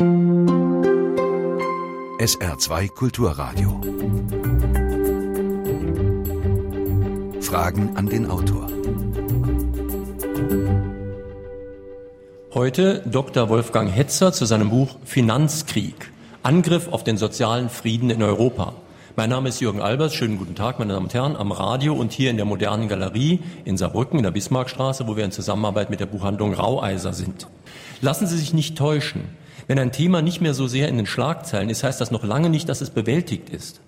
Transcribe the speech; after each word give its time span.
SR2 0.00 2.88
Kulturradio. 2.88 3.80
Fragen 7.40 7.96
an 7.96 8.08
den 8.08 8.28
Autor. 8.28 8.66
Heute 12.54 13.04
Dr. 13.06 13.48
Wolfgang 13.48 13.88
Hetzer 13.88 14.32
zu 14.32 14.46
seinem 14.46 14.70
Buch 14.70 14.96
Finanzkrieg. 15.04 16.10
Angriff 16.42 16.88
auf 16.88 17.04
den 17.04 17.16
sozialen 17.16 17.68
Frieden 17.68 18.10
in 18.10 18.20
Europa. 18.20 18.72
Mein 19.14 19.30
Name 19.30 19.50
ist 19.50 19.60
Jürgen 19.60 19.80
Albers. 19.80 20.12
Schönen 20.12 20.38
guten 20.38 20.56
Tag, 20.56 20.80
meine 20.80 20.94
Damen 20.94 21.06
und 21.06 21.14
Herren, 21.14 21.36
am 21.36 21.52
Radio 21.52 21.94
und 21.94 22.10
hier 22.10 22.30
in 22.30 22.36
der 22.36 22.46
modernen 22.46 22.88
Galerie 22.88 23.38
in 23.64 23.76
Saarbrücken 23.76 24.18
in 24.18 24.24
der 24.24 24.32
Bismarckstraße, 24.32 25.06
wo 25.06 25.16
wir 25.16 25.24
in 25.24 25.30
Zusammenarbeit 25.30 25.88
mit 25.88 26.00
der 26.00 26.06
Buchhandlung 26.06 26.52
Raueiser 26.52 27.12
sind. 27.12 27.46
Lassen 28.04 28.26
Sie 28.26 28.36
sich 28.36 28.52
nicht 28.52 28.76
täuschen. 28.76 29.22
Wenn 29.66 29.78
ein 29.78 29.90
Thema 29.90 30.20
nicht 30.20 30.42
mehr 30.42 30.52
so 30.52 30.66
sehr 30.66 30.90
in 30.90 30.98
den 30.98 31.06
Schlagzeilen 31.06 31.70
ist, 31.70 31.84
heißt 31.84 32.02
das 32.02 32.10
noch 32.10 32.22
lange 32.22 32.50
nicht, 32.50 32.68
dass 32.68 32.82
es 32.82 32.90
bewältigt 32.90 33.48
ist. 33.48 33.80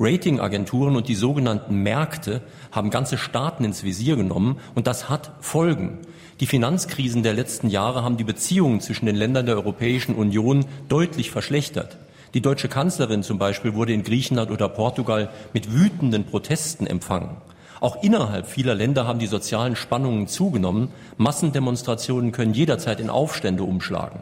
Ratingagenturen 0.00 0.96
und 0.96 1.06
die 1.06 1.14
sogenannten 1.14 1.82
Märkte 1.82 2.40
haben 2.72 2.88
ganze 2.88 3.18
Staaten 3.18 3.64
ins 3.64 3.84
Visier 3.84 4.16
genommen 4.16 4.58
und 4.74 4.86
das 4.86 5.10
hat 5.10 5.32
Folgen. 5.40 5.98
Die 6.40 6.46
Finanzkrisen 6.46 7.22
der 7.22 7.34
letzten 7.34 7.68
Jahre 7.68 8.02
haben 8.02 8.16
die 8.16 8.24
Beziehungen 8.24 8.80
zwischen 8.80 9.04
den 9.04 9.16
Ländern 9.16 9.44
der 9.44 9.56
Europäischen 9.56 10.14
Union 10.14 10.64
deutlich 10.88 11.30
verschlechtert. 11.30 11.98
Die 12.32 12.40
deutsche 12.40 12.68
Kanzlerin 12.68 13.22
zum 13.22 13.36
Beispiel 13.38 13.74
wurde 13.74 13.92
in 13.92 14.02
Griechenland 14.02 14.50
oder 14.50 14.70
Portugal 14.70 15.28
mit 15.52 15.74
wütenden 15.74 16.24
Protesten 16.24 16.86
empfangen. 16.86 17.36
Auch 17.80 18.02
innerhalb 18.02 18.46
vieler 18.46 18.74
Länder 18.74 19.06
haben 19.06 19.18
die 19.18 19.26
sozialen 19.26 19.76
Spannungen 19.76 20.26
zugenommen. 20.26 20.88
Massendemonstrationen 21.16 22.32
können 22.32 22.54
jederzeit 22.54 23.00
in 23.00 23.10
Aufstände 23.10 23.62
umschlagen. 23.62 24.20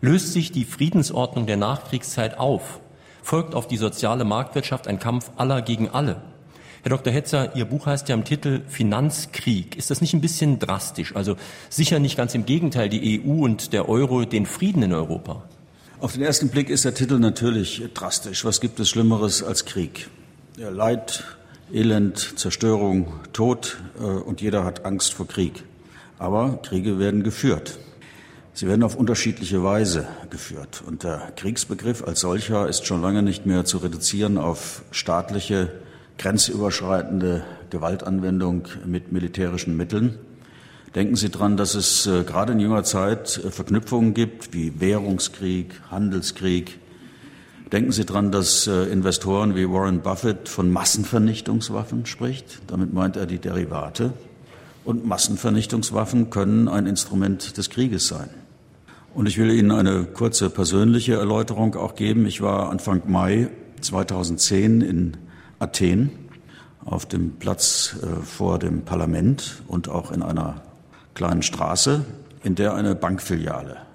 Löst 0.00 0.32
sich 0.32 0.52
die 0.52 0.64
Friedensordnung 0.64 1.46
der 1.46 1.56
Nachkriegszeit 1.56 2.38
auf, 2.38 2.80
folgt 3.22 3.54
auf 3.54 3.68
die 3.68 3.76
soziale 3.76 4.24
Marktwirtschaft 4.24 4.88
ein 4.88 4.98
Kampf 4.98 5.30
aller 5.36 5.62
gegen 5.62 5.88
alle. 5.88 6.22
Herr 6.82 6.90
Dr. 6.90 7.12
Hetzer, 7.12 7.54
Ihr 7.54 7.64
Buch 7.64 7.86
heißt 7.86 8.08
ja 8.08 8.16
im 8.16 8.24
Titel 8.24 8.62
Finanzkrieg. 8.66 9.76
Ist 9.76 9.92
das 9.92 10.00
nicht 10.00 10.14
ein 10.14 10.20
bisschen 10.20 10.58
drastisch? 10.58 11.14
Also 11.14 11.36
sicher 11.68 12.00
nicht 12.00 12.16
ganz 12.16 12.34
im 12.34 12.44
Gegenteil, 12.44 12.88
die 12.88 13.22
EU 13.24 13.44
und 13.44 13.72
der 13.72 13.88
Euro 13.88 14.24
den 14.24 14.46
Frieden 14.46 14.82
in 14.82 14.92
Europa. 14.92 15.44
Auf 16.00 16.14
den 16.14 16.22
ersten 16.22 16.48
Blick 16.48 16.68
ist 16.68 16.84
der 16.84 16.94
Titel 16.94 17.20
natürlich 17.20 17.80
drastisch. 17.94 18.44
Was 18.44 18.60
gibt 18.60 18.80
es 18.80 18.90
Schlimmeres 18.90 19.44
als 19.44 19.64
Krieg? 19.64 20.08
Ja, 20.56 20.70
Leid, 20.70 21.22
Elend, 21.72 22.38
Zerstörung, 22.38 23.14
Tod 23.32 23.78
äh, 23.98 24.02
und 24.02 24.42
jeder 24.42 24.64
hat 24.64 24.84
Angst 24.84 25.14
vor 25.14 25.26
Krieg. 25.26 25.64
Aber 26.18 26.58
Kriege 26.62 26.98
werden 26.98 27.22
geführt. 27.22 27.78
Sie 28.52 28.66
werden 28.68 28.82
auf 28.82 28.94
unterschiedliche 28.94 29.64
Weise 29.64 30.06
geführt. 30.28 30.82
Und 30.86 31.04
der 31.04 31.32
Kriegsbegriff 31.34 32.06
als 32.06 32.20
solcher 32.20 32.68
ist 32.68 32.86
schon 32.86 33.00
lange 33.00 33.22
nicht 33.22 33.46
mehr 33.46 33.64
zu 33.64 33.78
reduzieren 33.78 34.36
auf 34.36 34.82
staatliche, 34.90 35.72
grenzüberschreitende 36.18 37.42
Gewaltanwendung 37.70 38.68
mit 38.84 39.10
militärischen 39.10 39.74
Mitteln. 39.74 40.18
Denken 40.94 41.16
Sie 41.16 41.30
daran, 41.30 41.56
dass 41.56 41.74
es 41.74 42.06
äh, 42.06 42.22
gerade 42.24 42.52
in 42.52 42.60
junger 42.60 42.84
Zeit 42.84 43.38
äh, 43.42 43.50
Verknüpfungen 43.50 44.12
gibt 44.12 44.52
wie 44.52 44.78
Währungskrieg, 44.78 45.80
Handelskrieg. 45.90 46.78
Denken 47.72 47.90
Sie 47.90 48.04
daran, 48.04 48.30
dass 48.30 48.66
äh, 48.66 48.84
Investoren 48.92 49.56
wie 49.56 49.66
Warren 49.66 50.02
Buffett 50.02 50.50
von 50.50 50.70
Massenvernichtungswaffen 50.70 52.04
spricht. 52.04 52.60
Damit 52.66 52.92
meint 52.92 53.16
er 53.16 53.24
die 53.24 53.38
Derivate. 53.38 54.12
Und 54.84 55.06
Massenvernichtungswaffen 55.06 56.28
können 56.28 56.68
ein 56.68 56.86
Instrument 56.86 57.56
des 57.56 57.70
Krieges 57.70 58.08
sein. 58.08 58.28
Und 59.14 59.26
ich 59.26 59.38
will 59.38 59.50
Ihnen 59.50 59.70
eine 59.70 60.04
kurze 60.04 60.50
persönliche 60.50 61.14
Erläuterung 61.14 61.74
auch 61.74 61.94
geben. 61.94 62.26
Ich 62.26 62.42
war 62.42 62.68
Anfang 62.68 63.02
Mai 63.06 63.48
2010 63.80 64.82
in 64.82 65.16
Athen 65.58 66.10
auf 66.84 67.06
dem 67.06 67.36
Platz 67.38 67.96
vor 68.24 68.58
dem 68.58 68.82
Parlament 68.82 69.62
und 69.68 69.88
auch 69.88 70.10
in 70.10 70.22
einer 70.22 70.62
kleinen 71.14 71.42
Straße, 71.42 72.04
in 72.42 72.54
der 72.54 72.74
eine 72.74 72.94
Bankfiliale 72.94 73.91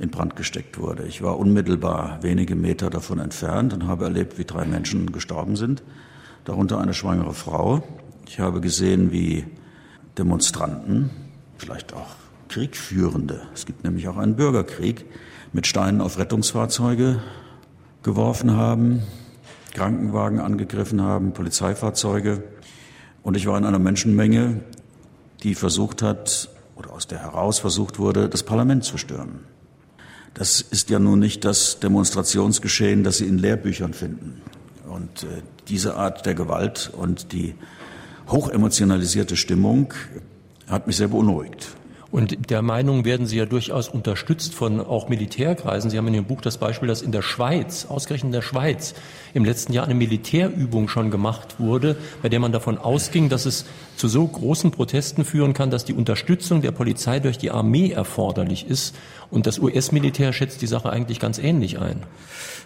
in 0.00 0.10
Brand 0.10 0.34
gesteckt 0.34 0.78
wurde. 0.78 1.04
Ich 1.04 1.22
war 1.22 1.38
unmittelbar 1.38 2.22
wenige 2.22 2.56
Meter 2.56 2.88
davon 2.88 3.18
entfernt 3.18 3.74
und 3.74 3.86
habe 3.86 4.04
erlebt, 4.04 4.38
wie 4.38 4.44
drei 4.44 4.64
Menschen 4.64 5.12
gestorben 5.12 5.56
sind, 5.56 5.82
darunter 6.44 6.80
eine 6.80 6.94
schwangere 6.94 7.34
Frau. 7.34 7.84
Ich 8.26 8.40
habe 8.40 8.62
gesehen, 8.62 9.12
wie 9.12 9.44
Demonstranten, 10.16 11.10
vielleicht 11.58 11.92
auch 11.92 12.08
Kriegführende, 12.48 13.42
es 13.54 13.66
gibt 13.66 13.84
nämlich 13.84 14.08
auch 14.08 14.16
einen 14.16 14.36
Bürgerkrieg, 14.36 15.04
mit 15.52 15.66
Steinen 15.66 16.00
auf 16.00 16.18
Rettungsfahrzeuge 16.18 17.20
geworfen 18.02 18.56
haben, 18.56 19.02
Krankenwagen 19.74 20.40
angegriffen 20.40 21.02
haben, 21.02 21.32
Polizeifahrzeuge. 21.32 22.42
Und 23.22 23.36
ich 23.36 23.46
war 23.46 23.58
in 23.58 23.64
einer 23.66 23.78
Menschenmenge, 23.78 24.60
die 25.42 25.54
versucht 25.54 26.00
hat, 26.00 26.48
oder 26.74 26.92
aus 26.92 27.06
der 27.06 27.18
heraus 27.18 27.58
versucht 27.58 27.98
wurde, 27.98 28.30
das 28.30 28.42
Parlament 28.42 28.84
zu 28.84 28.96
stürmen. 28.96 29.49
Das 30.34 30.60
ist 30.60 30.90
ja 30.90 30.98
nun 30.98 31.18
nicht 31.18 31.44
das 31.44 31.80
Demonstrationsgeschehen, 31.80 33.04
das 33.04 33.18
Sie 33.18 33.26
in 33.26 33.38
Lehrbüchern 33.38 33.94
finden. 33.94 34.40
Und 34.88 35.24
äh, 35.24 35.42
diese 35.68 35.96
Art 35.96 36.26
der 36.26 36.34
Gewalt 36.34 36.90
und 36.96 37.32
die 37.32 37.54
hochemotionalisierte 38.28 39.36
Stimmung 39.36 39.92
hat 40.68 40.86
mich 40.86 40.96
sehr 40.96 41.08
beunruhigt. 41.08 41.68
Und 42.12 42.50
der 42.50 42.60
Meinung 42.60 43.04
werden 43.04 43.26
Sie 43.26 43.36
ja 43.36 43.46
durchaus 43.46 43.88
unterstützt 43.88 44.52
von 44.52 44.80
auch 44.80 45.08
Militärkreisen. 45.08 45.90
Sie 45.90 45.98
haben 45.98 46.08
in 46.08 46.14
Ihrem 46.14 46.24
Buch 46.24 46.40
das 46.40 46.58
Beispiel, 46.58 46.88
dass 46.88 47.02
in 47.02 47.12
der 47.12 47.22
Schweiz, 47.22 47.86
ausgerechnet 47.88 48.30
in 48.30 48.32
der 48.32 48.42
Schweiz, 48.42 48.94
im 49.32 49.44
letzten 49.44 49.72
Jahr 49.72 49.84
eine 49.84 49.94
Militärübung 49.94 50.88
schon 50.88 51.12
gemacht 51.12 51.60
wurde, 51.60 51.96
bei 52.20 52.28
der 52.28 52.40
man 52.40 52.50
davon 52.50 52.78
ausging, 52.78 53.28
dass 53.28 53.46
es 53.46 53.64
zu 53.96 54.08
so 54.08 54.26
großen 54.26 54.72
Protesten 54.72 55.24
führen 55.24 55.54
kann, 55.54 55.70
dass 55.70 55.84
die 55.84 55.92
Unterstützung 55.94 56.62
der 56.62 56.72
Polizei 56.72 57.20
durch 57.20 57.38
die 57.38 57.52
Armee 57.52 57.92
erforderlich 57.92 58.68
ist. 58.68 58.96
Und 59.30 59.46
das 59.46 59.60
US-Militär 59.60 60.32
schätzt 60.32 60.62
die 60.62 60.66
Sache 60.66 60.90
eigentlich 60.90 61.20
ganz 61.20 61.38
ähnlich 61.38 61.78
ein. 61.78 62.02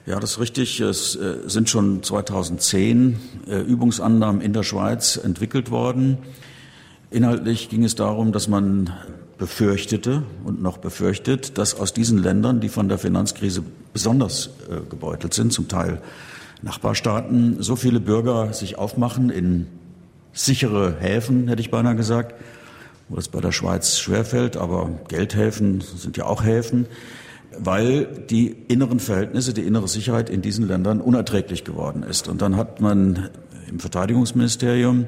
Ja, 0.06 0.20
das 0.20 0.32
ist 0.32 0.40
richtig. 0.40 0.80
Es 0.80 1.16
äh, 1.16 1.36
sind 1.46 1.68
schon 1.68 2.02
2010 2.02 3.18
äh, 3.46 3.60
Übungsannahmen 3.60 4.40
in 4.40 4.54
der 4.54 4.62
Schweiz 4.62 5.18
entwickelt 5.18 5.70
worden. 5.70 6.16
Inhaltlich 7.10 7.68
ging 7.68 7.84
es 7.84 7.94
darum, 7.94 8.32
dass 8.32 8.48
man 8.48 8.90
befürchtete 9.38 10.22
und 10.44 10.62
noch 10.62 10.78
befürchtet, 10.78 11.58
dass 11.58 11.78
aus 11.78 11.92
diesen 11.92 12.18
Ländern, 12.18 12.60
die 12.60 12.68
von 12.68 12.88
der 12.88 12.98
Finanzkrise 12.98 13.62
besonders 13.92 14.50
äh, 14.70 14.88
gebeutelt 14.88 15.34
sind, 15.34 15.52
zum 15.52 15.68
Teil 15.68 16.00
Nachbarstaaten, 16.62 17.62
so 17.62 17.76
viele 17.76 18.00
Bürger 18.00 18.52
sich 18.52 18.78
aufmachen 18.78 19.30
in 19.30 19.66
sichere 20.32 20.96
Häfen, 20.98 21.48
hätte 21.48 21.60
ich 21.60 21.70
beinahe 21.70 21.94
gesagt, 21.94 22.34
wo 23.08 23.16
es 23.18 23.28
bei 23.28 23.40
der 23.40 23.52
Schweiz 23.52 23.98
schwerfällt, 23.98 24.56
aber 24.56 24.90
Geldhäfen 25.08 25.82
sind 25.82 26.16
ja 26.16 26.24
auch 26.24 26.42
Häfen, 26.42 26.86
weil 27.58 28.06
die 28.30 28.48
inneren 28.68 28.98
Verhältnisse, 28.98 29.52
die 29.52 29.62
innere 29.62 29.88
Sicherheit 29.88 30.30
in 30.30 30.42
diesen 30.42 30.66
Ländern 30.66 31.00
unerträglich 31.00 31.64
geworden 31.64 32.02
ist. 32.02 32.28
Und 32.28 32.42
dann 32.42 32.56
hat 32.56 32.80
man 32.80 33.28
im 33.68 33.78
Verteidigungsministerium 33.78 35.06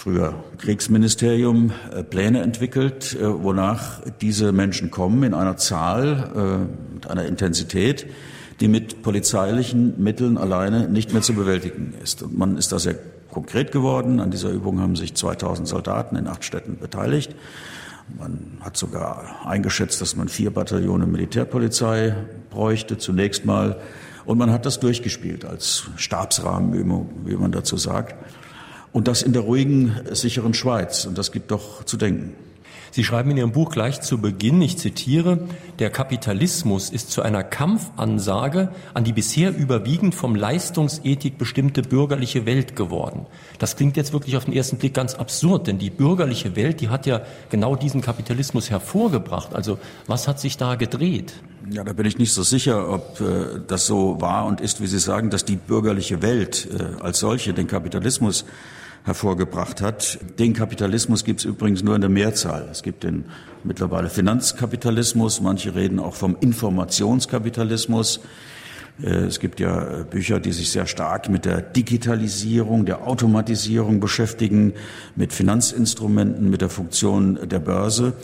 früher 0.00 0.32
Kriegsministerium 0.56 1.72
äh, 1.94 2.02
Pläne 2.02 2.40
entwickelt, 2.40 3.14
äh, 3.20 3.42
wonach 3.42 4.00
diese 4.22 4.50
Menschen 4.50 4.90
kommen 4.90 5.22
in 5.24 5.34
einer 5.34 5.58
Zahl, 5.58 6.30
äh, 6.34 6.94
mit 6.94 7.06
einer 7.06 7.26
Intensität, 7.26 8.06
die 8.60 8.68
mit 8.68 9.02
polizeilichen 9.02 10.02
Mitteln 10.02 10.38
alleine 10.38 10.88
nicht 10.88 11.12
mehr 11.12 11.20
zu 11.20 11.34
bewältigen 11.34 11.92
ist. 12.02 12.22
Und 12.22 12.38
man 12.38 12.56
ist 12.56 12.72
da 12.72 12.78
sehr 12.78 12.96
konkret 13.30 13.72
geworden. 13.72 14.20
An 14.20 14.30
dieser 14.30 14.48
Übung 14.48 14.80
haben 14.80 14.96
sich 14.96 15.14
2000 15.14 15.68
Soldaten 15.68 16.16
in 16.16 16.26
acht 16.28 16.44
Städten 16.44 16.78
beteiligt. 16.78 17.34
Man 18.18 18.56
hat 18.62 18.78
sogar 18.78 19.46
eingeschätzt, 19.46 20.00
dass 20.00 20.16
man 20.16 20.28
vier 20.28 20.50
Bataillone 20.50 21.06
Militärpolizei 21.06 22.16
bräuchte, 22.48 22.96
zunächst 22.96 23.44
mal. 23.44 23.78
Und 24.24 24.38
man 24.38 24.50
hat 24.50 24.64
das 24.64 24.80
durchgespielt 24.80 25.44
als 25.44 25.84
Stabsrahmenübung, 25.96 27.10
wie 27.26 27.36
man 27.36 27.52
dazu 27.52 27.76
sagt. 27.76 28.14
Und 28.92 29.08
das 29.08 29.22
in 29.22 29.32
der 29.32 29.42
ruhigen, 29.42 30.00
sicheren 30.12 30.54
Schweiz. 30.54 31.04
Und 31.04 31.16
das 31.16 31.32
gibt 31.32 31.50
doch 31.50 31.84
zu 31.84 31.96
denken. 31.96 32.34
Sie 32.92 33.04
schreiben 33.04 33.30
in 33.30 33.36
Ihrem 33.36 33.52
Buch 33.52 33.70
gleich 33.70 34.00
zu 34.00 34.18
Beginn, 34.18 34.60
ich 34.60 34.76
zitiere, 34.76 35.38
der 35.78 35.90
Kapitalismus 35.90 36.90
ist 36.90 37.12
zu 37.12 37.22
einer 37.22 37.44
Kampfansage 37.44 38.70
an 38.94 39.04
die 39.04 39.12
bisher 39.12 39.56
überwiegend 39.56 40.14
vom 40.14 40.34
Leistungsethik 40.34 41.38
bestimmte 41.38 41.82
bürgerliche 41.82 42.46
Welt 42.46 42.74
geworden. 42.74 43.26
Das 43.60 43.76
klingt 43.76 43.96
jetzt 43.96 44.12
wirklich 44.12 44.36
auf 44.36 44.46
den 44.46 44.54
ersten 44.54 44.78
Blick 44.78 44.94
ganz 44.94 45.14
absurd, 45.14 45.68
denn 45.68 45.78
die 45.78 45.90
bürgerliche 45.90 46.56
Welt, 46.56 46.80
die 46.80 46.88
hat 46.88 47.06
ja 47.06 47.22
genau 47.48 47.76
diesen 47.76 48.00
Kapitalismus 48.00 48.70
hervorgebracht. 48.70 49.54
Also 49.54 49.78
was 50.08 50.26
hat 50.26 50.40
sich 50.40 50.56
da 50.56 50.74
gedreht? 50.74 51.34
Ja, 51.70 51.84
da 51.84 51.92
bin 51.92 52.06
ich 52.06 52.18
nicht 52.18 52.32
so 52.32 52.42
sicher, 52.42 52.92
ob 52.92 53.20
äh, 53.20 53.60
das 53.68 53.86
so 53.86 54.20
war 54.20 54.46
und 54.46 54.60
ist, 54.60 54.80
wie 54.80 54.88
Sie 54.88 54.98
sagen, 54.98 55.30
dass 55.30 55.44
die 55.44 55.56
bürgerliche 55.56 56.22
Welt 56.22 56.66
äh, 56.76 57.00
als 57.00 57.20
solche 57.20 57.52
den 57.52 57.68
Kapitalismus 57.68 58.44
hervorgebracht 59.04 59.80
hat. 59.80 60.18
Den 60.38 60.52
Kapitalismus 60.52 61.24
gibt 61.24 61.40
es 61.40 61.46
übrigens 61.46 61.82
nur 61.82 61.94
in 61.94 62.00
der 62.00 62.10
Mehrzahl. 62.10 62.68
Es 62.70 62.82
gibt 62.82 63.04
den 63.04 63.24
mittlerweile 63.64 64.10
Finanzkapitalismus, 64.10 65.40
manche 65.40 65.74
reden 65.74 65.98
auch 65.98 66.14
vom 66.14 66.36
Informationskapitalismus. 66.40 68.20
Äh, 69.02 69.06
es 69.06 69.40
gibt 69.40 69.60
ja 69.60 70.04
Bücher, 70.10 70.40
die 70.40 70.52
sich 70.52 70.70
sehr 70.70 70.86
stark 70.86 71.28
mit 71.28 71.44
der 71.44 71.60
Digitalisierung, 71.60 72.84
der 72.84 73.06
Automatisierung 73.06 74.00
beschäftigen, 74.00 74.74
mit 75.16 75.32
Finanzinstrumenten, 75.32 76.50
mit 76.50 76.60
der 76.60 76.70
Funktion 76.70 77.38
der 77.48 77.60
Börse. 77.60 78.14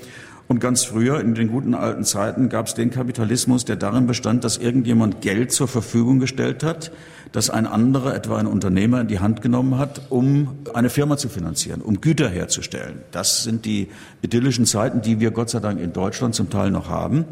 Und 0.48 0.60
ganz 0.60 0.84
früher, 0.84 1.20
in 1.20 1.34
den 1.34 1.48
guten 1.48 1.74
alten 1.74 2.04
Zeiten, 2.04 2.48
gab 2.48 2.66
es 2.68 2.74
den 2.74 2.90
Kapitalismus, 2.90 3.64
der 3.64 3.74
darin 3.74 4.06
bestand, 4.06 4.44
dass 4.44 4.58
irgendjemand 4.58 5.20
Geld 5.20 5.50
zur 5.50 5.66
Verfügung 5.66 6.20
gestellt 6.20 6.62
hat, 6.62 6.92
das 7.36 7.50
ein 7.50 7.66
anderer, 7.66 8.14
etwa 8.14 8.38
ein 8.38 8.46
Unternehmer, 8.46 9.02
in 9.02 9.08
die 9.08 9.20
Hand 9.20 9.42
genommen 9.42 9.76
hat, 9.76 10.00
um 10.08 10.56
eine 10.72 10.88
Firma 10.88 11.18
zu 11.18 11.28
finanzieren, 11.28 11.82
um 11.82 12.00
Güter 12.00 12.30
herzustellen. 12.30 13.02
Das 13.10 13.42
sind 13.42 13.66
die 13.66 13.88
idyllischen 14.22 14.64
Zeiten, 14.64 15.02
die 15.02 15.20
wir 15.20 15.32
Gott 15.32 15.50
sei 15.50 15.60
Dank 15.60 15.78
in 15.78 15.92
Deutschland 15.92 16.34
zum 16.34 16.48
Teil 16.48 16.70
noch 16.70 16.88
haben. 16.88 17.26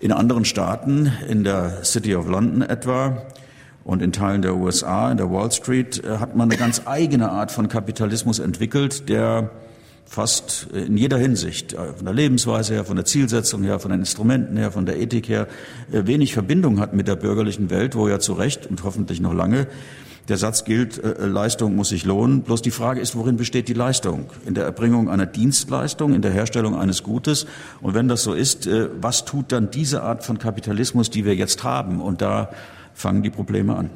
In 0.00 0.10
anderen 0.10 0.44
Staaten, 0.44 1.12
in 1.28 1.44
der 1.44 1.84
City 1.84 2.16
of 2.16 2.26
London 2.26 2.62
etwa, 2.62 3.22
und 3.84 4.02
in 4.02 4.10
Teilen 4.10 4.42
der 4.42 4.56
USA, 4.56 5.10
in 5.12 5.18
der 5.18 5.30
Wall 5.30 5.52
Street, 5.52 6.02
äh, 6.04 6.18
hat 6.18 6.34
man 6.34 6.50
eine 6.50 6.58
ganz 6.58 6.82
eigene 6.86 7.30
Art 7.30 7.52
von 7.52 7.68
Kapitalismus 7.68 8.40
entwickelt, 8.40 9.08
der 9.08 9.50
fast 10.08 10.68
in 10.72 10.96
jeder 10.96 11.18
Hinsicht, 11.18 11.74
äh, 11.74 11.92
von 11.92 12.04
der 12.04 12.14
Lebensweise 12.14 12.74
her, 12.74 12.84
von 12.84 12.96
der 12.96 13.04
Zielsetzung 13.04 13.62
her, 13.62 13.78
von 13.78 13.90
den 13.90 14.00
Instrumenten 14.00 14.56
her, 14.56 14.72
von 14.72 14.86
der 14.86 14.98
Ethik 14.98 15.28
her, 15.28 15.46
äh, 15.92 16.06
wenig 16.06 16.32
Verbindung 16.32 16.80
hat 16.80 16.94
mit 16.94 17.06
der 17.06 17.16
bürgerlichen 17.16 17.70
Welt, 17.70 17.94
wo 17.94 18.08
ja 18.08 18.18
zu 18.18 18.32
Recht 18.32 18.66
und 18.66 18.82
hoffentlich 18.84 19.20
noch 19.20 19.34
lange 19.34 19.68
der 20.28 20.38
Satz 20.38 20.64
gilt, 20.64 21.02
äh, 21.02 21.26
Leistung 21.26 21.76
muss 21.76 21.90
sich 21.90 22.04
lohnen. 22.04 22.42
Bloß 22.42 22.62
die 22.62 22.70
Frage 22.70 23.00
ist, 23.00 23.16
worin 23.16 23.36
besteht 23.36 23.68
die 23.68 23.74
Leistung? 23.74 24.30
In 24.46 24.54
der 24.54 24.64
Erbringung 24.64 25.08
einer 25.10 25.26
Dienstleistung, 25.26 26.14
in 26.14 26.22
der 26.22 26.32
Herstellung 26.32 26.74
eines 26.74 27.02
Gutes. 27.02 27.46
Und 27.80 27.94
wenn 27.94 28.08
das 28.08 28.22
so 28.22 28.34
ist, 28.34 28.68
was 29.00 29.24
tut 29.24 29.52
dann 29.52 29.70
diese 29.70 30.02
Art 30.02 30.24
von 30.24 30.38
Kapitalismus, 30.38 31.08
die 31.08 31.24
wir 31.24 31.34
jetzt 31.34 31.64
haben? 31.64 32.00
Und 32.00 32.20
da 32.20 32.50
fangen 32.92 33.22
die 33.22 33.30
Probleme 33.30 33.76
an. 33.76 33.88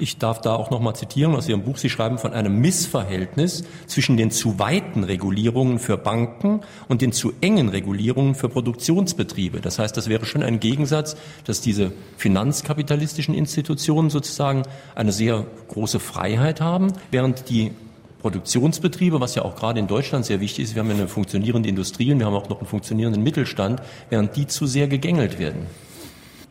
Ich 0.00 0.18
darf 0.18 0.40
da 0.40 0.54
auch 0.54 0.70
noch 0.70 0.78
mal 0.78 0.94
zitieren 0.94 1.34
aus 1.34 1.48
Ihrem 1.48 1.62
Buch. 1.62 1.76
Sie 1.76 1.90
schreiben 1.90 2.18
von 2.18 2.32
einem 2.32 2.60
Missverhältnis 2.60 3.64
zwischen 3.88 4.16
den 4.16 4.30
zu 4.30 4.60
weiten 4.60 5.02
Regulierungen 5.02 5.80
für 5.80 5.96
Banken 5.96 6.60
und 6.86 7.02
den 7.02 7.10
zu 7.10 7.32
engen 7.40 7.68
Regulierungen 7.68 8.36
für 8.36 8.48
Produktionsbetriebe. 8.48 9.60
Das 9.60 9.80
heißt, 9.80 9.96
das 9.96 10.08
wäre 10.08 10.24
schon 10.24 10.44
ein 10.44 10.60
Gegensatz, 10.60 11.16
dass 11.44 11.60
diese 11.60 11.90
finanzkapitalistischen 12.16 13.34
Institutionen 13.34 14.08
sozusagen 14.08 14.62
eine 14.94 15.10
sehr 15.10 15.44
große 15.66 15.98
Freiheit 15.98 16.60
haben, 16.60 16.92
während 17.10 17.48
die 17.48 17.72
Produktionsbetriebe, 18.20 19.20
was 19.20 19.34
ja 19.34 19.42
auch 19.42 19.56
gerade 19.56 19.80
in 19.80 19.88
Deutschland 19.88 20.24
sehr 20.24 20.40
wichtig 20.40 20.64
ist, 20.64 20.74
wir 20.76 20.82
haben 20.82 20.90
ja 20.90 20.96
eine 20.96 21.08
funktionierende 21.08 21.68
Industrie 21.68 22.12
und 22.12 22.20
wir 22.20 22.26
haben 22.26 22.34
auch 22.34 22.48
noch 22.48 22.58
einen 22.58 22.68
funktionierenden 22.68 23.22
Mittelstand, 23.22 23.82
während 24.10 24.36
die 24.36 24.46
zu 24.46 24.66
sehr 24.66 24.86
gegängelt 24.86 25.40
werden. 25.40 25.66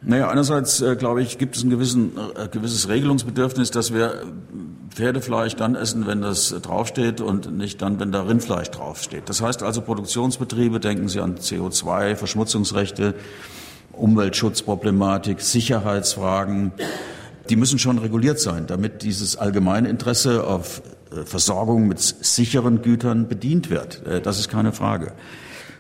Naja, 0.02 0.30
einerseits, 0.30 0.82
äh, 0.82 0.96
glaube 0.96 1.22
ich, 1.22 1.38
gibt 1.38 1.56
es 1.56 1.64
ein 1.64 1.70
gewissen, 1.70 2.12
äh, 2.36 2.48
gewisses 2.48 2.88
Regelungsbedürfnis, 2.88 3.72
dass 3.72 3.94
wir 3.94 4.24
Pferdefleisch 4.90 5.56
dann 5.56 5.76
essen, 5.76 6.08
wenn 6.08 6.22
das 6.22 6.50
draufsteht 6.62 7.20
und 7.20 7.56
nicht 7.58 7.82
dann, 7.82 8.00
wenn 8.00 8.12
da 8.12 8.24
Rindfleisch 8.24 8.70
draufsteht. 8.70 9.24
Das 9.28 9.42
heißt 9.42 9.64
also 9.64 9.82
Produktionsbetriebe, 9.82 10.80
denken 10.80 11.08
Sie 11.08 11.20
an 11.20 11.38
CO2, 11.38 12.16
Verschmutzungsrechte, 12.16 13.16
Umweltschutzproblematik, 13.92 15.42
Sicherheitsfragen, 15.42 16.72
die 17.50 17.56
müssen 17.56 17.80
schon 17.80 17.98
reguliert 17.98 18.40
sein, 18.40 18.68
damit 18.68 19.04
dieses 19.04 19.36
allgemeine 19.36 19.90
Interesse 19.90 20.46
auf 20.46 20.82
äh, 21.12 21.24
Versorgung 21.26 21.88
mit 21.88 22.00
sicheren 22.00 22.82
Gütern 22.82 23.28
bedient 23.28 23.70
wird. 23.70 24.06
Äh, 24.06 24.22
das 24.22 24.40
ist 24.40 24.50
keine 24.50 24.74
Frage. 24.74 25.14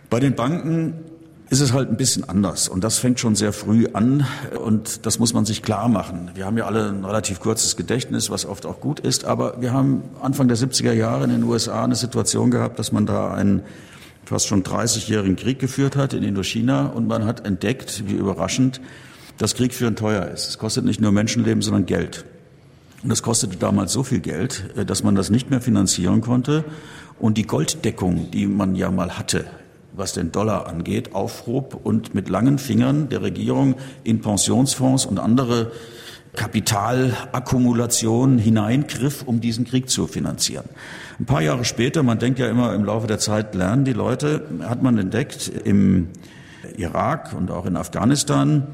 Bei 0.09 0.19
den 0.19 0.35
Banken 0.35 0.93
ist 1.49 1.61
es 1.61 1.71
halt 1.71 1.89
ein 1.89 1.97
bisschen 1.97 2.27
anders. 2.27 2.67
Und 2.67 2.83
das 2.83 2.97
fängt 2.97 3.19
schon 3.19 3.35
sehr 3.35 3.53
früh 3.53 3.87
an. 3.93 4.25
Und 4.63 5.05
das 5.05 5.17
muss 5.17 5.33
man 5.33 5.45
sich 5.45 5.63
klar 5.63 5.87
machen. 5.87 6.31
Wir 6.35 6.45
haben 6.45 6.57
ja 6.57 6.65
alle 6.65 6.89
ein 6.89 7.05
relativ 7.05 7.39
kurzes 7.39 7.77
Gedächtnis, 7.77 8.29
was 8.29 8.45
oft 8.45 8.65
auch 8.65 8.81
gut 8.81 8.99
ist. 8.99 9.23
Aber 9.25 9.61
wir 9.61 9.71
haben 9.71 10.03
Anfang 10.21 10.47
der 10.47 10.57
70er 10.57 10.91
Jahre 10.91 11.23
in 11.23 11.29
den 11.29 11.43
USA 11.43 11.85
eine 11.85 11.95
Situation 11.95 12.51
gehabt, 12.51 12.79
dass 12.79 12.91
man 12.91 13.05
da 13.05 13.33
einen 13.33 13.61
fast 14.25 14.47
schon 14.47 14.63
30-jährigen 14.63 15.37
Krieg 15.37 15.59
geführt 15.59 15.95
hat 15.95 16.13
in 16.13 16.23
Indochina. 16.23 16.87
Und 16.87 17.07
man 17.07 17.25
hat 17.25 17.45
entdeckt, 17.45 18.03
wie 18.07 18.15
überraschend, 18.15 18.81
dass 19.37 19.55
Krieg 19.55 19.73
führen 19.73 19.95
teuer 19.95 20.25
ist. 20.27 20.49
Es 20.49 20.57
kostet 20.57 20.83
nicht 20.83 20.99
nur 20.99 21.13
Menschenleben, 21.13 21.61
sondern 21.61 21.85
Geld. 21.85 22.25
Und 23.03 23.09
das 23.09 23.23
kostete 23.23 23.55
damals 23.55 23.93
so 23.93 24.03
viel 24.03 24.19
Geld, 24.19 24.65
dass 24.85 25.03
man 25.03 25.15
das 25.15 25.29
nicht 25.29 25.49
mehr 25.49 25.61
finanzieren 25.61 26.19
konnte. 26.19 26.65
Und 27.19 27.37
die 27.37 27.43
Golddeckung, 27.43 28.31
die 28.31 28.47
man 28.47 28.75
ja 28.75 28.91
mal 28.91 29.17
hatte 29.17 29.45
was 29.97 30.13
den 30.13 30.31
Dollar 30.31 30.67
angeht, 30.67 31.13
aufhob 31.13 31.79
und 31.83 32.15
mit 32.15 32.29
langen 32.29 32.59
Fingern 32.59 33.09
der 33.09 33.21
Regierung 33.21 33.75
in 34.03 34.21
Pensionsfonds 34.21 35.05
und 35.05 35.19
andere 35.19 35.71
Kapitalakkumulationen 36.35 38.37
hineingriff, 38.37 39.23
um 39.23 39.41
diesen 39.41 39.65
Krieg 39.65 39.89
zu 39.89 40.07
finanzieren. 40.07 40.65
Ein 41.19 41.25
paar 41.25 41.41
Jahre 41.41 41.65
später, 41.65 42.03
man 42.03 42.19
denkt 42.19 42.39
ja 42.39 42.47
immer 42.47 42.75
im 42.75 42.85
Laufe 42.85 43.07
der 43.07 43.19
Zeit 43.19 43.55
lernen 43.55 43.85
die 43.85 43.93
Leute, 43.93 44.43
hat 44.61 44.83
man 44.83 44.97
entdeckt 44.97 45.51
im 45.63 46.09
Irak 46.77 47.33
und 47.35 47.49
auch 47.49 47.65
in 47.65 47.75
Afghanistan, 47.75 48.67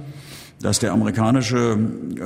dass 0.62 0.80
der 0.80 0.92
amerikanische 0.92 1.78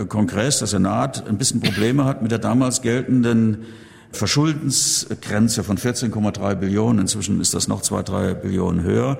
Kongress, 0.10 0.60
der 0.60 0.68
Senat, 0.68 1.28
ein 1.28 1.38
bisschen 1.38 1.62
Probleme 1.62 2.06
hat 2.06 2.22
mit 2.22 2.32
der 2.32 2.40
damals 2.40 2.82
geltenden 2.82 3.66
Verschuldensgrenze 4.12 5.63
von 5.63 5.77
14,3 5.77 6.56
Billionen, 6.56 7.00
inzwischen 7.00 7.42
ist 7.42 7.54
das 7.54 7.68
noch 7.68 7.81
zwei, 7.81 8.04
drei 8.04 8.33
Billionen 8.33 8.83
höher, 8.83 9.19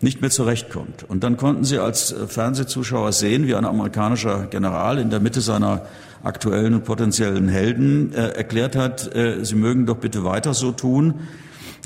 nicht 0.00 0.20
mehr 0.20 0.30
zurechtkommt. 0.30 1.04
Und 1.08 1.22
dann 1.22 1.36
konnten 1.36 1.64
Sie 1.64 1.78
als 1.78 2.14
Fernsehzuschauer 2.26 3.12
sehen, 3.12 3.46
wie 3.46 3.54
ein 3.54 3.64
amerikanischer 3.64 4.46
General 4.46 4.98
in 4.98 5.10
der 5.10 5.20
Mitte 5.20 5.40
seiner 5.40 5.86
aktuellen 6.24 6.74
und 6.74 6.84
potenziellen 6.84 7.48
Helden 7.48 8.12
äh, 8.12 8.28
erklärt 8.28 8.76
hat, 8.76 9.14
äh, 9.14 9.44
Sie 9.44 9.54
mögen 9.54 9.86
doch 9.86 9.96
bitte 9.96 10.24
weiter 10.24 10.54
so 10.54 10.72
tun, 10.72 11.14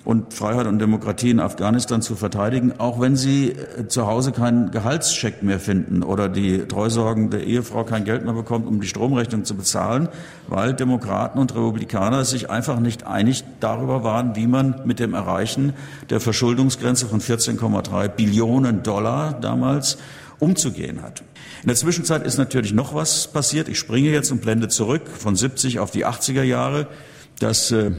und 0.07 0.33
Freiheit 0.33 0.69
und 0.69 0.79
Demokratie 0.79 1.31
in 1.31 1.41
Afghanistan 1.41 2.01
zu 2.01 2.15
verteidigen, 2.15 2.75
auch 2.79 3.01
wenn 3.01 3.17
sie 3.17 3.51
äh, 3.51 3.89
zu 3.89 4.07
Hause 4.07 4.31
keinen 4.31 4.71
Gehaltscheck 4.71 5.43
mehr 5.43 5.59
finden 5.59 6.05
oder 6.05 6.29
die 6.29 6.59
treusorgende 6.59 7.43
Ehefrau 7.43 7.83
kein 7.83 8.05
Geld 8.05 8.25
mehr 8.25 8.33
bekommt, 8.33 8.69
um 8.69 8.81
die 8.81 8.87
Stromrechnung 8.87 9.45
zu 9.45 9.57
bezahlen, 9.57 10.09
weil 10.47 10.75
Demokraten 10.75 11.41
und 11.41 11.53
Republikaner 11.57 12.25
sich 12.25 12.49
einfach 12.49 12.79
nicht 12.79 13.05
einig 13.05 13.43
darüber 13.59 14.05
waren, 14.05 14.37
wie 14.37 14.47
man 14.47 14.81
mit 14.85 15.01
dem 15.01 15.13
Erreichen 15.13 15.73
der 16.09 16.21
Verschuldungsgrenze 16.21 17.07
von 17.07 17.21
14,3 17.21 18.07
Billionen 18.07 18.85
Dollar 18.85 19.33
damals 19.33 19.99
umzugehen 20.39 21.03
hat. 21.03 21.25
In 21.63 21.69
der 21.69 21.77
Zwischenzeit 21.77 22.25
ist 22.25 22.39
natürlich 22.39 22.73
noch 22.73 22.95
was 22.95 23.27
passiert. 23.27 23.69
Ich 23.69 23.81
springe 23.81 24.11
jetzt 24.11 24.31
und 24.31 24.41
blende 24.41 24.69
zurück 24.69 25.03
von 25.09 25.35
70 25.35 25.81
auf 25.81 25.91
die 25.91 26.07
80er 26.07 26.45
Jahre. 26.45 26.87
Das 27.41 27.73
äh, 27.73 27.91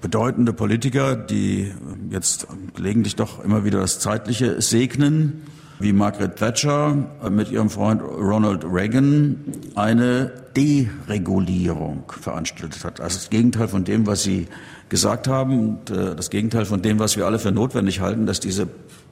bedeutende 0.00 0.52
Politiker, 0.52 1.16
die 1.16 1.72
jetzt 2.10 2.46
gelegentlich 2.74 3.16
doch 3.16 3.42
immer 3.44 3.64
wieder 3.64 3.80
das 3.80 3.98
Zeitliche 3.98 4.60
segnen, 4.60 5.42
wie 5.78 5.92
Margaret 5.92 6.36
Thatcher 6.36 6.94
mit 7.30 7.50
ihrem 7.50 7.70
Freund 7.70 8.02
Ronald 8.02 8.64
Reagan 8.64 9.36
eine 9.74 10.30
Deregulierung 10.54 12.04
veranstaltet 12.20 12.84
hat. 12.84 13.00
Also 13.00 13.16
das 13.16 13.30
Gegenteil 13.30 13.68
von 13.68 13.84
dem, 13.84 14.06
was 14.06 14.22
Sie 14.22 14.46
gesagt 14.90 15.28
haben 15.28 15.78
äh, 15.88 16.14
das 16.14 16.28
Gegenteil 16.28 16.66
von 16.66 16.82
dem, 16.82 16.98
was 16.98 17.16
wir 17.16 17.24
alle 17.24 17.38
für 17.38 17.52
notwendig 17.52 18.00
halten, 18.00 18.26
dass 18.26 18.40
diese 18.40 18.68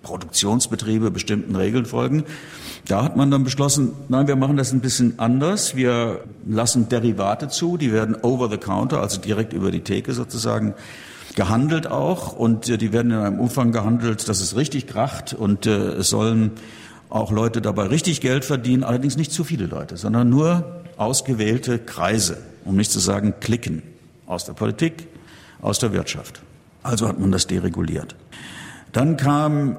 Produktionsbetriebe 0.08 1.10
bestimmten 1.10 1.54
Regeln 1.54 1.84
folgen. 1.84 2.24
Da 2.86 3.04
hat 3.04 3.16
man 3.16 3.30
dann 3.30 3.44
beschlossen, 3.44 3.92
nein, 4.08 4.26
wir 4.26 4.36
machen 4.36 4.56
das 4.56 4.72
ein 4.72 4.80
bisschen 4.80 5.18
anders. 5.18 5.76
Wir 5.76 6.24
lassen 6.46 6.88
Derivate 6.88 7.48
zu, 7.48 7.76
die 7.76 7.92
werden 7.92 8.16
over 8.22 8.48
the 8.48 8.56
counter, 8.56 9.02
also 9.02 9.20
direkt 9.20 9.52
über 9.52 9.70
die 9.70 9.80
Theke 9.80 10.14
sozusagen 10.14 10.72
gehandelt 11.36 11.86
auch 11.86 12.32
und 12.32 12.70
äh, 12.70 12.78
die 12.78 12.92
werden 12.92 13.12
in 13.12 13.18
einem 13.18 13.38
Umfang 13.38 13.70
gehandelt, 13.70 14.28
dass 14.28 14.40
es 14.40 14.56
richtig 14.56 14.86
kracht 14.86 15.34
und 15.34 15.66
äh, 15.66 15.90
es 16.00 16.08
sollen 16.08 16.52
auch 17.10 17.30
Leute 17.30 17.60
dabei 17.60 17.84
richtig 17.84 18.22
Geld 18.22 18.46
verdienen, 18.46 18.82
allerdings 18.82 19.16
nicht 19.18 19.30
zu 19.30 19.44
viele 19.44 19.66
Leute, 19.66 19.98
sondern 19.98 20.30
nur 20.30 20.82
ausgewählte 20.96 21.78
Kreise, 21.78 22.38
um 22.64 22.76
nicht 22.76 22.90
zu 22.90 22.98
sagen 22.98 23.34
Klicken 23.40 23.82
aus 24.26 24.46
der 24.46 24.54
Politik, 24.54 25.06
aus 25.60 25.78
der 25.78 25.92
Wirtschaft. 25.92 26.40
Also 26.82 27.06
hat 27.06 27.20
man 27.20 27.30
das 27.30 27.46
dereguliert. 27.46 28.16
Dann 28.98 29.16
kam 29.16 29.76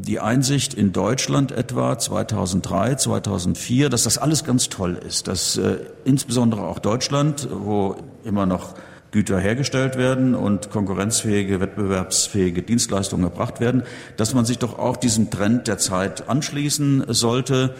die 0.00 0.20
Einsicht 0.20 0.74
in 0.74 0.92
Deutschland 0.92 1.50
etwa 1.50 1.98
2003, 1.98 2.94
2004, 2.94 3.88
dass 3.88 4.04
das 4.04 4.16
alles 4.16 4.44
ganz 4.44 4.68
toll 4.68 4.96
ist, 5.04 5.26
dass 5.26 5.56
äh, 5.56 5.78
insbesondere 6.04 6.62
auch 6.62 6.78
Deutschland, 6.78 7.48
wo 7.50 7.96
immer 8.22 8.46
noch 8.46 8.76
Güter 9.10 9.40
hergestellt 9.40 9.96
werden 9.96 10.36
und 10.36 10.70
konkurrenzfähige, 10.70 11.58
wettbewerbsfähige 11.58 12.62
Dienstleistungen 12.62 13.24
erbracht 13.24 13.58
werden, 13.58 13.82
dass 14.16 14.34
man 14.34 14.44
sich 14.44 14.58
doch 14.58 14.78
auch 14.78 14.96
diesem 14.96 15.30
Trend 15.30 15.66
der 15.66 15.78
Zeit 15.78 16.28
anschließen 16.28 17.06
sollte 17.08 17.74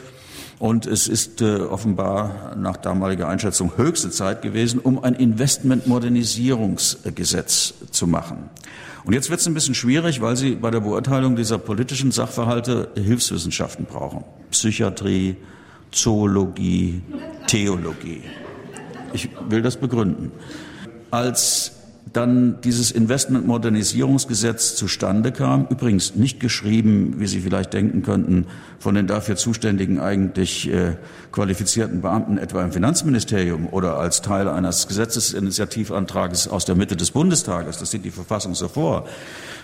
Und 0.59 0.87
es 0.87 1.07
ist 1.09 1.41
äh, 1.41 1.61
offenbar 1.61 2.57
nach 2.57 2.77
damaliger 2.77 3.29
Einschätzung 3.29 3.77
höchste 3.77 4.11
Zeit 4.11 4.43
gewesen, 4.43 4.81
um 4.81 5.01
ein 5.03 5.15
Investmentmodernisierungsgesetz 5.15 7.75
zu 7.93 8.09
machen. 8.09 8.51
Und 9.05 9.15
jetzt 9.15 9.31
wird 9.31 9.41
es 9.41 9.47
ein 9.47 9.55
bisschen 9.55 9.75
schwierig, 9.75 10.21
weil 10.21 10.37
Sie 10.37 10.55
bei 10.55 10.71
der 10.71 10.81
Beurteilung 10.81 11.37
dieser 11.37 11.59
politischen 11.59 12.13
Sachverhalte 12.13 12.91
Hilfswissenschaften 12.95 13.87
brauchen. 13.87 14.25
Psychiatrie, 14.51 15.37
Zoologie, 15.91 17.03
Theologie. 17.47 18.23
Ich 19.13 19.29
will 19.49 19.63
das 19.63 19.77
begründen. 19.77 20.31
Als 21.11 21.80
dann 22.13 22.61
dieses 22.63 22.91
Investmentmodernisierungsgesetz 22.91 24.75
zustande 24.75 25.31
kam, 25.31 25.67
übrigens 25.71 26.17
nicht 26.17 26.41
geschrieben, 26.41 27.15
wie 27.19 27.27
Sie 27.27 27.41
vielleicht 27.41 27.73
denken 27.73 28.03
könnten, 28.03 28.47
von 28.79 28.95
den 28.95 29.07
dafür 29.07 29.37
zuständigen 29.37 30.01
eigentlich 30.01 30.69
äh, 30.73 30.97
qualifizierten 31.31 32.01
Beamten 32.01 32.39
etwa 32.39 32.65
im 32.65 32.73
Finanzministerium 32.73 33.69
oder 33.69 33.99
als 33.99 34.23
Teil 34.23 34.49
eines 34.49 34.89
Gesetzesinitiativantrages 34.89 36.49
aus 36.49 36.65
der 36.65 36.75
Mitte 36.75 36.97
des 36.97 37.13
Bundestages, 37.13 37.79
das 37.79 37.93
sieht 37.93 38.05
die 38.05 38.11
Verfassung 38.11 38.55
so 38.55 38.67
vor, 38.67 39.07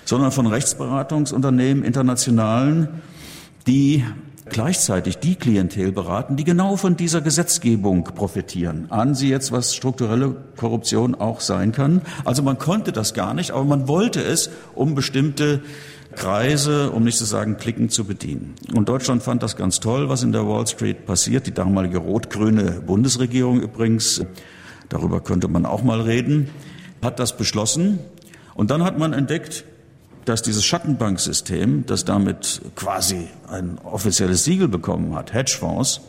sondern 0.04 0.30
von 0.30 0.46
Rechtsberatungsunternehmen 0.46 1.82
internationalen, 1.82 2.88
die 3.66 4.04
gleichzeitig 4.48 5.18
die 5.18 5.34
Klientel 5.34 5.92
beraten, 5.92 6.36
die 6.36 6.44
genau 6.44 6.76
von 6.76 6.96
dieser 6.96 7.20
Gesetzgebung 7.20 8.04
profitieren. 8.04 8.86
Ahnen 8.90 9.14
Sie 9.14 9.28
jetzt, 9.28 9.52
was 9.52 9.74
strukturelle 9.74 10.36
Korruption 10.56 11.14
auch 11.14 11.40
sein 11.40 11.72
kann? 11.72 12.02
Also 12.24 12.42
man 12.42 12.58
konnte 12.58 12.92
das 12.92 13.14
gar 13.14 13.34
nicht, 13.34 13.50
aber 13.50 13.64
man 13.64 13.88
wollte 13.88 14.22
es, 14.22 14.50
um 14.74 14.94
bestimmte 14.94 15.62
Kreise, 16.14 16.90
um 16.92 17.04
nicht 17.04 17.18
zu 17.18 17.24
sagen 17.24 17.56
Klicken 17.58 17.90
zu 17.90 18.04
bedienen. 18.04 18.54
Und 18.74 18.88
Deutschland 18.88 19.22
fand 19.22 19.42
das 19.42 19.56
ganz 19.56 19.80
toll, 19.80 20.08
was 20.08 20.22
in 20.22 20.32
der 20.32 20.46
Wall 20.46 20.66
Street 20.66 21.04
passiert. 21.06 21.46
Die 21.46 21.54
damalige 21.54 21.98
rot-grüne 21.98 22.82
Bundesregierung 22.86 23.60
übrigens, 23.60 24.24
darüber 24.88 25.20
könnte 25.20 25.48
man 25.48 25.66
auch 25.66 25.82
mal 25.82 26.00
reden, 26.00 26.48
hat 27.02 27.18
das 27.18 27.36
beschlossen. 27.36 27.98
Und 28.54 28.70
dann 28.70 28.82
hat 28.82 28.98
man 28.98 29.12
entdeckt, 29.12 29.64
dass 30.26 30.42
dieses 30.42 30.64
Schattenbanksystem, 30.64 31.84
das 31.86 32.04
damit 32.04 32.60
quasi 32.74 33.28
ein 33.48 33.78
offizielles 33.84 34.44
Siegel 34.44 34.68
bekommen 34.68 35.14
hat, 35.14 35.32
Hedgefonds, 35.32 36.00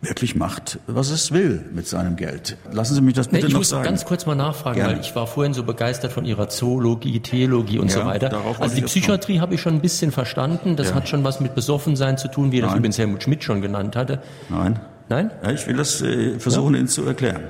wirklich 0.00 0.36
macht, 0.36 0.78
was 0.86 1.10
es 1.10 1.32
will 1.32 1.64
mit 1.74 1.88
seinem 1.88 2.14
Geld. 2.14 2.56
Lassen 2.70 2.94
Sie 2.94 3.00
mich 3.00 3.14
das 3.14 3.26
bitte 3.28 3.48
ich 3.48 3.52
noch 3.52 3.60
muss 3.60 3.70
sagen. 3.70 3.82
ganz 3.82 4.04
kurz 4.04 4.26
mal 4.26 4.36
nachfragen, 4.36 4.76
Gerne. 4.76 4.94
weil 4.94 5.00
ich 5.00 5.16
war 5.16 5.26
vorhin 5.26 5.54
so 5.54 5.64
begeistert 5.64 6.12
von 6.12 6.24
Ihrer 6.24 6.48
Zoologie, 6.48 7.18
Theologie 7.18 7.80
und 7.80 7.88
Ja, 7.90 8.02
so 8.02 8.06
weiter. 8.06 8.32
Also 8.60 8.76
die 8.76 8.82
ich 8.82 8.86
Psychiatrie 8.86 9.40
habe 9.40 9.54
ich 9.56 9.60
schon 9.60 9.74
ein 9.74 9.80
bisschen 9.80 10.12
verstanden. 10.12 10.76
Das 10.76 10.90
Ja. 10.90 10.94
hat 10.94 11.08
schon 11.08 11.24
was 11.24 11.40
mit 11.40 11.56
Besoffensein 11.56 12.16
zu 12.16 12.28
tun, 12.28 12.52
wie 12.52 12.60
das 12.60 12.70
Nein. 12.70 12.78
übrigens 12.78 12.98
Helmut 12.98 13.24
Schmidt 13.24 13.42
schon 13.42 13.60
genannt 13.60 13.96
hatte. 13.96 14.22
Nein, 14.48 14.78
Nein? 15.08 15.32
ja, 15.42 15.50
ich 15.50 15.66
will 15.66 15.76
das 15.76 16.00
äh, 16.00 16.38
versuchen, 16.38 16.76
Ihnen 16.76 16.86
zu 16.86 17.04
erklären. 17.04 17.42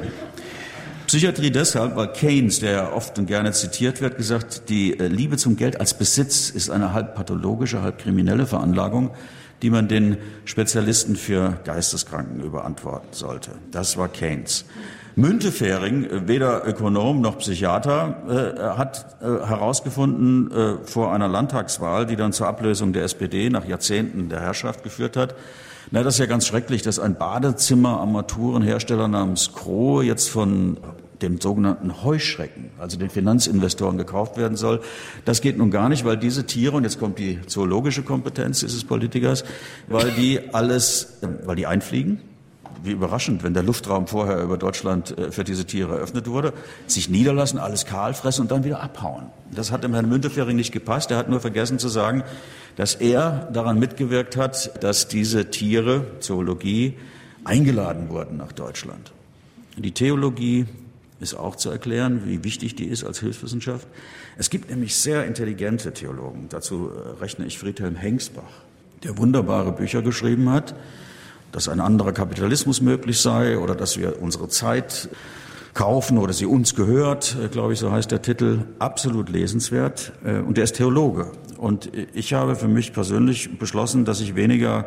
Psychiatrie 1.08 1.50
deshalb, 1.50 1.96
weil 1.96 2.12
Keynes, 2.12 2.60
der 2.60 2.70
ja 2.70 2.92
oft 2.92 3.18
und 3.18 3.24
gerne 3.24 3.52
zitiert 3.52 4.02
wird, 4.02 4.18
gesagt, 4.18 4.68
die 4.68 5.00
äh, 5.00 5.06
Liebe 5.06 5.38
zum 5.38 5.56
Geld 5.56 5.80
als 5.80 5.94
Besitz 5.94 6.50
ist 6.50 6.68
eine 6.68 6.92
halb 6.92 7.14
pathologische, 7.14 7.80
halb 7.80 7.96
kriminelle 7.96 8.46
Veranlagung, 8.46 9.12
die 9.62 9.70
man 9.70 9.88
den 9.88 10.18
Spezialisten 10.44 11.16
für 11.16 11.60
Geisteskranken 11.64 12.42
überantworten 12.42 13.08
sollte. 13.12 13.52
Das 13.70 13.96
war 13.96 14.08
Keynes. 14.08 14.66
Müntefering, 15.16 16.04
äh, 16.04 16.28
weder 16.28 16.68
Ökonom 16.68 17.22
noch 17.22 17.38
Psychiater, 17.38 18.22
äh, 18.28 18.76
hat 18.76 19.16
äh, 19.22 19.24
herausgefunden 19.24 20.52
äh, 20.52 20.74
vor 20.84 21.14
einer 21.14 21.26
Landtagswahl, 21.26 22.04
die 22.04 22.16
dann 22.16 22.34
zur 22.34 22.48
Ablösung 22.48 22.92
der 22.92 23.04
SPD 23.04 23.48
nach 23.48 23.64
Jahrzehnten 23.64 24.28
der 24.28 24.40
Herrschaft 24.40 24.82
geführt 24.82 25.16
hat, 25.16 25.34
na, 25.90 26.02
das 26.02 26.14
ist 26.14 26.20
ja 26.20 26.26
ganz 26.26 26.46
schrecklich, 26.46 26.82
dass 26.82 26.98
ein 26.98 27.16
Badezimmer-Armaturenhersteller 27.16 29.08
namens 29.08 29.52
Kroh 29.52 30.02
jetzt 30.02 30.28
von 30.28 30.76
dem 31.22 31.40
sogenannten 31.40 32.02
Heuschrecken, 32.04 32.70
also 32.78 32.98
den 32.98 33.10
Finanzinvestoren 33.10 33.98
gekauft 33.98 34.36
werden 34.36 34.56
soll. 34.56 34.80
Das 35.24 35.40
geht 35.40 35.58
nun 35.58 35.70
gar 35.70 35.88
nicht, 35.88 36.04
weil 36.04 36.16
diese 36.16 36.46
Tiere, 36.46 36.76
und 36.76 36.84
jetzt 36.84 36.98
kommt 36.98 37.18
die 37.18 37.40
zoologische 37.46 38.02
Kompetenz 38.02 38.60
dieses 38.60 38.84
Politikers, 38.84 39.44
weil 39.88 40.12
die 40.12 40.40
alles, 40.52 41.18
äh, 41.22 41.28
weil 41.44 41.56
die 41.56 41.66
einfliegen, 41.66 42.20
wie 42.82 42.92
überraschend, 42.92 43.42
wenn 43.42 43.54
der 43.54 43.62
Luftraum 43.62 44.06
vorher 44.06 44.42
über 44.42 44.56
Deutschland 44.56 45.16
äh, 45.16 45.32
für 45.32 45.44
diese 45.44 45.64
Tiere 45.64 45.96
eröffnet 45.96 46.26
wurde, 46.26 46.52
sich 46.86 47.08
niederlassen, 47.08 47.58
alles 47.58 47.86
kahl 47.86 48.14
fressen 48.14 48.42
und 48.42 48.50
dann 48.50 48.64
wieder 48.64 48.82
abhauen. 48.82 49.26
Das 49.50 49.70
hat 49.72 49.84
dem 49.84 49.94
Herrn 49.94 50.08
Müntefering 50.08 50.56
nicht 50.56 50.72
gepasst. 50.72 51.10
Er 51.10 51.16
hat 51.16 51.28
nur 51.28 51.40
vergessen 51.40 51.78
zu 51.78 51.88
sagen, 51.88 52.22
dass 52.76 52.94
er 52.94 53.48
daran 53.52 53.78
mitgewirkt 53.78 54.36
hat, 54.36 54.82
dass 54.82 55.08
diese 55.08 55.50
Tiere, 55.50 56.06
Zoologie, 56.20 56.96
eingeladen 57.44 58.10
wurden 58.10 58.36
nach 58.36 58.52
Deutschland. 58.52 59.12
Die 59.76 59.92
Theologie 59.92 60.66
ist 61.20 61.34
auch 61.34 61.56
zu 61.56 61.70
erklären, 61.70 62.22
wie 62.26 62.44
wichtig 62.44 62.76
die 62.76 62.86
ist 62.86 63.04
als 63.04 63.20
Hilfswissenschaft. 63.20 63.86
Es 64.36 64.50
gibt 64.50 64.70
nämlich 64.70 64.94
sehr 64.94 65.24
intelligente 65.24 65.92
Theologen. 65.92 66.46
Dazu 66.48 66.90
äh, 66.90 67.20
rechne 67.20 67.46
ich 67.46 67.58
Friedhelm 67.58 67.96
Hengsbach, 67.96 68.62
der 69.02 69.18
wunderbare 69.18 69.72
Bücher 69.72 70.02
geschrieben 70.02 70.50
hat 70.50 70.74
dass 71.52 71.68
ein 71.68 71.80
anderer 71.80 72.12
Kapitalismus 72.12 72.80
möglich 72.80 73.20
sei 73.20 73.58
oder 73.58 73.74
dass 73.74 73.98
wir 73.98 74.20
unsere 74.20 74.48
Zeit 74.48 75.08
kaufen 75.74 76.18
oder 76.18 76.32
sie 76.32 76.46
uns 76.46 76.74
gehört, 76.74 77.36
äh, 77.42 77.48
glaube 77.48 77.72
ich, 77.72 77.78
so 77.78 77.92
heißt 77.92 78.10
der 78.10 78.22
Titel, 78.22 78.64
absolut 78.78 79.28
lesenswert. 79.28 80.12
Äh, 80.24 80.38
Und 80.38 80.58
er 80.58 80.64
ist 80.64 80.76
Theologe. 80.76 81.30
Und 81.56 81.90
ich 82.14 82.34
habe 82.34 82.56
für 82.56 82.68
mich 82.68 82.92
persönlich 82.92 83.58
beschlossen, 83.58 84.04
dass 84.04 84.20
ich 84.20 84.34
weniger 84.34 84.86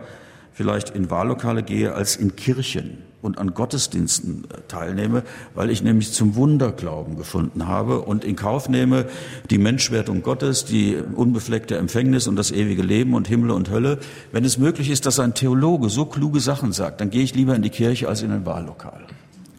vielleicht 0.53 0.89
in 0.91 1.09
Wahllokale 1.09 1.63
gehe 1.63 1.93
als 1.93 2.15
in 2.15 2.35
Kirchen 2.35 3.10
und 3.21 3.37
an 3.37 3.53
Gottesdiensten 3.53 4.45
äh, 4.45 4.61
teilnehme, 4.67 5.23
weil 5.53 5.69
ich 5.69 5.83
nämlich 5.83 6.11
zum 6.11 6.35
Wunderglauben 6.35 7.17
gefunden 7.17 7.67
habe 7.67 8.01
und 8.01 8.23
in 8.23 8.35
Kauf 8.35 8.69
nehme 8.69 9.05
die 9.49 9.57
Menschwertung 9.57 10.23
Gottes, 10.23 10.65
die 10.65 10.95
unbefleckte 11.15 11.77
Empfängnis 11.77 12.27
und 12.27 12.35
das 12.35 12.51
ewige 12.51 12.81
Leben 12.81 13.13
und 13.13 13.27
Himmel 13.27 13.51
und 13.51 13.69
Hölle. 13.69 13.99
Wenn 14.31 14.45
es 14.45 14.57
möglich 14.57 14.89
ist, 14.89 15.05
dass 15.05 15.19
ein 15.19 15.33
Theologe 15.33 15.89
so 15.89 16.05
kluge 16.05 16.39
Sachen 16.39 16.71
sagt, 16.71 17.01
dann 17.01 17.09
gehe 17.09 17.23
ich 17.23 17.35
lieber 17.35 17.55
in 17.55 17.61
die 17.61 17.69
Kirche 17.69 18.09
als 18.09 18.21
in 18.21 18.31
ein 18.31 18.45
Wahllokal. 18.45 19.01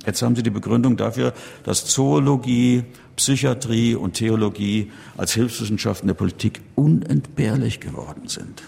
Jetzt 0.06 0.20
haben 0.22 0.34
Sie 0.34 0.42
die 0.42 0.50
Begründung 0.50 0.96
dafür, 0.96 1.32
dass 1.62 1.86
Zoologie, 1.86 2.82
Psychiatrie 3.14 3.94
und 3.94 4.14
Theologie 4.14 4.90
als 5.16 5.32
Hilfswissenschaften 5.34 6.08
der 6.08 6.14
Politik 6.14 6.60
unentbehrlich 6.74 7.78
geworden 7.78 8.26
sind. 8.26 8.62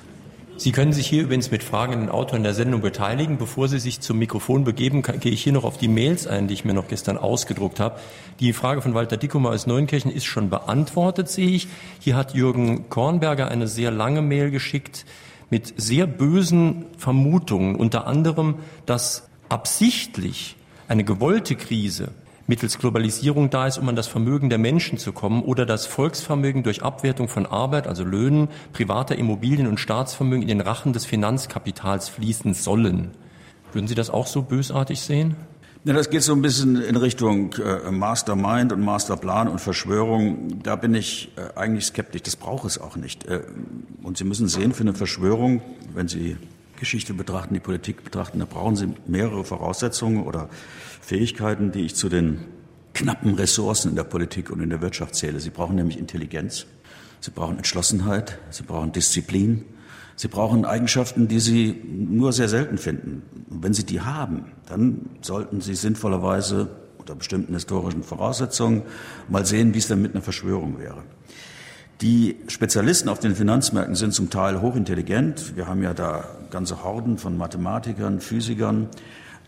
Sie 0.57 0.71
können 0.71 0.93
sich 0.93 1.09
hier 1.09 1.25
übrigens 1.25 1.51
mit 1.51 1.65
Fragen 1.65 1.93
in 1.93 2.01
den 2.01 2.09
Autoren 2.09 2.45
der 2.45 2.55
Sendung 2.55 2.81
beteiligen. 2.81 3.39
Bevor 3.39 3.67
Sie 3.67 3.81
sich 3.81 4.01
zum 4.01 4.19
Mikrofon 4.19 4.63
begeben, 4.63 5.03
kann, 5.03 5.19
gehe 5.19 5.33
ich 5.33 5.43
hier 5.43 5.53
noch 5.53 5.65
auf 5.65 5.79
die 5.79 5.89
Mails 5.89 6.29
ein, 6.29 6.47
die 6.47 6.55
ich 6.55 6.65
mir 6.65 6.75
noch 6.75 6.87
gestern 6.87 7.19
ausgedruckt 7.19 7.81
habe. 7.81 7.99
Die 8.39 8.53
Frage 8.53 8.81
von 8.81 8.95
Walter 8.95 9.17
Dickummer 9.17 9.51
aus 9.51 9.67
Neunkirchen 9.67 10.13
ist 10.13 10.27
schon 10.27 10.51
beantwortet, 10.51 11.29
sehe 11.29 11.51
ich. 11.51 11.67
Hier 11.99 12.15
hat 12.15 12.35
Jürgen 12.35 12.89
Kornberger 12.89 13.49
eine 13.49 13.67
sehr 13.67 13.91
lange 13.91 14.23
Mail 14.23 14.53
geschickt 14.53 15.05
mit 15.51 15.75
sehr 15.77 16.07
bösen 16.07 16.87
Vermutungen, 16.99 17.75
unter 17.75 18.07
anderem, 18.07 18.57
dass 18.87 19.29
absichtlich 19.49 20.55
eine 20.87 21.03
gewollte 21.03 21.57
Krise 21.57 22.11
mittels 22.47 22.79
Globalisierung 22.79 23.51
da 23.51 23.67
ist, 23.67 23.79
um 23.79 23.89
an 23.89 23.97
das 23.97 24.07
Vermögen 24.07 24.51
der 24.51 24.59
Menschen 24.59 24.99
zu 24.99 25.13
kommen 25.13 25.43
oder 25.43 25.67
das 25.67 25.87
Volksvermögen 25.87 26.63
durch 26.63 26.83
Abwertung 26.83 27.29
von 27.29 27.47
Arbeit, 27.47 27.87
also 27.87 28.05
Löhnen, 28.05 28.49
privater 28.73 29.17
Immobilien 29.17 29.67
und 29.67 29.81
Staatsvermögen 29.81 30.43
in 30.43 30.49
den 30.49 30.61
Rachen 30.61 30.93
des 30.93 31.05
Finanzkapitals 31.07 32.09
fließen 32.09 32.55
sollen. 32.55 33.11
Würden 33.73 33.89
Sie 33.89 33.95
das 33.95 34.11
auch 34.11 34.27
so 34.27 34.43
bösartig 34.43 35.01
sehen? 35.01 35.37
Ja, 35.87 35.93
das 35.93 36.09
geht 36.09 36.23
so 36.23 36.33
ein 36.33 36.41
bisschen 36.41 36.81
in 36.81 36.97
Richtung 36.97 37.53
äh, 37.55 37.91
Mastermind 37.91 38.73
und 38.73 38.81
Masterplan 38.81 39.49
und 39.49 39.61
Verschwörung. 39.61 40.63
Da 40.63 40.77
bin 40.77 40.95
ich 40.95 41.31
äh, 41.37 41.59
eigentlich 41.59 41.85
skeptisch. 41.85 42.23
Das 42.23 42.37
braucht 42.37 42.65
es 42.65 42.81
auch 42.81 42.97
nicht. 42.97 43.27
Äh, 43.27 43.43
und 44.03 44.17
Sie 44.17 44.25
müssen 44.25 44.49
sehen, 44.49 44.73
für 44.73 44.83
eine 44.83 44.95
Verschwörung, 44.95 45.61
wenn 45.93 46.09
Sie 46.09 46.39
Geschichte 46.79 47.13
betrachten, 47.13 47.53
die 47.53 47.61
Politik 47.61 48.03
betrachten, 48.03 48.39
da 48.39 48.47
brauchen 48.47 48.77
Sie 48.77 48.95
mehrere 49.07 49.45
Voraussetzungen 49.45 50.25
oder 50.25 50.49
Fähigkeiten, 51.05 51.71
die 51.71 51.83
ich 51.83 51.95
zu 51.95 52.09
den 52.09 52.41
knappen 52.95 53.35
Ressourcen 53.35 53.91
in 53.91 53.97
der 53.97 54.05
Politik 54.05 54.51
und 54.51 54.61
in 54.61 54.71
der 54.71 54.81
Wirtschaft 54.81 55.15
zähle. 55.15 55.39
Sie 55.39 55.51
brauchen 55.51 55.77
nämlich 55.77 55.99
Intelligenz, 55.99 56.65
Sie 57.21 57.31
brauchen 57.31 57.59
Entschlossenheit, 57.59 58.39
Sie 58.51 58.63
brauchen 58.63 58.93
Disziplin, 58.93 59.67
Sie 60.17 60.29
brauchen 60.29 60.65
Eigenschaften, 60.65 61.29
die 61.29 61.41
Sie 61.41 61.79
nur 61.85 62.33
sehr 62.33 62.49
selten 62.49 62.79
finden. 62.79 63.23
Und 63.51 63.63
wenn 63.63 63.75
Sie 63.75 63.85
die 63.85 64.01
haben, 64.01 64.47
dann 64.67 65.11
sollten 65.21 65.61
Sie 65.61 65.75
sinnvollerweise 65.75 66.71
unter 66.97 67.15
bestimmten 67.15 67.53
historischen 67.53 68.03
Voraussetzungen 68.03 68.83
mal 69.29 69.45
sehen, 69.45 69.75
wie 69.75 69.79
es 69.79 69.89
denn 69.89 70.01
mit 70.01 70.15
einer 70.15 70.23
Verschwörung 70.23 70.79
wäre. 70.79 71.03
Die 72.01 72.37
Spezialisten 72.49 73.11
auf 73.11 73.19
den 73.19 73.35
Finanzmärkten 73.35 73.95
sind 73.95 74.15
zum 74.15 74.31
Teil 74.31 74.63
hochintelligent. 74.63 75.55
Wir 75.55 75.67
haben 75.67 75.83
ja 75.83 75.93
da 75.93 76.25
ganze 76.51 76.83
Horden 76.83 77.19
von 77.19 77.37
Mathematikern, 77.37 78.21
Physikern. 78.21 78.89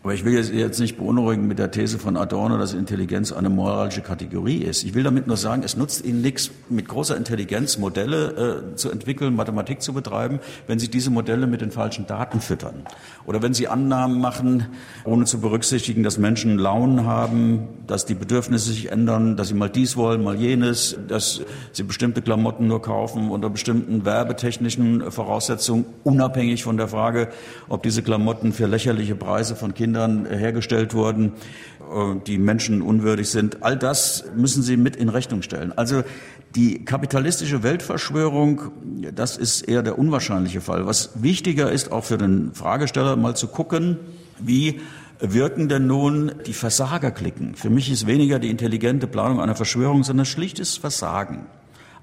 Aber 0.07 0.13
ich 0.13 0.23
will 0.23 0.35
jetzt 0.35 0.79
nicht 0.79 0.95
beunruhigen 0.95 1.49
mit 1.49 1.59
der 1.59 1.69
These 1.69 1.99
von 1.99 2.15
Adorno, 2.15 2.57
dass 2.57 2.73
Intelligenz 2.73 3.33
eine 3.33 3.49
moralische 3.49 3.99
Kategorie 3.99 4.59
ist. 4.59 4.85
Ich 4.85 4.93
will 4.93 5.03
damit 5.03 5.27
nur 5.27 5.35
sagen, 5.35 5.63
es 5.65 5.75
nutzt 5.75 6.05
Ihnen 6.05 6.21
nichts, 6.21 6.49
mit 6.69 6.87
großer 6.87 7.17
Intelligenz 7.17 7.77
Modelle 7.77 8.71
äh, 8.71 8.75
zu 8.77 8.89
entwickeln, 8.89 9.35
Mathematik 9.35 9.81
zu 9.81 9.91
betreiben, 9.91 10.39
wenn 10.65 10.79
Sie 10.79 10.87
diese 10.87 11.09
Modelle 11.09 11.45
mit 11.45 11.59
den 11.59 11.71
falschen 11.71 12.07
Daten 12.07 12.39
füttern. 12.39 12.85
Oder 13.25 13.41
wenn 13.41 13.53
Sie 13.53 13.67
Annahmen 13.67 14.21
machen, 14.21 14.67
ohne 15.03 15.25
zu 15.25 15.41
berücksichtigen, 15.41 16.03
dass 16.03 16.17
Menschen 16.17 16.57
Launen 16.57 17.05
haben, 17.05 17.67
dass 17.85 18.05
die 18.05 18.15
Bedürfnisse 18.15 18.71
sich 18.71 18.89
ändern, 18.93 19.35
dass 19.35 19.49
sie 19.49 19.55
mal 19.55 19.69
dies 19.69 19.97
wollen, 19.97 20.23
mal 20.23 20.37
jenes, 20.37 20.97
dass 21.09 21.41
sie 21.73 21.83
bestimmte 21.83 22.21
Klamotten 22.21 22.67
nur 22.67 22.81
kaufen 22.81 23.29
unter 23.29 23.49
bestimmten 23.49 24.05
werbetechnischen 24.05 25.11
Voraussetzungen, 25.11 25.83
unabhängig 26.05 26.63
von 26.63 26.77
der 26.77 26.87
Frage, 26.87 27.27
ob 27.67 27.83
diese 27.83 28.03
Klamotten 28.03 28.53
für 28.53 28.67
lächerliche 28.67 29.15
Preise 29.15 29.57
von 29.57 29.73
Kindern 29.73 29.96
Kindern 29.97 30.27
hergestellt 30.27 30.93
wurden, 30.93 31.33
äh, 31.81 32.15
die 32.27 32.37
Menschen 32.37 32.81
unwürdig 32.83 33.29
sind. 33.29 33.63
All 33.63 33.77
das 33.77 34.25
müssen 34.35 34.61
Sie 34.61 34.77
mit 34.77 34.95
in 34.95 35.09
Rechnung 35.09 35.41
stellen. 35.41 35.73
Also 35.75 36.03
die 36.55 36.85
kapitalistische 36.85 37.63
Weltverschwörung, 37.63 38.71
das 39.13 39.37
ist 39.37 39.63
eher 39.63 39.81
der 39.81 39.97
unwahrscheinliche 39.97 40.61
Fall. 40.61 40.85
Was 40.85 41.09
wichtiger 41.15 41.71
ist, 41.71 41.91
auch 41.91 42.05
für 42.05 42.17
den 42.17 42.53
Fragesteller 42.53 43.15
mal 43.15 43.35
zu 43.35 43.47
gucken, 43.47 43.97
wie 44.39 44.81
wirken 45.19 45.67
denn 45.67 45.87
nun 45.87 46.31
die 46.45 46.53
Versagerklicken? 46.53 47.55
Für 47.55 47.71
mich 47.71 47.91
ist 47.91 48.05
weniger 48.05 48.37
die 48.37 48.51
intelligente 48.51 49.07
Planung 49.07 49.41
einer 49.41 49.55
Verschwörung, 49.55 50.03
sondern 50.03 50.27
schlichtes 50.27 50.77
Versagen 50.77 51.47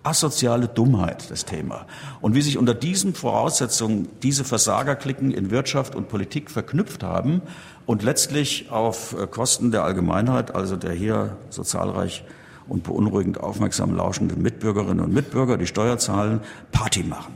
asoziale 0.05 0.69
Dummheit 0.69 1.31
das 1.31 1.45
Thema. 1.45 1.87
Und 2.21 2.35
wie 2.35 2.43
sich 2.43 2.59
unter 2.59 2.75
diesen 2.75 3.15
Voraussetzungen 3.15 4.09
diese 4.23 4.45
Versagerklicken 4.45 5.33
in 5.33 5.51
Wirtschaft 5.51 5.95
und 5.95 6.09
Politik 6.09 6.51
verknüpft 6.51 7.03
haben 7.03 7.43
und 7.87 8.03
letztlich 8.03 8.71
auf 8.71 9.15
äh, 9.19 9.27
Kosten 9.27 9.71
der 9.71 9.85
Allgemeinheit, 9.85 10.55
also 10.55 10.77
der 10.77 10.93
hier 10.93 11.37
so 11.51 11.63
zahlreich 11.63 12.25
und 12.67 12.83
beunruhigend 12.85 13.41
aufmerksam 13.41 13.95
lauschenden 13.95 14.41
Mitbürgerinnen 14.41 15.05
und 15.05 15.13
Mitbürger, 15.13 15.59
die 15.59 15.67
Steuer 15.67 15.99
zahlen, 15.99 16.41
Party 16.73 17.03
machen. 17.03 17.35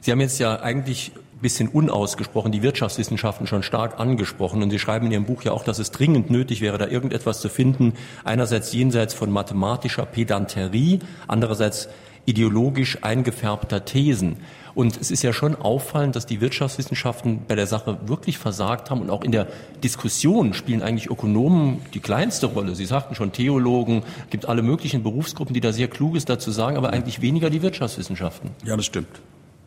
Sie 0.00 0.10
haben 0.10 0.20
jetzt 0.20 0.38
ja 0.38 0.60
eigentlich 0.60 1.12
bisschen 1.44 1.68
unausgesprochen 1.68 2.52
die 2.52 2.62
Wirtschaftswissenschaften 2.62 3.46
schon 3.46 3.62
stark 3.62 4.00
angesprochen. 4.00 4.62
Und 4.62 4.70
Sie 4.70 4.78
schreiben 4.78 5.06
in 5.06 5.12
Ihrem 5.12 5.26
Buch 5.26 5.42
ja 5.42 5.52
auch, 5.52 5.62
dass 5.62 5.78
es 5.78 5.90
dringend 5.90 6.30
nötig 6.30 6.62
wäre, 6.62 6.78
da 6.78 6.86
irgendetwas 6.86 7.40
zu 7.40 7.50
finden, 7.50 7.92
einerseits 8.24 8.72
jenseits 8.72 9.12
von 9.12 9.30
mathematischer 9.30 10.06
Pedanterie, 10.06 11.00
andererseits 11.28 11.90
ideologisch 12.26 12.98
eingefärbter 13.02 13.84
Thesen. 13.84 14.36
Und 14.74 15.00
es 15.00 15.10
ist 15.12 15.22
ja 15.22 15.32
schon 15.32 15.54
auffallend, 15.54 16.16
dass 16.16 16.26
die 16.26 16.40
Wirtschaftswissenschaften 16.40 17.42
bei 17.46 17.54
der 17.54 17.66
Sache 17.66 17.98
wirklich 18.06 18.38
versagt 18.38 18.90
haben 18.90 19.02
und 19.02 19.10
auch 19.10 19.22
in 19.22 19.30
der 19.30 19.46
Diskussion 19.84 20.52
spielen 20.52 20.82
eigentlich 20.82 21.08
Ökonomen 21.08 21.80
die 21.94 22.00
kleinste 22.00 22.46
Rolle. 22.46 22.74
Sie 22.74 22.84
sagten 22.84 23.14
schon 23.14 23.30
Theologen, 23.30 24.02
gibt 24.30 24.46
alle 24.46 24.62
möglichen 24.62 25.04
Berufsgruppen, 25.04 25.54
die 25.54 25.60
da 25.60 25.72
sehr 25.72 25.86
Kluges 25.86 26.24
dazu 26.24 26.50
sagen, 26.50 26.76
aber 26.76 26.90
eigentlich 26.92 27.20
weniger 27.20 27.50
die 27.50 27.62
Wirtschaftswissenschaften. 27.62 28.50
Ja, 28.64 28.76
das 28.76 28.86
stimmt. 28.86 29.20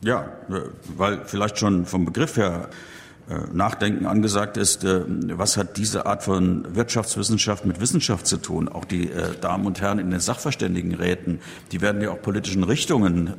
Ja, 0.04 0.28
weil 0.98 1.22
vielleicht 1.26 1.58
schon 1.58 1.86
vom 1.86 2.06
Begriff 2.06 2.38
her 2.38 2.70
Nachdenken 3.52 4.06
angesagt 4.06 4.56
ist, 4.58 4.84
äh, 4.84 5.02
was 5.06 5.58
hat 5.58 5.78
diese 5.78 6.06
Art 6.06 6.24
von 6.24 6.76
Wirtschaftswissenschaft 6.76 7.66
mit 7.66 7.82
Wissenschaft 7.82 8.26
zu 8.26 8.38
tun? 8.38 8.70
Auch 8.70 8.86
die 8.86 9.10
Damen 9.42 9.66
und 9.66 9.82
Herren 9.82 10.00
in 10.00 10.12
den 10.12 10.20
Sachverständigenräten, 10.20 11.40
die 11.72 11.82
werden 11.82 12.02
ja 12.02 12.12
auch 12.12 12.22
politischen 12.22 12.64
Richtungen 12.64 13.34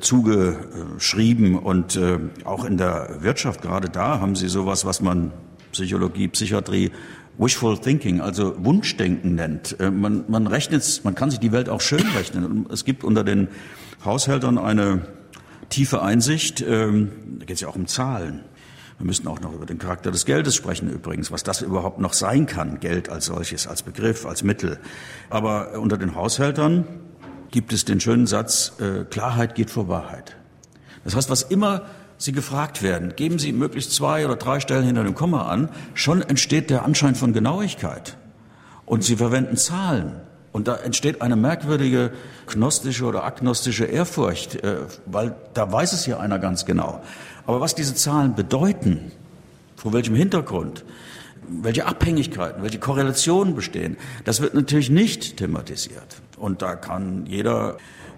zugeschrieben 0.00 1.58
und 1.58 1.98
auch 2.44 2.64
in 2.64 2.78
der 2.78 3.18
Wirtschaft, 3.20 3.60
gerade 3.60 3.90
da 3.90 4.20
haben 4.20 4.34
sie 4.34 4.48
sowas, 4.48 4.86
was 4.86 5.02
man 5.02 5.32
Psychologie, 5.72 6.28
Psychiatrie 6.28 6.90
Wishful 7.36 7.78
Thinking, 7.78 8.20
also 8.20 8.54
Wunschdenken 8.64 9.34
nennt. 9.34 9.76
Man, 9.78 10.24
man 10.28 10.46
rechnet, 10.46 11.02
man 11.04 11.14
kann 11.14 11.30
sich 11.30 11.40
die 11.40 11.52
Welt 11.52 11.68
auch 11.68 11.80
schön 11.80 12.06
rechnen. 12.16 12.66
Es 12.72 12.84
gibt 12.84 13.04
unter 13.04 13.24
den 13.24 13.48
Haushältern 14.04 14.58
eine 14.58 15.02
tiefe 15.68 16.02
Einsicht. 16.02 16.64
Ähm, 16.66 17.10
da 17.38 17.44
geht 17.46 17.56
es 17.56 17.60
ja 17.60 17.68
auch 17.68 17.76
um 17.76 17.86
Zahlen. 17.86 18.40
Wir 18.98 19.06
müssen 19.06 19.26
auch 19.26 19.40
noch 19.40 19.52
über 19.52 19.66
den 19.66 19.78
Charakter 19.78 20.10
des 20.10 20.24
Geldes 20.24 20.54
sprechen 20.54 20.88
übrigens, 20.88 21.32
was 21.32 21.42
das 21.42 21.62
überhaupt 21.62 21.98
noch 21.98 22.12
sein 22.12 22.46
kann, 22.46 22.78
Geld 22.80 23.08
als 23.08 23.26
solches, 23.26 23.66
als 23.66 23.82
Begriff, 23.82 24.24
als 24.24 24.44
Mittel. 24.44 24.78
Aber 25.30 25.78
unter 25.78 25.98
den 25.98 26.14
Haushältern 26.14 26.86
gibt 27.50 27.72
es 27.72 27.84
den 27.84 28.00
schönen 28.00 28.26
Satz, 28.26 28.72
äh, 28.80 29.04
Klarheit 29.04 29.54
geht 29.54 29.70
vor 29.70 29.88
Wahrheit. 29.88 30.36
Das 31.04 31.16
heißt, 31.16 31.30
was 31.30 31.42
immer 31.42 31.82
Sie 32.16 32.32
gefragt 32.32 32.82
werden, 32.82 33.16
geben 33.16 33.38
Sie 33.38 33.52
möglichst 33.52 33.92
zwei 33.92 34.24
oder 34.24 34.36
drei 34.36 34.60
Stellen 34.60 34.84
hinter 34.84 35.02
dem 35.02 35.14
Komma 35.14 35.48
an, 35.48 35.68
schon 35.94 36.22
entsteht 36.22 36.70
der 36.70 36.84
Anschein 36.84 37.16
von 37.16 37.32
Genauigkeit. 37.32 38.16
Und 38.86 39.02
Sie 39.02 39.16
verwenden 39.16 39.56
Zahlen. 39.56 40.20
Und 40.52 40.68
da 40.68 40.76
entsteht 40.76 41.20
eine 41.20 41.34
merkwürdige 41.34 42.12
gnostische 42.46 43.06
oder 43.06 43.24
agnostische 43.24 43.86
Ehrfurcht, 43.86 44.62
äh, 44.62 44.76
weil 45.04 45.34
da 45.52 45.70
weiß 45.70 45.92
es 45.92 46.06
ja 46.06 46.18
einer 46.18 46.38
ganz 46.38 46.64
genau. 46.64 47.02
Aber 47.46 47.60
was 47.60 47.74
diese 47.74 47.94
Zahlen 47.94 48.34
bedeuten, 48.34 49.12
vor 49.76 49.92
welchem 49.92 50.14
Hintergrund, 50.14 50.84
welche 51.48 51.86
Abhängigkeiten, 51.86 52.62
welche 52.62 52.78
Korrelationen 52.78 53.54
bestehen, 53.54 53.96
das 54.24 54.40
wird 54.40 54.54
natürlich 54.54 54.90
nicht 54.90 55.36
thematisiert. 55.36 56.22
Und 56.38 56.62
da 56.62 56.74
kann 56.74 57.26
jeder 57.26 57.76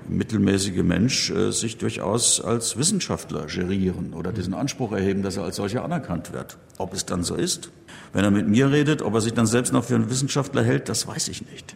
mittelmäßige 0.09 0.83
Mensch 0.83 1.31
äh, 1.31 1.51
sich 1.51 1.79
durchaus 1.79 2.41
als 2.41 2.77
Wissenschaftler 2.77 3.47
gerieren 3.47 4.13
oder 4.15 4.33
diesen 4.33 4.55
Anspruch 4.55 4.93
erheben, 4.93 5.23
dass 5.23 5.37
er 5.37 5.45
als 5.45 5.57
solcher 5.57 5.85
anerkannt 5.85 6.33
wird. 6.33 6.59
Ob 6.79 6.95
es 6.95 7.07
dann 7.07 7.25
so 7.25 7.35
ist, 7.35 7.71
wenn 8.13 8.25
er 8.25 8.31
mit 8.31 8.49
mir 8.49 8.71
redet, 8.71 9.03
ob 9.03 9.15
er 9.15 9.21
sich 9.21 9.35
dann 9.35 9.47
selbst 9.47 9.73
noch 9.73 9.85
für 9.85 9.97
einen 9.97 10.11
Wissenschaftler 10.11 10.63
hält, 10.63 10.89
das 10.89 11.07
weiß 11.07 11.29
ich 11.29 11.45
nicht. 11.51 11.75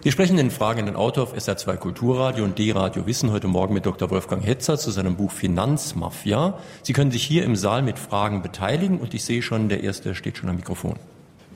Wir 0.00 0.12
sprechen 0.12 0.36
den 0.36 0.52
fragenden 0.52 0.94
Autor 0.94 1.24
auf 1.24 1.34
SR2 1.34 1.76
Kulturradio 1.76 2.44
und 2.44 2.56
D-Radio 2.56 3.04
Wissen 3.08 3.32
heute 3.32 3.48
Morgen 3.48 3.74
mit 3.74 3.84
Dr. 3.84 4.08
Wolfgang 4.10 4.46
Hetzer 4.46 4.78
zu 4.78 4.92
seinem 4.92 5.16
Buch 5.16 5.32
Finanzmafia. 5.32 6.56
Sie 6.84 6.92
können 6.92 7.10
sich 7.10 7.24
hier 7.24 7.42
im 7.42 7.56
Saal 7.56 7.82
mit 7.82 7.98
Fragen 7.98 8.40
beteiligen 8.40 9.00
und 9.00 9.12
ich 9.12 9.24
sehe 9.24 9.42
schon, 9.42 9.68
der 9.68 9.82
Erste 9.82 10.14
steht 10.14 10.38
schon 10.38 10.48
am 10.48 10.54
Mikrofon. 10.54 10.94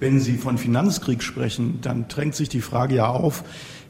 Wenn 0.01 0.19
Sie 0.19 0.39
von 0.39 0.59
Finanzkrieg 0.59 1.23
sprechen, 1.23 1.79
dann 1.83 2.09
drängt 2.09 2.35
sich 2.35 2.49
die 2.49 2.63
Frage 2.63 2.97
ja 2.97 3.07
auf, 3.07 3.45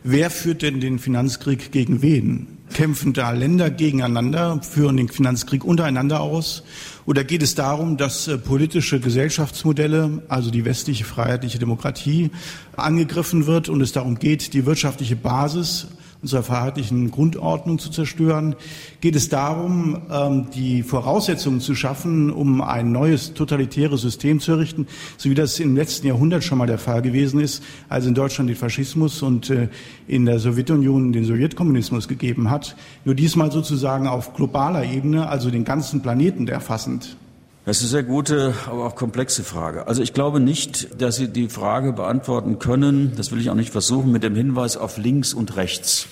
wer 0.04 0.28
führt 0.28 0.60
denn 0.60 0.80
den 0.80 0.98
Finanzkrieg 0.98 1.72
gegen 1.72 2.02
wen? 2.02 2.58
Kämpfen 2.72 3.12
da 3.12 3.30
Länder 3.30 3.70
gegeneinander, 3.70 4.60
führen 4.62 4.96
den 4.96 5.08
Finanzkrieg 5.08 5.64
untereinander 5.64 6.20
aus? 6.20 6.62
Oder 7.06 7.24
geht 7.24 7.42
es 7.42 7.54
darum, 7.54 7.96
dass 7.96 8.28
äh, 8.28 8.38
politische 8.38 9.00
Gesellschaftsmodelle, 9.00 10.22
also 10.28 10.50
die 10.50 10.64
westliche 10.64 11.04
freiheitliche 11.04 11.58
Demokratie, 11.58 12.30
angegriffen 12.76 13.46
wird 13.46 13.68
und 13.68 13.80
es 13.80 13.92
darum 13.92 14.18
geht, 14.18 14.54
die 14.54 14.66
wirtschaftliche 14.66 15.16
Basis 15.16 15.88
unserer 16.22 16.44
freiheitlichen 16.44 17.10
Grundordnung 17.10 17.78
zu 17.78 17.90
zerstören, 17.90 18.54
geht 19.00 19.16
es 19.16 19.28
darum, 19.28 19.98
ähm, 20.10 20.46
die 20.54 20.82
Voraussetzungen 20.82 21.60
zu 21.60 21.74
schaffen, 21.74 22.30
um 22.30 22.60
ein 22.60 22.92
neues 22.92 23.34
totalitäres 23.34 24.02
System 24.02 24.38
zu 24.38 24.52
errichten, 24.52 24.86
so 25.16 25.28
wie 25.30 25.34
das 25.34 25.58
im 25.58 25.74
letzten 25.74 26.06
Jahrhundert 26.06 26.44
schon 26.44 26.58
mal 26.58 26.66
der 26.66 26.78
Fall 26.78 27.02
gewesen 27.02 27.40
ist, 27.40 27.62
als 27.88 28.06
in 28.06 28.14
Deutschland 28.14 28.48
den 28.48 28.56
Faschismus 28.56 29.22
und 29.22 29.50
äh, 29.50 29.68
in 30.06 30.24
der 30.24 30.38
Sowjetunion 30.38 31.12
den 31.12 31.24
Sowjetkommunismus 31.24 32.06
gegeben 32.06 32.50
hat. 32.50 32.76
Nur 33.04 33.16
diesmal 33.16 33.50
sozusagen 33.50 34.06
auf 34.06 34.34
globaler 34.34 34.84
Ebene, 34.84 35.28
also 35.28 35.50
den 35.50 35.64
ganzen 35.64 36.02
Planeten 36.02 36.46
erfassend. 36.46 37.16
Das 37.64 37.76
ist 37.76 37.84
eine 37.84 37.90
sehr 37.90 38.02
gute, 38.02 38.54
aber 38.66 38.86
auch 38.86 38.96
komplexe 38.96 39.44
Frage. 39.44 39.86
Also 39.86 40.02
ich 40.02 40.12
glaube 40.12 40.40
nicht, 40.40 41.00
dass 41.00 41.14
Sie 41.14 41.28
die 41.28 41.48
Frage 41.48 41.92
beantworten 41.92 42.58
können, 42.58 43.12
das 43.16 43.30
will 43.30 43.40
ich 43.40 43.50
auch 43.50 43.54
nicht 43.54 43.70
versuchen, 43.70 44.10
mit 44.10 44.24
dem 44.24 44.34
Hinweis 44.34 44.76
auf 44.76 44.98
links 44.98 45.32
und 45.32 45.54
rechts. 45.54 46.08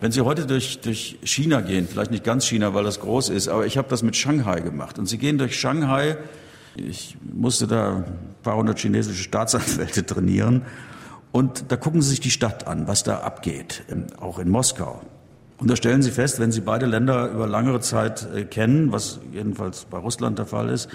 Wenn 0.00 0.12
Sie 0.12 0.20
heute 0.20 0.46
durch, 0.46 0.80
durch 0.82 1.18
China 1.24 1.62
gehen, 1.62 1.88
vielleicht 1.90 2.12
nicht 2.12 2.22
ganz 2.22 2.46
China, 2.46 2.74
weil 2.74 2.84
das 2.84 3.00
groß 3.00 3.30
ist, 3.30 3.48
aber 3.48 3.66
ich 3.66 3.76
habe 3.76 3.88
das 3.88 4.04
mit 4.04 4.14
Shanghai 4.14 4.60
gemacht. 4.60 5.00
Und 5.00 5.06
Sie 5.06 5.18
gehen 5.18 5.36
durch 5.36 5.58
Shanghai, 5.58 6.16
ich 6.76 7.16
musste 7.22 7.66
da 7.66 7.96
ein 7.96 8.04
paar 8.44 8.56
hundert 8.56 8.78
chinesische 8.78 9.24
Staatsanwälte 9.24 10.06
trainieren, 10.06 10.62
und 11.32 11.72
da 11.72 11.76
gucken 11.76 12.02
Sie 12.02 12.10
sich 12.10 12.20
die 12.20 12.30
Stadt 12.30 12.68
an, 12.68 12.86
was 12.86 13.02
da 13.02 13.18
abgeht, 13.18 13.82
auch 14.20 14.38
in 14.38 14.48
Moskau. 14.48 15.02
Und 15.58 15.70
da 15.70 15.76
stellen 15.76 16.02
Sie 16.02 16.10
fest, 16.10 16.40
wenn 16.40 16.52
Sie 16.52 16.60
beide 16.60 16.86
Länder 16.86 17.30
über 17.30 17.46
langere 17.46 17.80
Zeit 17.80 18.26
äh, 18.34 18.44
kennen, 18.44 18.92
was 18.92 19.20
jedenfalls 19.32 19.84
bei 19.84 19.98
Russland 19.98 20.38
der 20.38 20.46
Fall 20.46 20.68
ist, 20.68 20.88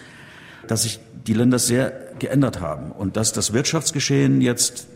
dass 0.67 0.83
sich 0.83 0.99
die 1.27 1.33
Länder 1.33 1.59
sehr 1.59 1.91
geändert 2.19 2.59
haben 2.59 2.91
und 2.91 3.17
dass 3.17 3.31
das 3.33 3.53
Wirtschaftsgeschehen 3.53 4.41
jetzt 4.41 4.87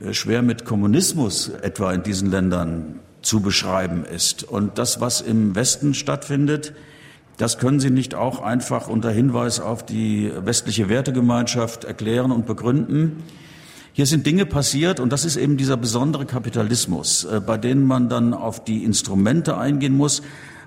äh, 0.00 0.12
schwer 0.12 0.42
mit 0.42 0.64
Kommunismus 0.64 1.48
etwa 1.48 1.92
in 1.92 2.02
diesen 2.02 2.30
Ländern 2.30 3.00
zu 3.22 3.40
beschreiben 3.40 4.04
ist. 4.04 4.44
Und 4.44 4.78
das, 4.78 5.00
was 5.00 5.20
im 5.20 5.54
Westen 5.56 5.94
stattfindet, 5.94 6.74
das 7.38 7.58
können 7.58 7.80
Sie 7.80 7.90
nicht 7.90 8.14
auch 8.14 8.40
einfach 8.40 8.88
unter 8.88 9.10
Hinweis 9.10 9.60
auf 9.60 9.84
die 9.84 10.30
westliche 10.38 10.88
Wertegemeinschaft 10.88 11.84
erklären 11.84 12.32
und 12.32 12.46
begründen. 12.46 13.22
Hier 13.96 14.04
sind 14.04 14.26
Dinge 14.26 14.44
passiert 14.44 15.00
und 15.00 15.10
das 15.10 15.24
ist 15.24 15.36
eben 15.36 15.56
dieser 15.56 15.78
besondere 15.78 16.26
Kapitalismus, 16.26 17.24
äh, 17.24 17.40
bei 17.40 17.56
denen 17.56 17.86
man 17.86 18.10
dann 18.10 18.34
auf 18.34 18.62
die 18.62 18.84
Instrumente 18.84 19.56
eingehen 19.56 19.96
muss. 19.96 20.20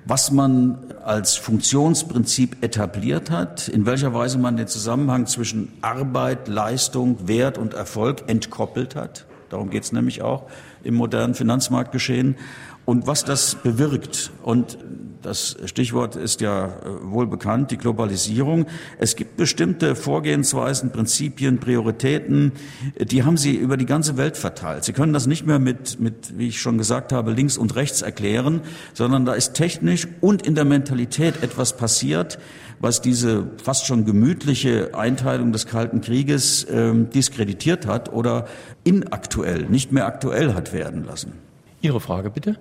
was 0.05 0.31
man 0.31 0.79
als 1.03 1.35
Funktionsprinzip 1.35 2.63
etabliert 2.63 3.29
hat, 3.29 3.67
in 3.67 3.85
welcher 3.85 4.13
Weise 4.13 4.39
man 4.39 4.55
den 4.57 4.65
Zusammenhang 4.65 5.27
zwischen 5.27 5.73
Arbeit, 5.81 6.47
Leistung, 6.47 7.27
Wert 7.27 7.59
und 7.59 7.75
Erfolg 7.75 8.23
entkoppelt 8.27 8.95
hat. 8.95 9.27
Darum 9.49 9.69
geht 9.69 9.83
es 9.83 9.91
nämlich 9.91 10.23
auch 10.23 10.45
im 10.83 10.95
modernen 10.95 11.35
Finanzmarktgeschehen 11.35 12.37
und 12.85 13.05
was 13.05 13.25
das 13.25 13.55
bewirkt. 13.55 14.31
Und 14.41 14.79
das 15.21 15.58
Stichwort 15.65 16.15
ist 16.15 16.41
ja 16.41 16.65
äh, 16.65 16.71
wohl 17.03 17.27
bekannt, 17.27 17.71
die 17.71 17.77
Globalisierung. 17.77 18.65
Es 18.97 19.15
gibt 19.15 19.38
bestimmte 19.38 19.95
Vorgehensweisen, 19.95 20.91
Prinzipien, 20.91 21.60
Prioritäten, 21.60 22.53
die 22.99 23.23
haben 23.23 23.38
Sie 23.38 23.55
über 23.55 23.77
die 23.77 23.86
ganze 23.86 24.17
Welt 24.17 24.38
verteilt. 24.38 24.86
Sie 24.86 24.93
können 24.93 25.13
das 25.13 25.27
nicht 25.27 25.45
mehr 25.45 25.60
mit, 25.60 25.99
mit, 25.99 26.38
wie 26.38 26.47
ich 26.47 26.62
schon 26.62 26.77
gesagt 26.77 27.12
habe, 27.12 27.32
links 27.32 27.58
und 27.58 27.75
rechts 27.75 28.01
erklären, 28.01 28.62
sondern 28.93 29.25
da 29.25 29.34
ist 29.34 29.53
technisch 29.53 30.08
und 30.21 30.45
in 30.45 30.55
der 30.55 30.65
Mentalität 30.65 31.43
etwas 31.43 31.75
passiert, 31.75 32.39
was 32.79 33.01
diese 33.01 33.47
fast 33.62 33.86
schon 33.86 34.05
gemütliche 34.05 34.91
Einteilung 34.93 35.51
des 35.51 35.65
Kalten 35.65 36.01
Krieges 36.01 36.63
äh, 36.63 36.93
diskreditiert 36.93 37.86
hat 37.86 38.12
oder 38.13 38.47
inaktuell, 38.84 39.63
nicht 39.63 39.91
mehr 39.91 40.05
aktuell 40.05 40.53
hat 40.53 40.71
werden 40.71 41.03
lassen. 41.03 41.34
Ihre 41.82 41.99
Frage 41.99 42.29
bitte. 42.29 42.58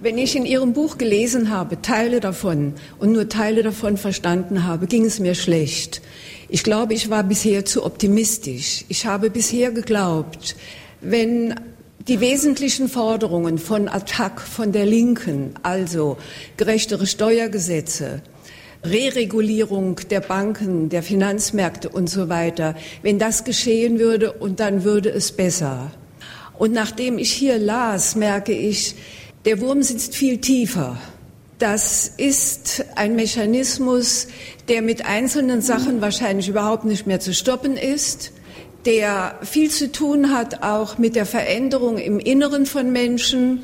Wenn 0.00 0.18
ich 0.18 0.36
in 0.36 0.44
Ihrem 0.44 0.72
Buch 0.72 0.98
gelesen 0.98 1.50
habe, 1.50 1.80
Teile 1.80 2.20
davon 2.20 2.74
und 2.98 3.12
nur 3.12 3.28
Teile 3.28 3.62
davon 3.62 3.96
verstanden 3.96 4.64
habe, 4.64 4.86
ging 4.86 5.04
es 5.04 5.20
mir 5.20 5.34
schlecht. 5.34 6.02
Ich 6.48 6.62
glaube, 6.64 6.94
ich 6.94 7.10
war 7.10 7.22
bisher 7.22 7.64
zu 7.64 7.84
optimistisch. 7.84 8.84
Ich 8.88 9.06
habe 9.06 9.30
bisher 9.30 9.70
geglaubt, 9.70 10.56
wenn 11.00 11.54
die 12.06 12.20
wesentlichen 12.20 12.88
Forderungen 12.88 13.58
von 13.58 13.88
Attac 13.88 14.40
von 14.40 14.72
der 14.72 14.84
Linken, 14.84 15.54
also 15.62 16.18
gerechtere 16.56 17.06
Steuergesetze, 17.06 18.20
Reregulierung 18.84 20.00
der 20.10 20.20
Banken, 20.20 20.90
der 20.90 21.02
Finanzmärkte 21.02 21.88
und 21.88 22.10
so 22.10 22.28
weiter, 22.28 22.74
wenn 23.02 23.18
das 23.18 23.44
geschehen 23.44 23.98
würde 23.98 24.32
und 24.32 24.60
dann 24.60 24.84
würde 24.84 25.08
es 25.08 25.32
besser. 25.32 25.92
Und 26.58 26.72
nachdem 26.72 27.16
ich 27.18 27.32
hier 27.32 27.58
las, 27.58 28.16
merke 28.16 28.52
ich, 28.52 28.94
der 29.44 29.60
Wurm 29.60 29.82
sitzt 29.82 30.14
viel 30.14 30.38
tiefer. 30.38 30.96
Das 31.58 32.08
ist 32.08 32.84
ein 32.96 33.14
Mechanismus, 33.14 34.26
der 34.68 34.82
mit 34.82 35.06
einzelnen 35.06 35.60
Sachen 35.60 36.00
wahrscheinlich 36.00 36.48
überhaupt 36.48 36.84
nicht 36.84 37.06
mehr 37.06 37.20
zu 37.20 37.32
stoppen 37.32 37.76
ist, 37.76 38.32
der 38.86 39.38
viel 39.42 39.70
zu 39.70 39.90
tun 39.92 40.32
hat 40.32 40.62
auch 40.62 40.98
mit 40.98 41.16
der 41.16 41.26
Veränderung 41.26 41.98
im 41.98 42.18
Inneren 42.18 42.66
von 42.66 42.92
Menschen. 42.92 43.62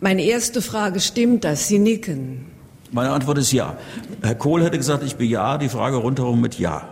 Meine 0.00 0.22
erste 0.22 0.60
Frage, 0.60 1.00
stimmt 1.00 1.44
das? 1.44 1.68
Sie 1.68 1.78
nicken. 1.78 2.46
Meine 2.90 3.10
Antwort 3.10 3.38
ist 3.38 3.52
ja. 3.52 3.78
Herr 4.22 4.34
Kohl 4.34 4.64
hätte 4.64 4.76
gesagt, 4.76 5.04
ich 5.04 5.16
bejahe 5.16 5.58
die 5.58 5.68
Frage 5.68 5.96
rundherum 5.96 6.40
mit 6.40 6.58
Ja. 6.58 6.88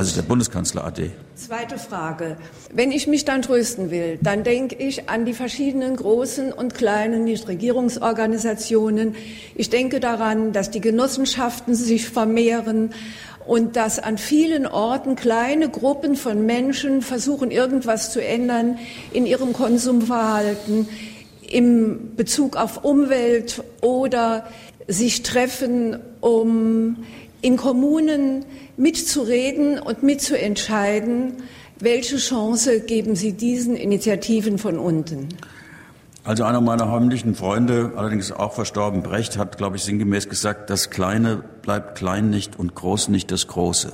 Also 0.00 0.14
der 0.14 0.26
Bundeskanzler 0.26 0.84
AD. 0.84 1.10
Zweite 1.34 1.76
Frage. 1.76 2.38
Wenn 2.72 2.90
ich 2.90 3.06
mich 3.06 3.26
dann 3.26 3.42
trösten 3.42 3.90
will, 3.90 4.18
dann 4.22 4.44
denke 4.44 4.74
ich 4.76 5.10
an 5.10 5.26
die 5.26 5.34
verschiedenen 5.34 5.94
großen 5.94 6.54
und 6.54 6.74
kleinen 6.74 7.24
Nichtregierungsorganisationen. 7.24 9.14
Ich 9.54 9.68
denke 9.68 10.00
daran, 10.00 10.54
dass 10.54 10.70
die 10.70 10.80
Genossenschaften 10.80 11.74
sich 11.74 12.08
vermehren 12.08 12.94
und 13.46 13.76
dass 13.76 13.98
an 13.98 14.16
vielen 14.16 14.66
Orten 14.66 15.16
kleine 15.16 15.68
Gruppen 15.68 16.16
von 16.16 16.46
Menschen 16.46 17.02
versuchen, 17.02 17.50
irgendwas 17.50 18.10
zu 18.10 18.24
ändern 18.24 18.78
in 19.12 19.26
ihrem 19.26 19.52
Konsumverhalten, 19.52 20.88
im 21.46 22.16
Bezug 22.16 22.56
auf 22.56 22.86
Umwelt 22.86 23.62
oder 23.82 24.46
sich 24.88 25.22
treffen, 25.22 25.98
um 26.22 27.04
in 27.42 27.56
Kommunen 27.56 28.44
mitzureden 28.76 29.78
und 29.78 30.02
mitzuentscheiden, 30.02 31.34
welche 31.78 32.16
Chance 32.18 32.80
geben 32.80 33.16
Sie 33.16 33.32
diesen 33.32 33.76
Initiativen 33.76 34.58
von 34.58 34.78
unten? 34.78 35.28
Also 36.22 36.44
einer 36.44 36.60
meiner 36.60 36.90
heimlichen 36.90 37.34
Freunde, 37.34 37.92
allerdings 37.96 38.30
auch 38.30 38.52
verstorben, 38.52 39.02
Brecht, 39.02 39.38
hat, 39.38 39.56
glaube 39.56 39.76
ich, 39.76 39.84
sinngemäß 39.84 40.28
gesagt, 40.28 40.68
das 40.68 40.90
Kleine 40.90 41.42
bleibt 41.62 41.96
klein 41.96 42.28
nicht 42.28 42.58
und 42.58 42.74
groß 42.74 43.08
nicht 43.08 43.30
das 43.30 43.46
Große. 43.46 43.92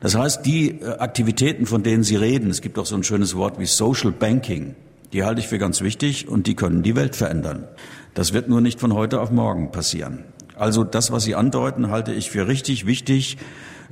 Das 0.00 0.16
heißt, 0.16 0.44
die 0.44 0.80
äh, 0.80 0.98
Aktivitäten, 0.98 1.66
von 1.66 1.84
denen 1.84 2.02
Sie 2.02 2.16
reden, 2.16 2.50
es 2.50 2.60
gibt 2.60 2.78
auch 2.78 2.86
so 2.86 2.96
ein 2.96 3.04
schönes 3.04 3.36
Wort 3.36 3.60
wie 3.60 3.66
Social 3.66 4.10
Banking, 4.10 4.74
die 5.12 5.24
halte 5.24 5.40
ich 5.40 5.48
für 5.48 5.58
ganz 5.58 5.80
wichtig 5.80 6.28
und 6.28 6.46
die 6.46 6.54
können 6.54 6.82
die 6.82 6.96
Welt 6.96 7.14
verändern. 7.14 7.68
Das 8.14 8.32
wird 8.32 8.48
nur 8.48 8.60
nicht 8.60 8.80
von 8.80 8.92
heute 8.94 9.20
auf 9.20 9.30
morgen 9.30 9.70
passieren. 9.70 10.24
Also 10.58 10.84
das, 10.84 11.12
was 11.12 11.22
Sie 11.22 11.34
andeuten, 11.34 11.90
halte 11.90 12.12
ich 12.12 12.30
für 12.30 12.48
richtig 12.48 12.86
wichtig, 12.86 13.38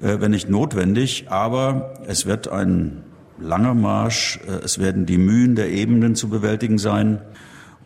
äh, 0.02 0.20
wenn 0.20 0.32
nicht 0.32 0.48
notwendig. 0.50 1.26
Aber 1.28 1.94
es 2.06 2.26
wird 2.26 2.48
ein 2.48 3.04
langer 3.38 3.74
Marsch. 3.74 4.40
Äh, 4.46 4.64
es 4.64 4.78
werden 4.78 5.06
die 5.06 5.18
Mühen 5.18 5.54
der 5.54 5.70
Ebenen 5.70 6.14
zu 6.16 6.28
bewältigen 6.28 6.78
sein. 6.78 7.20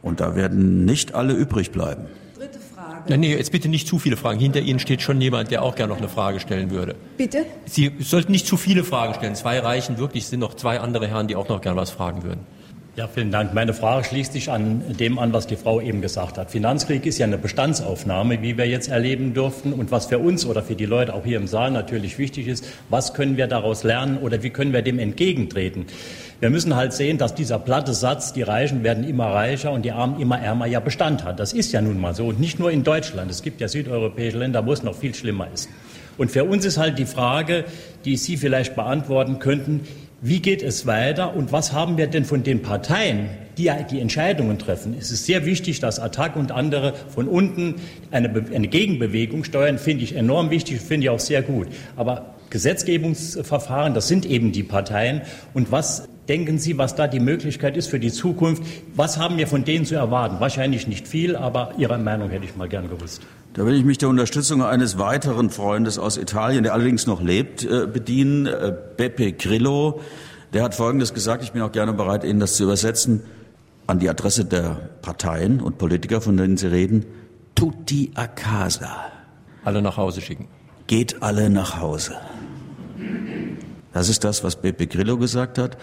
Und 0.03 0.21
da 0.21 0.35
werden 0.35 0.85
nicht 0.87 1.15
alle 1.15 1.35
übrig 1.35 1.73
bleiben. 1.73 2.07
Dritte 2.39 2.59
Frage. 2.59 3.03
Nein, 3.09 3.21
nee, 3.21 3.37
jetzt 3.37 3.53
bitte 3.53 3.69
nicht 3.69 3.87
zu 3.87 3.99
viele 3.99 4.17
Fragen. 4.17 4.41
Hinter 4.41 4.61
Ihnen 4.61 4.79
steht 4.79 5.03
schon 5.03 5.21
jemand, 5.21 5.51
der 5.51 5.63
auch 5.63 5.75
gerne 5.75 5.93
noch 5.93 5.99
eine 5.99 6.09
Frage 6.09 6.41
stellen 6.41 6.71
würde. 6.71 6.95
Bitte? 7.19 7.45
Sie 7.67 7.93
sollten 8.01 8.33
nicht 8.33 8.47
zu 8.47 8.57
viele 8.57 8.83
Fragen 8.83 9.13
stellen. 9.15 9.35
Zwei 9.35 9.59
reichen 9.59 9.99
wirklich. 9.99 10.25
Es 10.25 10.31
sind 10.31 10.41
noch 10.41 10.55
zwei 10.55 10.81
andere 10.81 11.07
Herren, 11.07 11.29
die 11.29 11.37
auch 11.37 11.49
noch 11.49 11.61
gerne 11.61 11.79
was 11.79 11.91
fragen 11.91 12.23
würden. 12.23 12.47
Ja, 13.01 13.09
vielen 13.09 13.31
Dank. 13.31 13.55
Meine 13.55 13.73
Frage 13.73 14.05
schließt 14.05 14.35
sich 14.35 14.51
an 14.51 14.83
dem 15.01 15.19
an, 15.19 15.33
was 15.33 15.47
die 15.47 15.57
Frau 15.57 15.81
eben 15.81 16.03
gesagt 16.03 16.37
hat. 16.37 16.51
Finanzkrieg 16.51 17.07
ist 17.07 17.17
ja 17.17 17.25
eine 17.25 17.39
Bestandsaufnahme, 17.39 18.43
wie 18.43 18.59
wir 18.59 18.67
jetzt 18.67 18.89
erleben 18.91 19.33
durften. 19.33 19.73
Und 19.73 19.91
was 19.91 20.05
für 20.05 20.19
uns 20.19 20.45
oder 20.45 20.63
für 20.63 20.75
die 20.75 20.85
Leute 20.85 21.15
auch 21.15 21.25
hier 21.25 21.39
im 21.39 21.47
Saal 21.47 21.71
natürlich 21.71 22.19
wichtig 22.19 22.47
ist, 22.47 22.67
was 22.91 23.15
können 23.15 23.39
wir 23.39 23.47
daraus 23.47 23.85
lernen 23.85 24.19
oder 24.19 24.43
wie 24.43 24.51
können 24.51 24.75
wir 24.75 24.83
dem 24.83 24.99
entgegentreten? 24.99 25.87
Wir 26.41 26.51
müssen 26.51 26.77
halt 26.77 26.93
sehen, 26.93 27.17
dass 27.17 27.35
dieser 27.35 27.59
platte 27.59 27.95
Satz, 27.95 28.35
die 28.35 28.43
Reichen 28.43 28.85
werden 28.85 29.09
immer 29.09 29.29
reicher 29.29 29.73
und 29.73 29.87
die 29.87 29.93
Armen 29.93 30.21
immer 30.21 30.39
ärmer, 30.39 30.67
ja 30.67 30.81
Bestand 30.81 31.25
hat. 31.25 31.41
Das 31.41 31.55
ist 31.55 31.73
ja 31.73 31.81
nun 31.81 31.99
mal 31.99 32.15
so. 32.15 32.27
Und 32.27 32.39
nicht 32.39 32.59
nur 32.59 32.71
in 32.71 32.85
Deutschland. 32.85 33.31
Es 33.31 33.43
gibt 33.43 33.63
ja 33.63 33.69
südeuropäische 33.69 34.37
Länder, 34.37 34.67
wo 34.67 34.75
es 34.75 34.83
noch 34.83 34.95
viel 34.95 35.15
schlimmer 35.15 35.49
ist. 35.55 35.71
Und 36.19 36.31
für 36.31 36.45
uns 36.45 36.67
ist 36.67 36.77
halt 36.77 36.99
die 36.99 37.07
Frage, 37.07 37.65
die 38.05 38.19
Sie 38.19 38.37
vielleicht 38.37 38.77
beantworten 38.77 39.39
könnten, 39.39 39.89
wie 40.23 40.41
geht 40.41 40.63
es 40.63 40.87
weiter 40.87 41.35
und 41.35 41.51
was 41.53 41.73
haben 41.73 41.97
wir 41.97 42.07
denn 42.07 42.25
von 42.25 42.43
den 42.43 42.61
Parteien, 42.63 43.31
die 43.57 43.71
die 43.91 44.01
Entscheidungen 44.01 44.59
treffen? 44.59 44.95
Es 44.99 45.11
ist 45.11 45.25
sehr 45.25 45.47
wichtig, 45.47 45.81
dass 45.81 45.99
Attac 45.99 46.37
und 46.37 46.53
andere 46.53 46.95
von 47.09 47.27
unten 47.27 47.77
eine, 48.11 48.29
eine 48.55 48.69
Gegenbewegung 48.69 49.45
steuern, 49.45 49.79
finde 49.79 50.05
ich 50.05 50.15
enorm 50.15 50.51
wichtig, 50.51 50.81
finde 50.81 51.05
ich 51.05 51.11
auch 51.11 51.21
sehr 51.21 51.43
gut. 51.43 51.69
Aber 51.97 52.35
Gesetzgebungsverfahren, 52.51 53.95
das 53.95 54.09
sind 54.09 54.27
eben 54.27 54.53
die 54.53 54.63
Parteien. 54.63 55.23
Und 55.55 55.73
was 55.73 56.09
denken 56.29 56.59
Sie, 56.59 56.79
was 56.79 56.95
da 56.95 57.07
die 57.07 57.21
Möglichkeit 57.21 57.77
ist 57.77 57.89
für 57.89 57.99
die 57.99 58.13
Zukunft? 58.13 58.63
Was 58.95 59.19
haben 59.19 59.37
wir 59.37 59.47
von 59.47 59.65
denen 59.65 59.85
zu 59.85 59.95
erwarten? 59.95 60.37
Wahrscheinlich 60.41 60.87
nicht 60.87 61.09
viel, 61.09 61.37
aber 61.37 61.73
Ihre 61.79 61.99
Meinung 61.99 62.31
hätte 62.31 62.45
ich 62.45 62.57
mal 62.57 62.69
gern 62.69 62.89
gewusst. 62.89 63.23
Da 63.55 63.67
will 63.67 63.75
ich 63.75 63.85
mich 63.85 63.99
der 63.99 64.09
Unterstützung 64.09 64.63
eines 64.63 64.99
weiteren 64.99 65.51
Freundes 65.51 65.99
aus 65.99 66.17
Italien, 66.17 66.63
der 66.63 66.73
allerdings 66.73 67.07
noch 67.07 67.21
lebt, 67.21 67.65
äh, 67.65 67.87
bedienen, 67.87 68.47
äh, 68.47 68.73
Beppe 68.97 69.33
Grillo. 69.33 70.01
Der 70.53 70.63
hat 70.63 70.75
Folgendes 70.75 71.15
gesagt, 71.15 71.43
ich 71.43 71.53
bin 71.53 71.63
auch 71.63 71.73
gerne 71.73 71.93
bereit, 71.93 72.23
Ihnen 72.23 72.39
das 72.39 72.55
zu 72.55 72.63
übersetzen, 72.63 73.23
an 73.89 73.99
die 73.99 74.09
Adresse 74.09 74.45
der 74.45 74.91
Parteien 75.03 75.61
und 75.61 75.79
Politiker, 75.79 76.21
von 76.21 76.37
denen 76.37 76.57
Sie 76.57 76.69
reden. 76.69 77.07
Tutti 77.57 78.13
a 78.15 78.29
casa. 78.29 79.11
Alle 79.65 79.83
nach 79.83 79.97
Hause 79.97 80.21
schicken. 80.21 80.47
Geht 80.87 81.23
alle 81.23 81.51
nach 81.51 81.81
Hause. 81.81 82.15
Das 83.93 84.09
ist 84.09 84.23
das, 84.23 84.45
was 84.45 84.57
Beppe 84.57 84.87
Grillo 84.87 85.19
gesagt 85.19 85.59
hat. 85.59 85.77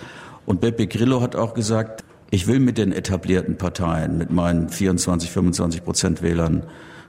Und 0.48 0.62
Beppe 0.62 0.88
Grillo 0.88 1.20
hat 1.20 1.36
auch 1.36 1.54
gesagt, 1.54 2.06
ich 2.32 2.48
will 2.48 2.62
mit 2.62 2.78
den 2.78 2.94
etablierten 2.94 3.58
Parteien, 3.58 4.18
mit 4.18 4.32
meinen 4.32 4.70
24, 4.70 5.30
25 5.30 5.84
Prozent 5.84 6.22
Wählern 6.22 6.64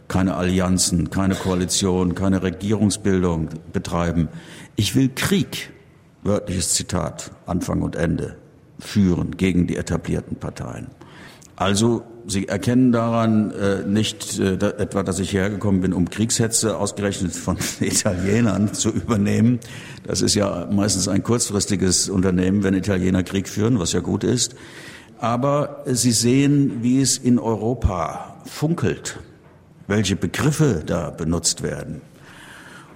keine 0.09 0.35
Allianzen, 0.35 1.11
keine 1.11 1.37
Koalition, 1.37 2.17
keine 2.17 2.43
Regierungsbildung 2.43 3.51
betreiben. 3.73 4.29
Ich 4.75 4.97
will 4.97 5.09
Krieg, 5.15 5.71
wörtliches 6.25 6.75
Zitat, 6.75 7.31
Anfang 7.47 7.83
und 7.83 7.95
Ende, 7.95 8.35
führen 8.81 9.37
gegen 9.37 9.69
die 9.69 9.77
etablierten 9.77 10.37
Parteien. 10.37 10.89
Also 11.55 12.03
Sie 12.29 12.47
erkennen 12.47 12.93
daran 12.93 13.51
äh, 13.53 13.83
nicht 13.87 14.39
äh, 14.39 14.57
da, 14.57 14.71
etwa, 14.71 15.03
dass 15.03 15.19
ich 15.19 15.33
hergekommen 15.33 15.81
bin, 15.81 15.93
um 15.93 16.11
Kriegshetze 16.11 16.77
ausgerechnet 16.77 17.33
von 17.33 17.57
Italienern 17.81 18.75
zu 18.75 18.91
übernehmen. 18.91 19.61
Das 20.07 20.21
ist 20.23 20.35
ja 20.35 20.69
meistens 20.71 21.09
ein 21.09 21.23
kurzfristiges 21.23 22.09
Unternehmen, 22.09 22.63
wenn 22.63 22.75
Italiener 22.75 23.23
Krieg 23.23 23.49
führen, 23.49 23.79
was 23.79 23.93
ja 23.93 24.01
gut 24.01 24.25
ist. 24.25 24.55
Aber 25.19 25.83
Sie 25.87 26.13
sehen, 26.13 26.83
wie 26.83 27.01
es 27.01 27.19
in 27.19 27.39
Europa 27.39 28.37
funkelt 28.45 29.19
welche 29.89 30.17
Begriffe 30.17 30.83
da 30.87 31.11
benutzt 31.11 31.63
werden. 31.63 32.03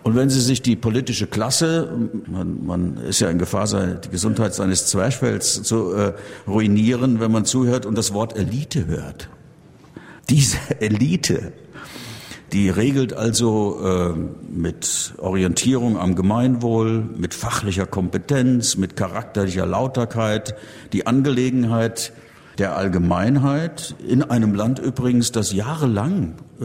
Und 0.03 0.17
wenn 0.17 0.31
Sie 0.31 0.41
sich 0.41 0.62
die 0.62 0.75
politische 0.75 1.27
Klasse, 1.27 1.93
man, 2.27 2.67
man 2.67 2.97
ist 2.97 3.21
ja 3.21 3.31
in 3.31 3.38
Gefahr, 3.38 3.67
die 3.67 4.09
Gesundheit 4.09 4.53
seines 4.55 4.87
Zwerchfells 4.87 5.62
zu 5.62 5.95
äh, 5.95 6.15
ruinieren, 6.47 7.21
wenn 7.21 7.31
man 7.31 7.45
zuhört 7.45 7.87
und 7.87 7.97
das 7.97 8.12
Wort 8.12 8.37
Elite 8.37 8.87
hört. 8.87 9.29
diese 10.29 10.59
Elite, 10.81 11.53
die 12.53 12.69
regelt 12.69 13.15
also 13.15 13.81
äh, 13.83 14.19
mit 14.53 15.15
Orientierung 15.19 15.97
am 15.97 16.17
Gemeinwohl, 16.17 17.05
mit 17.17 17.33
fachlicher 17.33 17.87
Kompetenz, 17.87 18.77
mit 18.77 18.97
charakterlicher 18.97 19.67
Lauterkeit 19.67 20.55
die 20.93 21.07
Angelegenheit 21.07 22.12
der 22.59 22.77
Allgemeinheit 22.77 23.95
in 24.07 24.23
einem 24.23 24.55
Land 24.55 24.79
übrigens, 24.79 25.33
das 25.33 25.53
jahrelang 25.53 26.35
äh, 26.61 26.65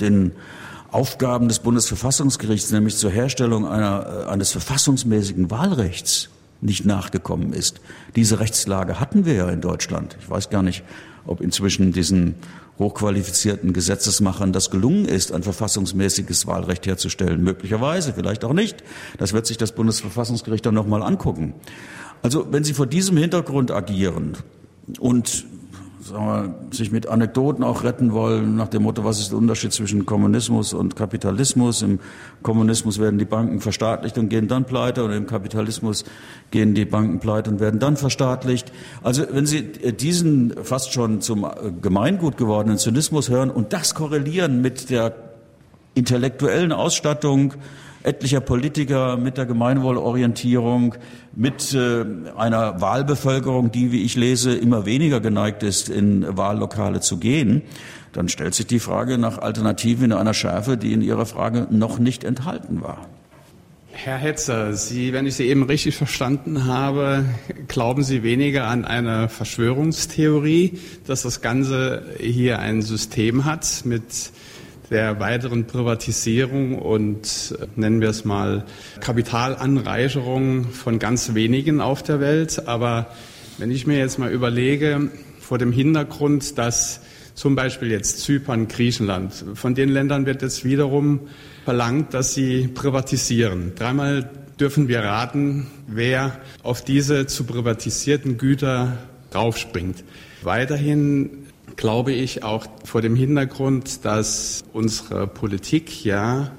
den 0.00 0.32
Aufgaben 0.92 1.48
des 1.48 1.60
Bundesverfassungsgerichts, 1.60 2.70
nämlich 2.70 2.96
zur 2.96 3.10
Herstellung 3.10 3.66
einer, 3.66 4.26
äh, 4.26 4.30
eines 4.30 4.52
verfassungsmäßigen 4.52 5.50
Wahlrechts, 5.50 6.28
nicht 6.60 6.84
nachgekommen 6.84 7.52
ist. 7.52 7.80
Diese 8.14 8.38
Rechtslage 8.38 9.00
hatten 9.00 9.24
wir 9.24 9.34
ja 9.34 9.48
in 9.48 9.60
Deutschland. 9.60 10.16
Ich 10.20 10.30
weiß 10.30 10.50
gar 10.50 10.62
nicht, 10.62 10.84
ob 11.26 11.40
inzwischen 11.40 11.92
diesen 11.92 12.36
hochqualifizierten 12.78 13.72
Gesetzesmachern 13.72 14.52
das 14.52 14.70
gelungen 14.70 15.06
ist, 15.06 15.32
ein 15.32 15.42
verfassungsmäßiges 15.42 16.46
Wahlrecht 16.46 16.86
herzustellen. 16.86 17.42
Möglicherweise, 17.42 18.12
vielleicht 18.12 18.44
auch 18.44 18.52
nicht. 18.52 18.82
Das 19.18 19.32
wird 19.32 19.46
sich 19.46 19.56
das 19.56 19.72
Bundesverfassungsgericht 19.72 20.64
dann 20.64 20.74
nochmal 20.74 21.02
angucken. 21.02 21.54
Also 22.22 22.46
wenn 22.50 22.64
Sie 22.64 22.74
vor 22.74 22.86
diesem 22.86 23.16
Hintergrund 23.16 23.70
agieren 23.70 24.36
und 25.00 25.44
sagen 26.02 26.26
wir, 26.26 26.74
sich 26.76 26.90
mit 26.90 27.06
Anekdoten 27.06 27.62
auch 27.62 27.84
retten 27.84 28.12
wollen, 28.12 28.56
nach 28.56 28.68
dem 28.68 28.82
Motto, 28.82 29.04
was 29.04 29.20
ist 29.20 29.30
der 29.30 29.38
Unterschied 29.38 29.72
zwischen 29.72 30.04
Kommunismus 30.04 30.74
und 30.74 30.96
Kapitalismus? 30.96 31.82
Im 31.82 32.00
Kommunismus 32.42 32.98
werden 32.98 33.18
die 33.18 33.24
Banken 33.24 33.60
verstaatlicht 33.60 34.18
und 34.18 34.28
gehen 34.28 34.48
dann 34.48 34.64
pleite 34.64 35.04
und 35.04 35.12
im 35.12 35.26
Kapitalismus 35.26 36.04
gehen 36.50 36.74
die 36.74 36.84
Banken 36.84 37.20
pleite 37.20 37.50
und 37.50 37.60
werden 37.60 37.78
dann 37.78 37.96
verstaatlicht. 37.96 38.72
Also 39.02 39.24
wenn 39.30 39.46
Sie 39.46 39.62
diesen 39.62 40.54
fast 40.62 40.92
schon 40.92 41.20
zum 41.20 41.46
Gemeingut 41.80 42.36
gewordenen 42.36 42.78
Zynismus 42.78 43.28
hören 43.28 43.50
und 43.50 43.72
das 43.72 43.94
korrelieren 43.94 44.60
mit 44.60 44.90
der 44.90 45.14
intellektuellen 45.94 46.72
Ausstattung 46.72 47.54
etlicher 48.02 48.40
Politiker 48.40 49.16
mit 49.16 49.38
der 49.38 49.46
Gemeinwohlorientierung, 49.46 50.94
mit 51.34 51.72
äh, 51.74 52.04
einer 52.36 52.80
Wahlbevölkerung, 52.80 53.70
die, 53.70 53.92
wie 53.92 54.02
ich 54.02 54.16
lese, 54.16 54.54
immer 54.54 54.86
weniger 54.86 55.20
geneigt 55.20 55.62
ist, 55.62 55.88
in 55.88 56.36
Wahllokale 56.36 57.00
zu 57.00 57.18
gehen, 57.18 57.62
dann 58.12 58.28
stellt 58.28 58.54
sich 58.54 58.66
die 58.66 58.80
Frage 58.80 59.18
nach 59.18 59.38
Alternativen 59.38 60.06
in 60.06 60.12
einer 60.12 60.34
Schärfe, 60.34 60.76
die 60.76 60.92
in 60.92 61.02
Ihrer 61.02 61.26
Frage 61.26 61.66
noch 61.70 61.98
nicht 61.98 62.24
enthalten 62.24 62.82
war. 62.82 63.06
Herr 63.94 64.16
Hetzer, 64.16 64.74
Sie, 64.74 65.12
wenn 65.12 65.26
ich 65.26 65.34
Sie 65.34 65.46
eben 65.46 65.62
richtig 65.64 65.96
verstanden 65.96 66.64
habe, 66.64 67.24
glauben 67.68 68.02
Sie 68.02 68.22
weniger 68.22 68.66
an 68.66 68.84
eine 68.84 69.28
Verschwörungstheorie, 69.28 70.78
dass 71.06 71.22
das 71.22 71.40
Ganze 71.40 72.02
hier 72.18 72.58
ein 72.58 72.82
System 72.82 73.44
hat 73.44 73.82
mit 73.84 74.32
der 74.92 75.18
weiteren 75.18 75.66
Privatisierung 75.66 76.78
und 76.78 77.56
äh, 77.58 77.66
nennen 77.74 78.00
wir 78.00 78.10
es 78.10 78.24
mal 78.24 78.64
Kapitalanreicherung 79.00 80.66
von 80.66 80.98
ganz 80.98 81.34
wenigen 81.34 81.80
auf 81.80 82.02
der 82.02 82.20
Welt. 82.20 82.68
Aber 82.68 83.08
wenn 83.58 83.70
ich 83.70 83.86
mir 83.86 83.98
jetzt 83.98 84.18
mal 84.18 84.30
überlege, 84.30 85.10
vor 85.40 85.58
dem 85.58 85.72
Hintergrund, 85.72 86.58
dass 86.58 87.00
zum 87.34 87.56
Beispiel 87.56 87.90
jetzt 87.90 88.20
Zypern, 88.20 88.68
Griechenland, 88.68 89.32
von 89.54 89.74
den 89.74 89.88
Ländern 89.88 90.26
wird 90.26 90.42
jetzt 90.42 90.64
wiederum 90.64 91.20
verlangt, 91.64 92.14
dass 92.14 92.34
sie 92.34 92.68
privatisieren. 92.68 93.72
Dreimal 93.74 94.30
dürfen 94.60 94.88
wir 94.88 95.00
raten, 95.00 95.66
wer 95.86 96.38
auf 96.62 96.84
diese 96.84 97.26
zu 97.26 97.44
privatisierten 97.44 98.36
Güter 98.36 98.98
draufspringt. 99.30 100.04
Weiterhin 100.42 101.41
glaube 101.76 102.12
ich, 102.12 102.42
auch 102.42 102.66
vor 102.84 103.02
dem 103.02 103.16
Hintergrund, 103.16 104.04
dass 104.04 104.64
unsere 104.72 105.26
Politik 105.26 106.04
ja 106.04 106.52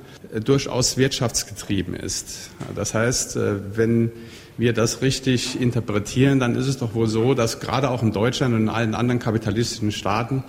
durchaus 0.44 0.98
wirtschaftsgetrieben 0.98 1.96
ist. 1.96 2.50
Das 2.76 2.94
heißt, 2.94 3.36
äh, 3.36 3.78
wenn 3.78 4.12
wir 4.58 4.74
das 4.74 5.02
richtig 5.02 5.60
interpretieren, 5.60 6.40
dann 6.40 6.56
ist 6.56 6.68
es 6.68 6.78
doch 6.78 6.94
wohl 6.94 7.08
so, 7.08 7.34
dass 7.34 7.60
gerade 7.60 7.90
auch 7.90 8.04
in 8.04 8.12
Deutschland 8.12 8.54
und 8.54 8.62
in 8.62 8.70
allen 8.70 8.96
anderen 8.96 9.20
kapitalistischen 9.20 9.92
Staaten 9.92 10.44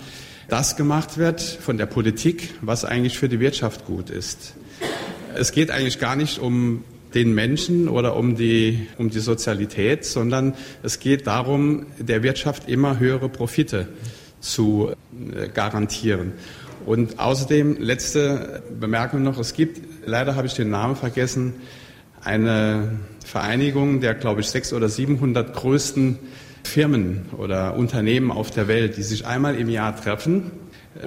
das 0.47 0.75
gemacht 0.75 1.17
wird 1.17 1.41
von 1.41 1.77
der 1.77 1.87
Politik, 1.87 2.53
was 2.61 2.85
eigentlich 2.85 3.17
für 3.17 3.29
die 3.29 3.39
Wirtschaft 3.39 3.85
gut 3.85 4.09
ist. 4.09 4.53
Es 5.33 5.51
geht 5.51 5.71
eigentlich 5.71 5.99
gar 5.99 6.15
nicht 6.15 6.39
um 6.39 6.83
den 7.15 7.33
Menschen 7.33 7.87
oder 7.87 8.15
um 8.15 8.35
die, 8.35 8.87
um 8.97 9.09
die 9.09 9.19
Sozialität, 9.19 10.05
sondern 10.05 10.53
es 10.83 10.99
geht 10.99 11.25
darum, 11.27 11.87
der 11.97 12.23
Wirtschaft 12.23 12.69
immer 12.69 12.99
höhere 12.99 13.29
Profite 13.29 13.87
zu 14.45 14.91
äh, 14.91 15.47
garantieren. 15.49 16.33
Und 16.85 17.19
außerdem, 17.19 17.77
letzte 17.79 18.63
Bemerkung 18.79 19.23
noch, 19.23 19.39
es 19.39 19.53
gibt, 19.53 19.81
leider 20.05 20.35
habe 20.35 20.47
ich 20.47 20.53
den 20.53 20.69
Namen 20.69 20.95
vergessen, 20.95 21.55
eine 22.23 22.99
Vereinigung 23.25 24.01
der, 24.01 24.13
glaube 24.13 24.41
ich, 24.41 24.47
sechs 24.47 24.71
oder 24.71 24.87
700 24.87 25.53
größten 25.53 26.19
Firmen 26.63 27.25
oder 27.37 27.75
Unternehmen 27.75 28.31
auf 28.31 28.51
der 28.51 28.67
Welt, 28.67 28.97
die 28.97 29.03
sich 29.03 29.25
einmal 29.25 29.55
im 29.55 29.69
Jahr 29.69 29.95
treffen 29.95 30.51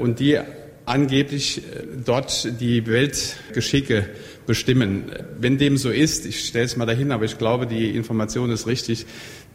und 0.01 0.21
die 0.21 0.39
angeblich 0.85 1.59
äh, 1.59 1.85
dort 2.05 2.61
die 2.61 2.87
Weltgeschicke 2.87 4.07
bestimmen. 4.47 5.05
Wenn 5.39 5.59
dem 5.59 5.77
so 5.77 5.91
ist, 5.91 6.25
ich 6.25 6.47
stelle 6.47 6.65
es 6.65 6.77
mal 6.77 6.87
dahin, 6.87 7.13
aber 7.13 7.25
ich 7.25 7.37
glaube, 7.37 7.67
die 7.67 7.95
Information 7.95 8.51
ist 8.51 8.67
richtig, 8.67 9.07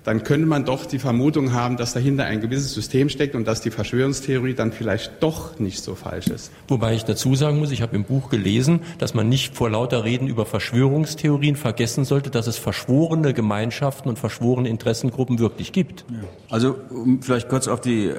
dann 0.04 0.24
könnte 0.24 0.46
man 0.46 0.66
doch 0.66 0.86
die 0.86 1.00
Vermutung 1.00 1.54
haben, 1.54 1.78
dass 1.78 1.94
dahinter 1.94 2.26
ein 2.26 2.42
gewisses 2.42 2.74
System 2.74 3.10
steckt 3.10 3.36
und 3.36 3.48
dass 3.48 3.62
die 3.62 3.72
Verschwörungstheorie 3.72 4.54
dann 4.54 4.72
vielleicht 4.72 5.24
doch 5.24 5.60
nicht 5.60 5.84
so 5.84 5.96
falsch 5.96 6.28
ist. 6.28 6.52
Wobei 6.68 6.94
ich 6.94 7.06
dazu 7.06 7.36
sagen 7.36 7.60
muss, 7.60 7.72
ich 7.72 7.82
habe 7.82 7.96
im 7.96 8.04
Buch 8.04 8.30
gelesen, 8.30 8.82
dass 8.98 9.14
man 9.14 9.30
nicht 9.30 9.56
vor 9.56 9.70
lauter 9.70 10.04
Reden 10.04 10.28
über 10.28 10.46
Verschwörungstheorien 10.46 11.56
vergessen 11.56 12.04
sollte, 12.04 12.30
dass 12.30 12.48
es 12.48 12.58
verschworene 12.58 13.34
Gemeinschaften 13.34 14.10
und 14.10 14.20
verschworene 14.20 14.68
Interessengruppen 14.68 15.40
wirklich 15.40 15.72
gibt. 15.72 16.06
Also 16.50 16.76
um 16.90 17.22
vielleicht 17.22 17.48
kurz 17.48 17.68
auf 17.68 17.80
die 17.80 18.12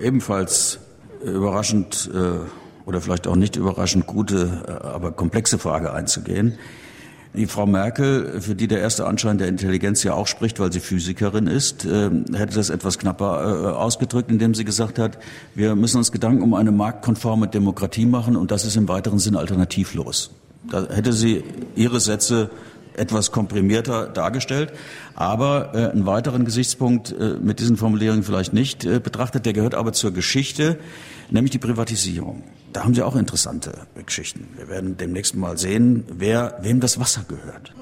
ebenfalls 0.00 0.78
überraschend 1.22 2.10
äh, 2.12 2.88
oder 2.88 3.00
vielleicht 3.00 3.26
auch 3.26 3.36
nicht 3.36 3.56
überraschend 3.56 4.06
gute, 4.06 4.64
äh, 4.66 4.86
aber 4.86 5.12
komplexe 5.12 5.58
Frage 5.58 5.92
einzugehen. 5.92 6.58
Die 7.34 7.46
Frau 7.46 7.66
Merkel, 7.66 8.42
für 8.42 8.54
die 8.54 8.68
der 8.68 8.80
erste 8.80 9.06
Anschein 9.06 9.38
der 9.38 9.48
Intelligenz 9.48 10.02
ja 10.02 10.12
auch 10.12 10.26
spricht, 10.26 10.60
weil 10.60 10.70
sie 10.70 10.80
Physikerin 10.80 11.46
ist, 11.46 11.86
äh, 11.86 12.10
hätte 12.34 12.54
das 12.56 12.68
etwas 12.68 12.98
knapper 12.98 13.70
äh, 13.70 13.72
ausgedrückt, 13.72 14.30
indem 14.30 14.54
sie 14.54 14.66
gesagt 14.66 14.98
hat, 14.98 15.18
wir 15.54 15.74
müssen 15.74 15.96
uns 15.96 16.12
Gedanken 16.12 16.42
um 16.42 16.52
eine 16.52 16.72
marktkonforme 16.72 17.48
Demokratie 17.48 18.04
machen 18.04 18.36
und 18.36 18.50
das 18.50 18.66
ist 18.66 18.76
im 18.76 18.86
weiteren 18.86 19.18
Sinn 19.18 19.34
alternativlos. 19.34 20.30
Da 20.70 20.86
hätte 20.90 21.14
sie 21.14 21.42
ihre 21.74 22.00
Sätze 22.00 22.50
etwas 22.96 23.32
komprimierter 23.32 24.06
dargestellt. 24.06 24.72
Aber 25.14 25.74
äh, 25.74 25.90
einen 25.90 26.06
weiteren 26.06 26.44
Gesichtspunkt 26.44 27.12
äh, 27.12 27.34
mit 27.40 27.60
diesen 27.60 27.76
Formulierungen 27.76 28.22
vielleicht 28.22 28.52
nicht 28.52 28.84
äh, 28.84 29.00
betrachtet, 29.00 29.46
der 29.46 29.52
gehört 29.52 29.74
aber 29.74 29.92
zur 29.92 30.12
Geschichte, 30.12 30.78
nämlich 31.30 31.50
die 31.50 31.58
Privatisierung. 31.58 32.44
Da 32.72 32.84
haben 32.84 32.94
Sie 32.94 33.02
auch 33.02 33.16
interessante 33.16 33.72
Geschichten. 34.06 34.48
Wir 34.56 34.68
werden 34.68 34.96
demnächst 34.96 35.36
mal 35.36 35.58
sehen, 35.58 36.04
wer, 36.08 36.58
wem 36.62 36.80
das 36.80 36.98
Wasser 36.98 37.24
gehört, 37.28 37.74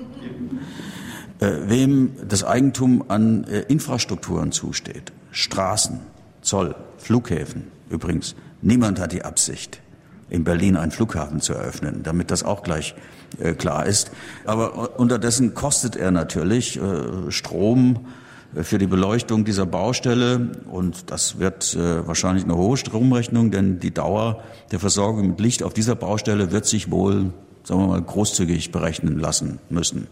äh, 1.39 1.69
wem 1.69 2.13
das 2.29 2.43
Eigentum 2.43 3.05
an 3.09 3.45
äh, 3.45 3.61
Infrastrukturen 3.63 4.51
zusteht, 4.51 5.13
Straßen, 5.31 6.01
Zoll, 6.43 6.75
Flughäfen. 6.99 7.65
Übrigens, 7.89 8.35
niemand 8.63 8.99
hat 8.99 9.13
die 9.13 9.23
Absicht, 9.23 9.81
in 10.31 10.45
Berlin 10.45 10.77
einen 10.77 10.93
Flughafen 10.93 11.41
zu 11.41 11.53
eröffnen, 11.53 12.03
damit 12.03 12.31
das 12.31 12.43
auch 12.43 12.63
gleich 12.63 12.95
äh, 13.39 13.53
klar 13.55 13.87
ist. 13.87 14.11
Aber 14.47 14.99
unterdessen 14.99 15.55
kostet 15.55 15.97
er 15.97 16.11
natürlich 16.11 16.81
äh, 16.81 17.31
Strom, 17.31 18.07
für 18.55 18.79
die 18.79 18.87
Beleuchtung 18.87 19.45
dieser 19.45 19.67
Baustelle. 19.67 20.51
Und 20.71 21.11
das 21.11 21.39
wird 21.39 21.75
äh, 21.75 22.07
wahrscheinlich 22.07 22.45
eine 22.45 22.57
hohe 22.57 22.77
Stromrechnung, 22.77 23.51
denn 23.51 23.79
die 23.79 23.93
Dauer 23.93 24.43
der 24.73 24.81
Versorgung 24.81 25.29
mit 25.29 25.41
Licht 25.41 25.63
auf 25.63 25.73
dieser 25.73 25.95
Baustelle 25.95 26.51
wird 26.51 26.67
sich 26.67 26.91
wohl 26.91 27.33
sagen 27.71 27.83
wir 27.83 27.87
mal, 27.87 28.03
großzügig 28.03 28.73
berechnen 28.73 29.21
lassen 29.21 29.61
müssen. 29.69 30.09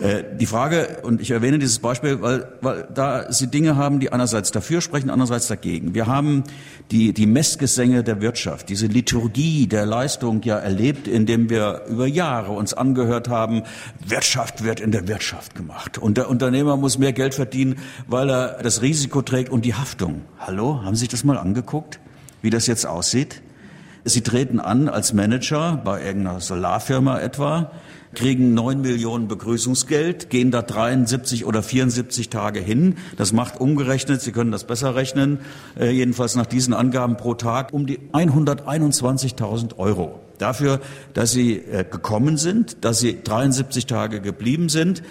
Äh, 0.00 0.22
die 0.38 0.46
Frage, 0.46 0.98
und 1.02 1.20
ich 1.20 1.32
erwähne 1.32 1.58
dieses 1.58 1.80
Beispiel, 1.80 2.22
weil, 2.22 2.46
weil 2.60 2.86
da 2.94 3.32
Sie 3.32 3.48
Dinge 3.48 3.74
haben, 3.74 3.98
die 3.98 4.12
einerseits 4.12 4.52
dafür 4.52 4.80
sprechen, 4.80 5.10
andererseits 5.10 5.48
dagegen. 5.48 5.94
Wir 5.94 6.06
haben 6.06 6.44
die, 6.92 7.12
die 7.12 7.26
Messgesänge 7.26 8.04
der 8.04 8.20
Wirtschaft, 8.20 8.68
diese 8.68 8.86
Liturgie 8.86 9.66
der 9.66 9.86
Leistung 9.86 10.42
ja 10.42 10.56
erlebt, 10.56 11.08
indem 11.08 11.50
wir 11.50 11.82
über 11.88 12.06
Jahre 12.06 12.52
uns 12.52 12.74
angehört 12.74 13.28
haben, 13.28 13.64
Wirtschaft 14.06 14.62
wird 14.62 14.78
in 14.78 14.92
der 14.92 15.08
Wirtschaft 15.08 15.56
gemacht. 15.56 15.98
Und 15.98 16.16
der 16.16 16.30
Unternehmer 16.30 16.76
muss 16.76 16.96
mehr 16.96 17.12
Geld 17.12 17.34
verdienen, 17.34 17.74
weil 18.06 18.30
er 18.30 18.62
das 18.62 18.82
Risiko 18.82 19.20
trägt 19.20 19.50
und 19.50 19.64
die 19.64 19.74
Haftung. 19.74 20.22
Hallo, 20.38 20.82
haben 20.84 20.94
Sie 20.94 21.00
sich 21.00 21.08
das 21.08 21.24
mal 21.24 21.38
angeguckt, 21.38 21.98
wie 22.40 22.50
das 22.50 22.68
jetzt 22.68 22.86
aussieht? 22.86 23.42
Sie 24.06 24.20
treten 24.20 24.60
an 24.60 24.90
als 24.90 25.14
Manager 25.14 25.80
bei 25.82 26.04
irgendeiner 26.04 26.40
Solarfirma 26.40 27.20
etwa, 27.20 27.70
kriegen 28.14 28.52
neun 28.52 28.82
Millionen 28.82 29.28
Begrüßungsgeld, 29.28 30.28
gehen 30.28 30.50
da 30.50 30.60
73 30.60 31.46
oder 31.46 31.62
74 31.62 32.28
Tage 32.28 32.60
hin. 32.60 32.96
Das 33.16 33.32
macht 33.32 33.58
umgerechnet, 33.58 34.20
Sie 34.20 34.32
können 34.32 34.52
das 34.52 34.64
besser 34.64 34.94
rechnen, 34.94 35.38
äh, 35.80 35.90
jedenfalls 35.90 36.36
nach 36.36 36.44
diesen 36.44 36.74
Angaben 36.74 37.16
pro 37.16 37.32
Tag, 37.32 37.72
um 37.72 37.86
die 37.86 37.98
121.000 38.12 39.78
Euro. 39.78 40.20
Dafür, 40.36 40.80
dass 41.14 41.32
Sie 41.32 41.56
äh, 41.56 41.84
gekommen 41.90 42.36
sind, 42.36 42.84
dass 42.84 43.00
Sie 43.00 43.22
73 43.22 43.86
Tage 43.86 44.20
geblieben 44.20 44.68
sind 44.68 45.02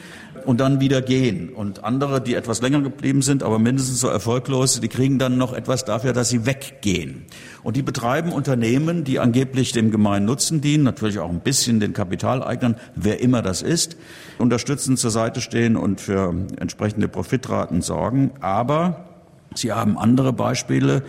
und 0.46 0.60
dann 0.60 0.80
wieder 0.80 1.02
gehen. 1.02 1.50
Und 1.50 1.84
andere, 1.84 2.22
die 2.22 2.36
etwas 2.36 2.62
länger 2.62 2.82
geblieben 2.82 3.22
sind, 3.22 3.44
aber 3.44 3.60
mindestens 3.60 4.00
so 4.00 4.08
erfolglos, 4.08 4.80
die 4.80 4.88
kriegen 4.88 5.20
dann 5.20 5.38
noch 5.38 5.54
etwas 5.54 5.86
dafür, 5.86 6.14
dass 6.14 6.30
sie 6.30 6.46
weggehen. 6.46 7.26
Und 7.64 7.76
die 7.76 7.82
betreiben 7.82 8.32
Unternehmen, 8.32 9.04
die 9.04 9.20
angeblich 9.20 9.72
dem 9.72 9.92
gemeinen 9.92 10.26
Nutzen 10.26 10.62
dienen, 10.62 10.84
natürlich 10.84 11.20
auch 11.20 11.30
ein 11.30 11.40
bisschen 11.42 11.80
den 11.80 11.94
Kapitaleignern, 11.94 12.76
wer 12.96 13.22
immer 13.22 13.42
das 13.42 13.62
ist, 13.62 13.98
unterstützen, 14.38 14.98
zur 14.98 15.12
Seite 15.12 15.42
stehen 15.42 15.76
und 15.76 16.02
für 16.02 16.34
entsprechende 16.60 17.08
Profitraten 17.08 17.82
sorgen. 17.82 18.32
Aber 18.42 19.06
sie 19.56 19.72
haben 19.72 19.98
andere 19.98 20.34
Beispiele, 20.34 21.04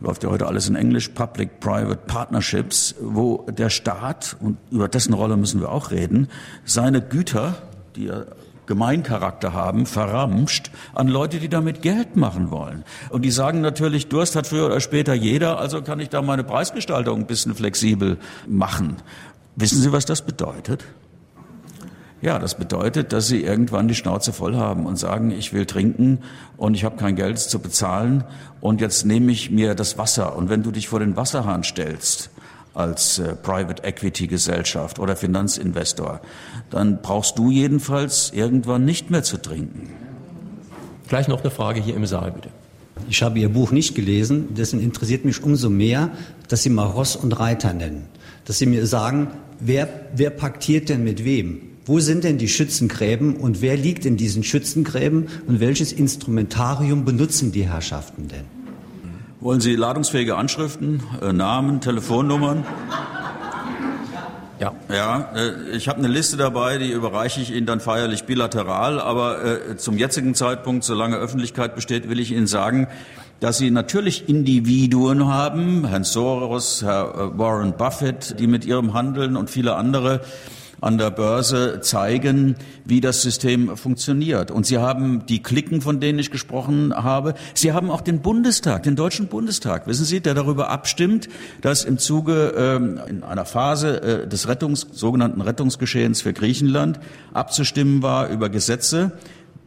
läuft 0.00 0.22
ja 0.24 0.30
heute 0.30 0.46
alles 0.46 0.68
in 0.68 0.76
Englisch, 0.76 1.08
Public-Private 1.08 2.00
Partnerships, 2.06 2.94
wo 3.00 3.46
der 3.50 3.70
Staat, 3.70 4.36
und 4.40 4.58
über 4.70 4.88
dessen 4.88 5.14
Rolle 5.14 5.36
müssen 5.36 5.60
wir 5.60 5.70
auch 5.72 5.90
reden, 5.90 6.28
seine 6.64 7.00
Güter, 7.00 7.54
die 7.96 8.08
er 8.08 8.26
Gemeincharakter 8.66 9.52
haben, 9.52 9.86
verramscht 9.86 10.70
an 10.94 11.08
Leute, 11.08 11.38
die 11.38 11.48
damit 11.48 11.82
Geld 11.82 12.16
machen 12.16 12.50
wollen. 12.50 12.84
Und 13.10 13.22
die 13.22 13.30
sagen 13.30 13.60
natürlich, 13.60 14.08
Durst 14.08 14.36
hat 14.36 14.46
früher 14.46 14.66
oder 14.66 14.80
später 14.80 15.14
jeder, 15.14 15.58
also 15.58 15.82
kann 15.82 16.00
ich 16.00 16.08
da 16.08 16.22
meine 16.22 16.44
Preisgestaltung 16.44 17.20
ein 17.20 17.26
bisschen 17.26 17.54
flexibel 17.54 18.18
machen. 18.48 18.96
Wissen 19.56 19.80
Sie, 19.80 19.92
was 19.92 20.04
das 20.04 20.22
bedeutet? 20.22 20.84
Ja, 22.22 22.38
das 22.38 22.56
bedeutet, 22.56 23.12
dass 23.12 23.28
sie 23.28 23.42
irgendwann 23.42 23.88
die 23.88 23.94
Schnauze 23.94 24.32
voll 24.32 24.56
haben 24.56 24.86
und 24.86 24.96
sagen, 24.96 25.30
ich 25.30 25.52
will 25.52 25.66
trinken 25.66 26.20
und 26.56 26.74
ich 26.74 26.84
habe 26.84 26.96
kein 26.96 27.14
Geld 27.14 27.38
zu 27.38 27.58
bezahlen 27.58 28.24
und 28.60 28.80
jetzt 28.80 29.04
nehme 29.04 29.30
ich 29.32 29.50
mir 29.50 29.74
das 29.74 29.98
Wasser. 29.98 30.34
Und 30.34 30.48
wenn 30.48 30.62
du 30.62 30.70
dich 30.70 30.88
vor 30.88 30.98
den 30.98 31.16
Wasserhahn 31.16 31.62
stellst, 31.62 32.30
als 32.76 33.18
äh, 33.18 33.34
Private 33.34 33.82
Equity 33.84 34.26
Gesellschaft 34.26 34.98
oder 34.98 35.16
Finanzinvestor, 35.16 36.20
dann 36.70 37.00
brauchst 37.02 37.38
du 37.38 37.50
jedenfalls 37.50 38.32
irgendwann 38.34 38.84
nicht 38.84 39.10
mehr 39.10 39.22
zu 39.22 39.38
trinken. 39.38 39.88
Gleich 41.08 41.28
noch 41.28 41.40
eine 41.40 41.50
Frage 41.50 41.80
hier 41.80 41.94
im 41.94 42.06
Saal, 42.06 42.32
bitte. 42.32 42.50
Ich 43.08 43.22
habe 43.22 43.38
Ihr 43.38 43.48
Buch 43.48 43.72
nicht 43.72 43.94
gelesen, 43.94 44.54
dessen 44.54 44.80
interessiert 44.80 45.24
mich 45.24 45.42
umso 45.42 45.70
mehr, 45.70 46.10
dass 46.48 46.62
Sie 46.62 46.70
mal 46.70 46.86
Ross 46.86 47.14
und 47.14 47.38
Reiter 47.38 47.72
nennen. 47.72 48.06
Dass 48.44 48.58
Sie 48.58 48.66
mir 48.66 48.86
sagen, 48.86 49.28
wer, 49.60 49.88
wer 50.14 50.30
paktiert 50.30 50.88
denn 50.88 51.04
mit 51.04 51.24
wem? 51.24 51.60
Wo 51.84 52.00
sind 52.00 52.24
denn 52.24 52.38
die 52.38 52.48
Schützengräben 52.48 53.36
und 53.36 53.62
wer 53.62 53.76
liegt 53.76 54.06
in 54.06 54.16
diesen 54.16 54.42
Schützengräben 54.42 55.28
und 55.46 55.60
welches 55.60 55.92
Instrumentarium 55.92 57.04
benutzen 57.04 57.52
die 57.52 57.68
Herrschaften 57.68 58.28
denn? 58.28 58.55
Wollen 59.40 59.60
Sie 59.60 59.76
ladungsfähige 59.76 60.36
Anschriften, 60.36 61.02
äh, 61.20 61.30
Namen, 61.32 61.82
Telefonnummern? 61.82 62.64
Ja. 64.58 64.72
Ja, 64.88 65.30
äh, 65.34 65.76
ich 65.76 65.88
habe 65.88 65.98
eine 65.98 66.08
Liste 66.08 66.38
dabei, 66.38 66.78
die 66.78 66.90
überreiche 66.90 67.42
ich 67.42 67.52
Ihnen 67.52 67.66
dann 67.66 67.80
feierlich 67.80 68.24
bilateral. 68.24 68.98
Aber 68.98 69.44
äh, 69.44 69.76
zum 69.76 69.98
jetzigen 69.98 70.34
Zeitpunkt, 70.34 70.84
solange 70.84 71.16
Öffentlichkeit 71.16 71.74
besteht, 71.74 72.08
will 72.08 72.18
ich 72.18 72.32
Ihnen 72.32 72.46
sagen, 72.46 72.88
dass 73.40 73.58
Sie 73.58 73.70
natürlich 73.70 74.26
Individuen 74.26 75.26
haben, 75.26 75.86
Herrn 75.86 76.04
Soros, 76.04 76.82
Herr 76.82 77.32
äh, 77.34 77.38
Warren 77.38 77.74
Buffett, 77.76 78.40
die 78.40 78.46
mit 78.46 78.64
ihrem 78.64 78.94
Handeln 78.94 79.36
und 79.36 79.50
viele 79.50 79.76
andere 79.76 80.22
an 80.86 80.98
der 80.98 81.10
Börse 81.10 81.80
zeigen, 81.82 82.54
wie 82.84 83.00
das 83.00 83.20
System 83.20 83.76
funktioniert. 83.76 84.52
Und 84.52 84.66
Sie 84.66 84.78
haben 84.78 85.26
die 85.26 85.42
Klicken, 85.42 85.80
von 85.80 85.98
denen 85.98 86.18
ich 86.20 86.30
gesprochen 86.30 86.94
habe. 86.94 87.34
Sie 87.54 87.72
haben 87.72 87.90
auch 87.90 88.00
den 88.00 88.20
Bundestag, 88.20 88.84
den 88.84 88.94
Deutschen 88.94 89.26
Bundestag, 89.26 89.88
wissen 89.88 90.04
Sie, 90.04 90.20
der 90.20 90.34
darüber 90.34 90.70
abstimmt, 90.70 91.28
dass 91.60 91.84
im 91.84 91.98
Zuge 91.98 92.54
ähm, 92.56 93.00
in 93.08 93.24
einer 93.24 93.44
Phase 93.44 94.00
äh, 94.00 94.28
des 94.28 94.46
Rettungs, 94.46 94.86
sogenannten 94.92 95.40
Rettungsgeschehens 95.40 96.22
für 96.22 96.32
Griechenland 96.32 97.00
abzustimmen 97.34 98.02
war 98.02 98.28
über 98.28 98.48
Gesetze, 98.48 99.12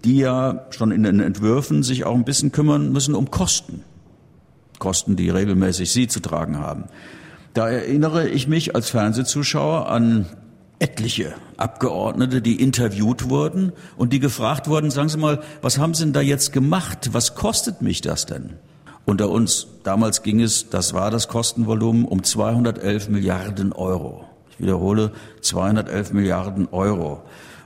die 0.06 0.20
ja 0.20 0.66
schon 0.70 0.92
in 0.92 1.04
den 1.04 1.20
Entwürfen 1.20 1.84
sich 1.84 2.06
auch 2.06 2.16
ein 2.16 2.24
bisschen 2.24 2.54
kümmern 2.54 2.94
müssen 2.94 3.14
um 3.14 3.30
Kosten. 3.30 3.84
Kosten, 4.80 5.18
die 5.18 5.30
regelmäßig 5.30 5.92
Sie 5.92 6.08
zu 6.08 6.22
tragen 6.22 6.58
haben. 6.60 6.86
Da 7.54 7.70
erinnere 7.70 8.30
ich 8.30 8.48
mich 8.48 8.76
als 8.76 8.90
Fernsehzuschauer 8.90 9.90
an 9.90 10.26
etliche 10.80 11.34
Abgeordnete, 11.58 12.42
die 12.42 12.62
interviewt 12.62 13.30
wurden 13.30 13.74
und 13.98 14.14
die 14.14 14.20
gefragt 14.20 14.68
wurden, 14.68 14.92
sagen 14.92 15.10
Sie 15.10 15.18
mal, 15.18 15.42
was 15.62 15.78
haben 15.78 15.94
Sie 15.94 16.06
denn 16.06 16.14
da 16.14 16.22
jetzt 16.22 16.54
gemacht? 16.54 17.10
Was 17.12 17.36
kostet 17.36 17.82
mich 17.82 18.02
das 18.02 18.26
denn? 18.26 18.54
Unter 19.06 19.30
uns, 19.30 19.68
damals 19.84 20.24
ging 20.24 20.40
es, 20.40 20.70
das 20.70 20.94
war 20.94 21.12
das 21.12 21.28
Kostenvolumen, 21.28 22.06
um 22.06 22.24
211 22.24 23.10
Milliarden 23.10 23.74
Euro. 23.74 24.26
Ich 24.52 24.60
wiederhole, 24.60 25.12
211 25.42 26.14
Milliarden 26.14 26.68
Euro. 26.72 27.24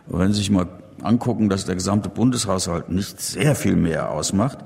Und 0.07 0.19
wenn 0.19 0.33
Sie 0.33 0.39
sich 0.39 0.49
mal 0.49 0.67
angucken, 1.01 1.49
dass 1.49 1.65
der 1.65 1.75
gesamte 1.75 2.09
Bundeshaushalt 2.09 2.89
nicht 2.89 3.19
sehr 3.21 3.55
viel 3.55 3.75
mehr 3.75 4.11
ausmacht, 4.11 4.59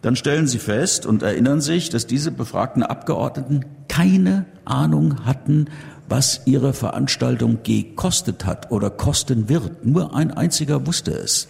dann 0.00 0.16
stellen 0.16 0.46
Sie 0.46 0.58
fest 0.58 1.06
und 1.06 1.22
erinnern 1.22 1.60
sich, 1.60 1.88
dass 1.88 2.06
diese 2.06 2.32
befragten 2.32 2.82
Abgeordneten 2.82 3.64
keine 3.88 4.46
Ahnung 4.64 5.24
hatten, 5.24 5.66
was 6.08 6.42
ihre 6.44 6.72
Veranstaltung 6.72 7.58
gekostet 7.62 8.44
hat 8.44 8.70
oder 8.70 8.90
kosten 8.90 9.48
wird. 9.48 9.84
Nur 9.84 10.14
ein 10.14 10.30
einziger 10.30 10.86
wusste 10.86 11.12
es. 11.12 11.48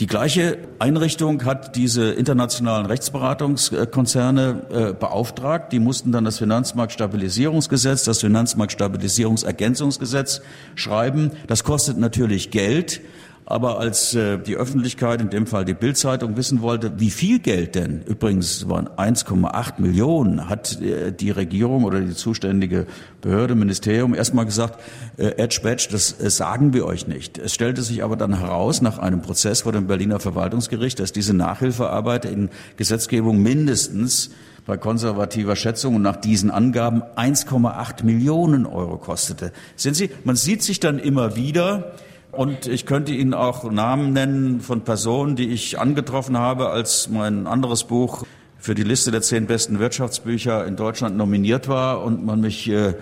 Die 0.00 0.06
gleiche 0.06 0.56
Einrichtung 0.78 1.44
hat 1.44 1.76
diese 1.76 2.12
internationalen 2.12 2.86
Rechtsberatungskonzerne 2.86 4.62
äh, 4.70 4.94
beauftragt. 4.94 5.72
Die 5.72 5.78
mussten 5.78 6.10
dann 6.10 6.24
das 6.24 6.38
Finanzmarktstabilisierungsgesetz, 6.38 8.04
das 8.04 8.20
Finanzmarktstabilisierungsergänzungsgesetz 8.20 10.40
schreiben. 10.74 11.32
Das 11.48 11.64
kostet 11.64 11.98
natürlich 11.98 12.50
Geld. 12.50 13.02
Aber 13.50 13.80
als 13.80 14.14
äh, 14.14 14.38
die 14.38 14.54
Öffentlichkeit, 14.54 15.20
in 15.20 15.28
dem 15.28 15.44
Fall 15.48 15.64
die 15.64 15.74
Bildzeitung, 15.74 16.36
wissen 16.36 16.62
wollte, 16.62 17.00
wie 17.00 17.10
viel 17.10 17.40
Geld 17.40 17.74
denn, 17.74 18.00
übrigens 18.06 18.68
waren 18.68 18.88
1,8 18.88 19.80
Millionen, 19.80 20.48
hat 20.48 20.80
äh, 20.80 21.10
die 21.10 21.32
Regierung 21.32 21.82
oder 21.82 22.00
die 22.00 22.14
zuständige 22.14 22.86
Behörde, 23.20 23.56
Ministerium 23.56 24.14
erstmal 24.14 24.44
gesagt, 24.44 24.78
äh, 25.16 25.30
Edge 25.36 25.62
Badge, 25.64 25.88
das 25.90 26.20
äh, 26.20 26.30
sagen 26.30 26.74
wir 26.74 26.86
euch 26.86 27.08
nicht. 27.08 27.38
Es 27.38 27.52
stellte 27.52 27.82
sich 27.82 28.04
aber 28.04 28.14
dann 28.14 28.38
heraus, 28.38 28.82
nach 28.82 28.98
einem 28.98 29.20
Prozess 29.20 29.62
vor 29.62 29.72
dem 29.72 29.88
Berliner 29.88 30.20
Verwaltungsgericht, 30.20 31.00
dass 31.00 31.10
diese 31.10 31.34
Nachhilfearbeit 31.34 32.26
in 32.26 32.50
Gesetzgebung 32.76 33.42
mindestens 33.42 34.30
bei 34.64 34.76
konservativer 34.76 35.56
Schätzung 35.56 35.96
und 35.96 36.02
nach 36.02 36.14
diesen 36.14 36.52
Angaben 36.52 37.02
1,8 37.16 38.04
Millionen 38.04 38.64
Euro 38.64 38.96
kostete. 38.96 39.50
Sehen 39.74 39.94
Sie, 39.94 40.10
man 40.22 40.36
sieht 40.36 40.62
sich 40.62 40.78
dann 40.78 41.00
immer 41.00 41.34
wieder, 41.34 41.96
und 42.32 42.66
ich 42.66 42.86
könnte 42.86 43.12
Ihnen 43.12 43.34
auch 43.34 43.70
Namen 43.70 44.12
nennen 44.12 44.60
von 44.60 44.82
Personen, 44.82 45.36
die 45.36 45.48
ich 45.48 45.78
angetroffen 45.78 46.38
habe, 46.38 46.70
als 46.70 47.08
mein 47.08 47.46
anderes 47.46 47.84
Buch 47.84 48.24
für 48.58 48.74
die 48.74 48.82
Liste 48.82 49.10
der 49.10 49.22
zehn 49.22 49.46
besten 49.46 49.78
Wirtschaftsbücher 49.78 50.66
in 50.66 50.76
Deutschland 50.76 51.16
nominiert 51.16 51.68
war 51.68 52.02
und 52.02 52.24
man 52.24 52.40
mich 52.40 52.68
äh, 52.68 52.88
äh, 52.88 52.94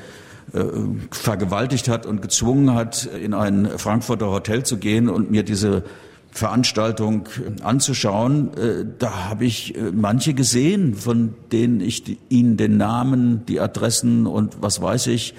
vergewaltigt 1.11 1.89
hat 1.89 2.07
und 2.07 2.23
gezwungen 2.23 2.75
hat, 2.75 3.07
in 3.07 3.35
ein 3.35 3.69
Frankfurter 3.77 4.31
Hotel 4.31 4.63
zu 4.63 4.79
gehen 4.79 5.09
und 5.09 5.31
mir 5.31 5.43
diese 5.43 5.83
Veranstaltung 6.31 7.29
anzuschauen. 7.63 8.51
Äh, 8.57 8.87
da 8.99 9.29
habe 9.29 9.45
ich 9.45 9.77
äh, 9.77 9.91
manche 9.93 10.33
gesehen, 10.33 10.95
von 10.95 11.35
denen 11.53 11.81
ich 11.81 12.19
Ihnen 12.29 12.57
den 12.57 12.77
Namen, 12.77 13.45
die 13.47 13.61
Adressen 13.61 14.27
und 14.27 14.63
was 14.63 14.81
weiß 14.81 15.09
ich 15.09 15.35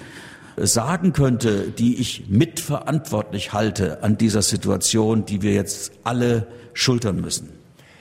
sagen 0.56 1.12
könnte, 1.12 1.68
die 1.70 2.00
ich 2.00 2.24
mitverantwortlich 2.28 3.52
halte 3.52 4.02
an 4.02 4.18
dieser 4.18 4.42
Situation, 4.42 5.24
die 5.26 5.42
wir 5.42 5.52
jetzt 5.52 5.92
alle 6.04 6.46
schultern 6.74 7.20
müssen. 7.20 7.60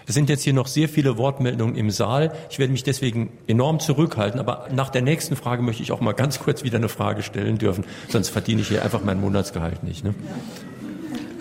Es 0.09 0.15
sind 0.15 0.27
jetzt 0.27 0.41
hier 0.41 0.53
noch 0.53 0.65
sehr 0.65 0.89
viele 0.89 1.19
Wortmeldungen 1.19 1.75
im 1.75 1.91
Saal. 1.91 2.33
Ich 2.49 2.57
werde 2.57 2.71
mich 2.71 2.83
deswegen 2.83 3.31
enorm 3.45 3.79
zurückhalten. 3.79 4.39
Aber 4.39 4.67
nach 4.73 4.89
der 4.89 5.03
nächsten 5.03 5.35
Frage 5.35 5.61
möchte 5.61 5.83
ich 5.83 5.91
auch 5.91 6.01
mal 6.01 6.13
ganz 6.13 6.39
kurz 6.39 6.63
wieder 6.63 6.77
eine 6.77 6.89
Frage 6.89 7.21
stellen 7.21 7.59
dürfen. 7.59 7.83
Sonst 8.07 8.29
verdiene 8.29 8.61
ich 8.61 8.69
hier 8.69 8.83
einfach 8.83 9.03
mein 9.03 9.21
Monatsgehalt 9.21 9.83
nicht. 9.83 10.03
Ne? 10.03 10.15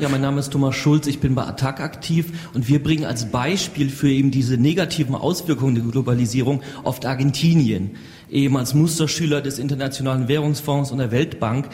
Ja, 0.00 0.10
mein 0.10 0.20
Name 0.20 0.38
ist 0.38 0.52
Thomas 0.52 0.76
Schulz, 0.76 1.06
ich 1.06 1.18
bin 1.18 1.34
bei 1.34 1.44
Attac 1.44 1.80
aktiv 1.80 2.50
und 2.52 2.68
wir 2.68 2.82
bringen 2.82 3.04
als 3.04 3.30
Beispiel 3.30 3.88
für 3.88 4.10
eben 4.10 4.30
diese 4.30 4.56
negativen 4.58 5.14
Auswirkungen 5.14 5.74
der 5.74 5.84
Globalisierung 5.84 6.62
oft 6.84 7.06
Argentinien 7.06 7.96
eben 8.30 8.56
als 8.56 8.74
Musterschüler 8.74 9.40
des 9.40 9.58
Internationalen 9.58 10.28
Währungsfonds 10.28 10.90
und 10.90 10.98
der 10.98 11.10
Weltbank. 11.10 11.68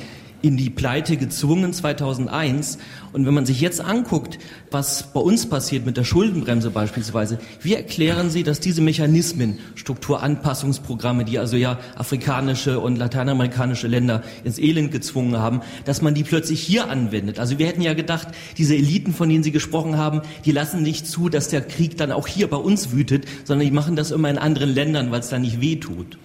in 0.44 0.58
die 0.58 0.68
Pleite 0.68 1.16
gezwungen 1.16 1.72
2001. 1.72 2.76
Und 3.14 3.24
wenn 3.24 3.32
man 3.32 3.46
sich 3.46 3.62
jetzt 3.62 3.80
anguckt, 3.80 4.38
was 4.70 5.14
bei 5.14 5.20
uns 5.20 5.48
passiert 5.48 5.86
mit 5.86 5.96
der 5.96 6.04
Schuldenbremse 6.04 6.70
beispielsweise, 6.70 7.38
wie 7.62 7.72
erklären 7.72 8.28
Sie, 8.28 8.42
dass 8.42 8.60
diese 8.60 8.82
Mechanismen, 8.82 9.58
Strukturanpassungsprogramme, 9.74 11.24
die 11.24 11.38
also 11.38 11.56
ja 11.56 11.78
afrikanische 11.96 12.78
und 12.78 12.96
lateinamerikanische 12.96 13.88
Länder 13.88 14.22
ins 14.44 14.58
Elend 14.58 14.92
gezwungen 14.92 15.38
haben, 15.38 15.62
dass 15.86 16.02
man 16.02 16.12
die 16.12 16.24
plötzlich 16.24 16.60
hier 16.60 16.90
anwendet? 16.90 17.38
Also 17.38 17.58
wir 17.58 17.66
hätten 17.66 17.80
ja 17.80 17.94
gedacht, 17.94 18.28
diese 18.58 18.76
Eliten, 18.76 19.14
von 19.14 19.30
denen 19.30 19.44
Sie 19.44 19.52
gesprochen 19.52 19.96
haben, 19.96 20.20
die 20.44 20.52
lassen 20.52 20.82
nicht 20.82 21.06
zu, 21.06 21.30
dass 21.30 21.48
der 21.48 21.62
Krieg 21.62 21.96
dann 21.96 22.12
auch 22.12 22.26
hier 22.26 22.50
bei 22.50 22.58
uns 22.58 22.92
wütet, 22.92 23.24
sondern 23.44 23.66
die 23.66 23.72
machen 23.72 23.96
das 23.96 24.10
immer 24.10 24.28
in 24.28 24.36
anderen 24.36 24.74
Ländern, 24.74 25.10
weil 25.10 25.20
es 25.20 25.30
da 25.30 25.38
nicht 25.38 25.62
weh 25.62 25.76
tut. 25.76 26.18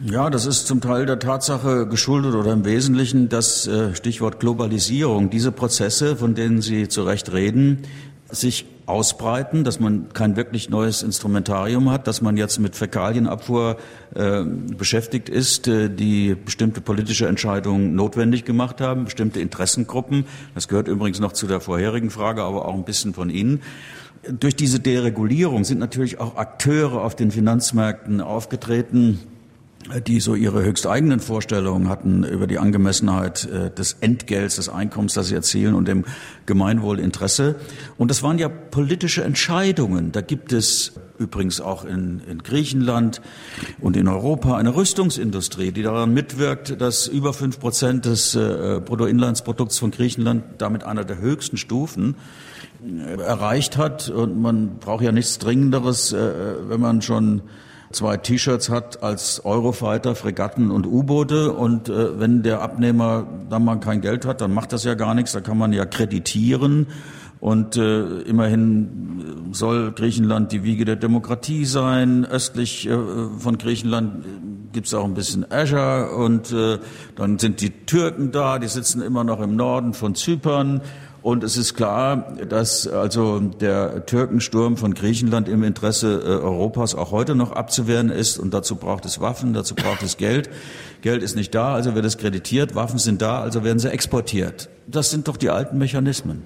Ja, 0.00 0.30
das 0.30 0.46
ist 0.46 0.66
zum 0.66 0.80
Teil 0.80 1.06
der 1.06 1.18
Tatsache 1.18 1.86
geschuldet 1.86 2.34
oder 2.34 2.52
im 2.52 2.64
Wesentlichen 2.64 3.28
das 3.28 3.66
äh, 3.66 3.94
Stichwort 3.94 4.40
Globalisierung. 4.40 5.30
Diese 5.30 5.52
Prozesse, 5.52 6.16
von 6.16 6.34
denen 6.34 6.60
Sie 6.60 6.88
zu 6.88 7.02
Recht 7.04 7.32
reden, 7.32 7.82
sich 8.28 8.66
ausbreiten, 8.86 9.62
dass 9.62 9.78
man 9.78 10.12
kein 10.12 10.36
wirklich 10.36 10.70
neues 10.70 11.02
Instrumentarium 11.02 11.90
hat, 11.90 12.06
dass 12.06 12.20
man 12.20 12.36
jetzt 12.36 12.58
mit 12.58 12.74
Fäkalienabfuhr 12.74 13.76
äh, 14.14 14.42
beschäftigt 14.42 15.28
ist, 15.28 15.68
äh, 15.68 15.88
die 15.88 16.34
bestimmte 16.34 16.80
politische 16.80 17.28
Entscheidungen 17.28 17.94
notwendig 17.94 18.44
gemacht 18.44 18.80
haben, 18.80 19.04
bestimmte 19.04 19.40
Interessengruppen. 19.40 20.24
Das 20.54 20.66
gehört 20.66 20.88
übrigens 20.88 21.20
noch 21.20 21.32
zu 21.32 21.46
der 21.46 21.60
vorherigen 21.60 22.10
Frage, 22.10 22.42
aber 22.42 22.66
auch 22.66 22.74
ein 22.74 22.84
bisschen 22.84 23.14
von 23.14 23.30
Ihnen. 23.30 23.62
Durch 24.28 24.56
diese 24.56 24.80
Deregulierung 24.80 25.64
sind 25.64 25.78
natürlich 25.78 26.18
auch 26.18 26.36
Akteure 26.36 27.02
auf 27.02 27.14
den 27.14 27.30
Finanzmärkten 27.30 28.20
aufgetreten, 28.20 29.20
die 30.06 30.20
so 30.20 30.34
ihre 30.34 30.62
höchst 30.62 30.86
eigenen 30.86 31.20
Vorstellungen 31.20 31.88
hatten 31.88 32.24
über 32.24 32.46
die 32.46 32.58
Angemessenheit 32.58 33.48
äh, 33.48 33.70
des 33.70 33.96
Entgelts, 34.00 34.56
des 34.56 34.68
Einkommens, 34.68 35.14
das 35.14 35.28
sie 35.28 35.34
erzielen 35.34 35.74
und 35.74 35.88
dem 35.88 36.04
Gemeinwohlinteresse. 36.46 37.56
Und 37.98 38.10
das 38.10 38.22
waren 38.22 38.38
ja 38.38 38.48
politische 38.48 39.24
Entscheidungen. 39.24 40.12
Da 40.12 40.20
gibt 40.20 40.52
es 40.52 40.92
übrigens 41.18 41.60
auch 41.60 41.84
in, 41.84 42.20
in 42.28 42.42
Griechenland 42.42 43.20
und 43.80 43.96
in 43.96 44.08
Europa 44.08 44.56
eine 44.56 44.74
Rüstungsindustrie, 44.74 45.72
die 45.72 45.82
daran 45.82 46.12
mitwirkt, 46.12 46.80
dass 46.80 47.06
über 47.06 47.32
fünf 47.32 47.60
Prozent 47.60 48.04
des 48.04 48.34
äh, 48.34 48.80
Bruttoinlandsprodukts 48.84 49.78
von 49.78 49.90
Griechenland 49.90 50.44
damit 50.58 50.84
einer 50.84 51.04
der 51.04 51.18
höchsten 51.18 51.56
Stufen 51.56 52.16
äh, 52.84 53.20
erreicht 53.20 53.76
hat. 53.76 54.08
Und 54.08 54.40
man 54.40 54.78
braucht 54.78 55.04
ja 55.04 55.12
nichts 55.12 55.38
Dringenderes, 55.38 56.12
wenn 56.12 56.80
man 56.80 57.02
schon 57.02 57.42
zwei 57.92 58.16
T-Shirts 58.16 58.68
hat 58.68 59.02
als 59.02 59.44
Eurofighter, 59.44 60.14
Fregatten 60.14 60.70
und 60.70 60.86
U-Boote. 60.86 61.52
Und 61.52 61.88
äh, 61.88 62.18
wenn 62.18 62.42
der 62.42 62.62
Abnehmer 62.62 63.26
dann 63.48 63.64
mal 63.64 63.76
kein 63.76 64.00
Geld 64.00 64.24
hat, 64.24 64.40
dann 64.40 64.52
macht 64.52 64.72
das 64.72 64.84
ja 64.84 64.94
gar 64.94 65.14
nichts. 65.14 65.32
Da 65.32 65.40
kann 65.40 65.58
man 65.58 65.72
ja 65.72 65.84
kreditieren. 65.84 66.86
Und 67.40 67.76
äh, 67.76 68.20
immerhin 68.20 69.48
soll 69.50 69.90
Griechenland 69.90 70.52
die 70.52 70.62
Wiege 70.62 70.84
der 70.84 70.94
Demokratie 70.94 71.64
sein. 71.64 72.24
Östlich 72.24 72.88
äh, 72.88 72.96
von 73.38 73.58
Griechenland 73.58 74.24
gibt's 74.72 74.94
auch 74.94 75.04
ein 75.04 75.14
bisschen 75.14 75.50
Azure. 75.50 76.14
Und 76.14 76.52
äh, 76.52 76.78
dann 77.16 77.40
sind 77.40 77.60
die 77.60 77.70
Türken 77.70 78.30
da, 78.30 78.60
die 78.60 78.68
sitzen 78.68 79.02
immer 79.02 79.24
noch 79.24 79.40
im 79.40 79.56
Norden 79.56 79.92
von 79.92 80.14
Zypern. 80.14 80.82
Und 81.22 81.44
es 81.44 81.56
ist 81.56 81.74
klar, 81.74 82.34
dass 82.48 82.88
also 82.88 83.38
der 83.38 84.06
Türkensturm 84.06 84.76
von 84.76 84.92
Griechenland 84.92 85.48
im 85.48 85.62
Interesse 85.62 86.20
äh, 86.20 86.26
Europas 86.26 86.96
auch 86.96 87.12
heute 87.12 87.36
noch 87.36 87.52
abzuwehren 87.52 88.10
ist. 88.10 88.38
Und 88.38 88.52
dazu 88.52 88.74
braucht 88.74 89.04
es 89.04 89.20
Waffen, 89.20 89.54
dazu 89.54 89.76
braucht 89.76 90.02
es 90.02 90.16
Geld. 90.16 90.50
Geld 91.00 91.22
ist 91.22 91.36
nicht 91.36 91.54
da, 91.54 91.74
also 91.74 91.94
wird 91.94 92.04
es 92.04 92.18
kreditiert. 92.18 92.74
Waffen 92.74 92.98
sind 92.98 93.22
da, 93.22 93.40
also 93.40 93.62
werden 93.62 93.78
sie 93.78 93.90
exportiert. 93.90 94.68
Das 94.88 95.10
sind 95.10 95.28
doch 95.28 95.36
die 95.36 95.50
alten 95.50 95.78
Mechanismen. 95.78 96.42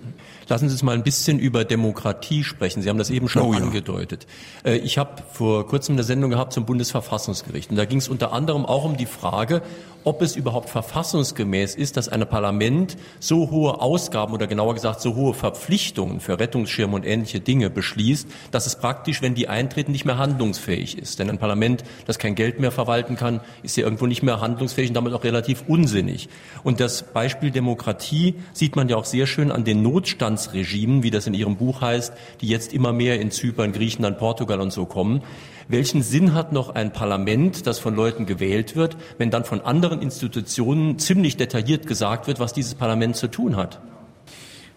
Lassen 0.49 0.69
Sie 0.69 0.75
uns 0.75 0.83
mal 0.83 0.95
ein 0.95 1.03
bisschen 1.03 1.39
über 1.39 1.65
Demokratie 1.65 2.45
sprechen. 2.45 2.83
Sie 2.83 2.89
haben 2.89 2.99
das 2.99 3.11
eben 3.11 3.29
schon 3.29 3.43
oh, 3.43 3.53
angedeutet. 3.53 4.27
Ja. 4.65 4.73
Äh, 4.73 4.77
ich 4.77 4.99
habe 4.99 5.23
vor 5.33 5.67
kurzem 5.67 5.95
eine 5.95 6.05
Sendung 6.05 6.31
gehabt 6.31 6.53
zum 6.53 6.67
Bundesverfassungsgericht. 6.67 7.71
Und 7.71 7.77
da 7.77 7.87
ging 7.87 7.99
es 7.99 8.09
unter 8.09 8.33
anderem 8.33 8.67
auch 8.67 8.85
um 8.85 8.97
die 8.97 9.07
Frage, 9.07 9.63
ob 10.07 10.23
es 10.23 10.37
überhaupt 10.37 10.71
verfassungsgemäß 10.71 11.75
ist, 11.75 11.97
dass 11.97 12.09
ein 12.09 12.27
Parlament 12.29 12.97
so 13.19 13.51
hohe 13.51 13.81
Ausgaben 13.81 14.33
oder 14.33 14.47
genauer 14.47 14.75
gesagt 14.75 15.01
so 15.01 15.17
hohe 15.17 15.35
Verpflichtungen 15.35 16.21
für 16.21 16.39
Rettungsschirme 16.39 16.95
und 16.95 17.05
ähnliche 17.05 17.41
Dinge 17.41 17.71
beschließt, 17.71 18.29
dass 18.53 18.67
es 18.67 18.77
praktisch, 18.77 19.21
wenn 19.21 19.35
die 19.35 19.49
eintreten, 19.49 19.91
nicht 19.91 20.05
mehr 20.05 20.17
handlungsfähig 20.17 20.97
ist. 20.97 21.19
Denn 21.19 21.29
ein 21.29 21.39
Parlament, 21.39 21.83
das 22.07 22.21
kein 22.21 22.37
Geld 22.37 22.61
mehr 22.61 22.71
verwalten 22.71 23.17
kann, 23.17 23.41
ist 23.65 23.77
ja 23.77 23.83
irgendwo 23.83 24.07
nicht 24.07 24.23
mehr 24.23 24.41
handlungsfähig 24.41 24.91
und 24.91 24.95
damit 24.95 25.13
auch 25.13 25.25
relativ 25.25 25.65
unsinnig. 25.67 26.29
Und 26.63 26.79
das 26.79 27.03
Beispiel 27.03 27.51
Demokratie 27.51 28.37
sieht 28.53 28.77
man 28.77 28.89
ja 28.89 28.95
auch 28.95 29.07
sehr 29.07 29.27
schön 29.27 29.51
an 29.51 29.65
den 29.65 29.83
Notstandsregimen, 29.83 31.03
wie 31.03 31.11
das 31.11 31.27
in 31.27 31.35
Ihrem 31.35 31.57
Buch 31.57 31.81
heißt, 31.81 32.13
die 32.43 32.47
jetzt 32.47 32.73
immer 32.73 32.93
mehr 32.93 33.21
in 33.21 33.33
Zypern, 33.33 33.73
Griechenland, 33.73 34.19
Portugal 34.19 34.61
und 34.61 34.73
so 34.73 34.87
kommen. 34.87 35.23
Welchen 35.69 36.03
Sinn 36.03 36.33
hat 36.33 36.53
noch 36.53 36.75
ein 36.75 36.93
Parlament, 36.93 37.67
das 37.67 37.79
von 37.81 37.97
Leuten 37.97 38.25
gewählt 38.25 38.77
wird, 38.77 38.97
wenn 39.19 39.31
dann 39.31 39.45
von 39.45 39.61
anderen 39.61 40.01
Institutionen 40.01 40.99
ziemlich 40.99 41.37
detailliert 41.37 41.87
gesagt 41.87 42.29
wird, 42.29 42.39
was 42.39 42.53
dieses 42.53 42.75
Parlament 42.75 43.17
zu 43.17 43.27
tun 43.27 43.57
hat? 43.57 43.81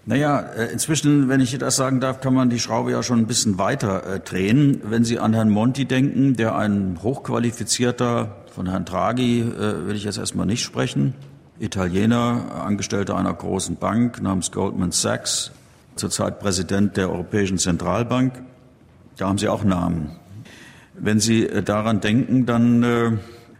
Naja, 0.05 0.39
äh, 0.39 0.71
inzwischen, 0.71 1.29
wenn 1.29 1.41
ich 1.41 1.55
das 1.57 1.75
sagen 1.75 1.99
darf, 1.99 2.21
kann 2.21 2.33
man 2.33 2.49
die 2.49 2.59
Schraube 2.59 2.91
ja 2.91 3.03
schon 3.03 3.19
ein 3.19 3.27
bisschen 3.27 3.59
weiter 3.59 4.15
äh, 4.15 4.19
drehen. 4.19 4.81
Wenn 4.83 5.03
Sie 5.03 5.19
an 5.19 5.33
Herrn 5.33 5.51
Monti 5.51 5.85
denken, 5.85 6.35
der 6.35 6.55
ein 6.55 6.97
hochqualifizierter, 7.03 8.35
von 8.51 8.67
Herrn 8.67 8.85
Draghi 8.85 9.41
äh, 9.41 9.87
will 9.87 9.95
ich 9.95 10.05
jetzt 10.05 10.17
erstmal 10.17 10.47
nicht 10.47 10.63
sprechen, 10.63 11.13
Italiener, 11.59 12.63
Angestellter 12.65 13.15
einer 13.15 13.33
großen 13.33 13.75
Bank 13.75 14.21
namens 14.21 14.51
Goldman 14.51 14.91
Sachs, 14.91 15.51
zurzeit 15.95 16.39
Präsident 16.39 16.97
der 16.97 17.11
Europäischen 17.11 17.59
Zentralbank, 17.59 18.33
da 19.17 19.27
haben 19.27 19.37
Sie 19.37 19.49
auch 19.49 19.63
Namen. 19.63 20.18
Wenn 21.01 21.19
Sie 21.19 21.45
äh, 21.45 21.63
daran 21.63 22.01
denken, 22.01 22.45
dann 22.45 22.83
äh, 22.83 23.11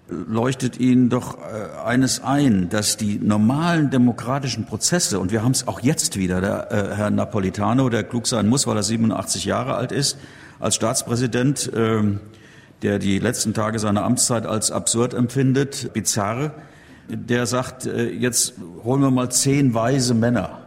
leuchtet 0.09 0.79
Ihnen 0.79 1.09
doch 1.09 1.37
äh, 1.37 1.85
eines 1.85 2.21
ein, 2.21 2.69
dass 2.69 2.97
die 2.97 3.17
normalen 3.19 3.89
demokratischen 3.89 4.65
Prozesse, 4.65 5.19
und 5.19 5.31
wir 5.31 5.43
haben 5.43 5.53
es 5.53 5.67
auch 5.67 5.79
jetzt 5.79 6.17
wieder, 6.17 6.41
der 6.41 6.95
Herr 6.95 7.09
Napolitano, 7.11 7.89
der 7.89 8.03
klug 8.03 8.27
sein 8.27 8.47
muss, 8.47 8.67
weil 8.67 8.75
er 8.75 8.83
87 8.83 9.45
Jahre 9.45 9.75
alt 9.75 9.91
ist, 9.91 10.17
als 10.59 10.75
Staatspräsident, 10.75 11.71
äh, 11.73 12.03
der 12.81 12.99
die 12.99 13.19
letzten 13.19 13.53
Tage 13.53 13.79
seiner 13.79 14.03
Amtszeit 14.03 14.45
als 14.45 14.71
absurd 14.71 15.13
empfindet, 15.13 15.91
bizarr, 15.93 16.51
der 17.09 17.45
sagt, 17.45 17.85
jetzt 17.85 18.53
holen 18.83 19.01
wir 19.01 19.09
mal 19.09 19.29
zehn 19.31 19.73
weise 19.73 20.13
Männer. 20.13 20.59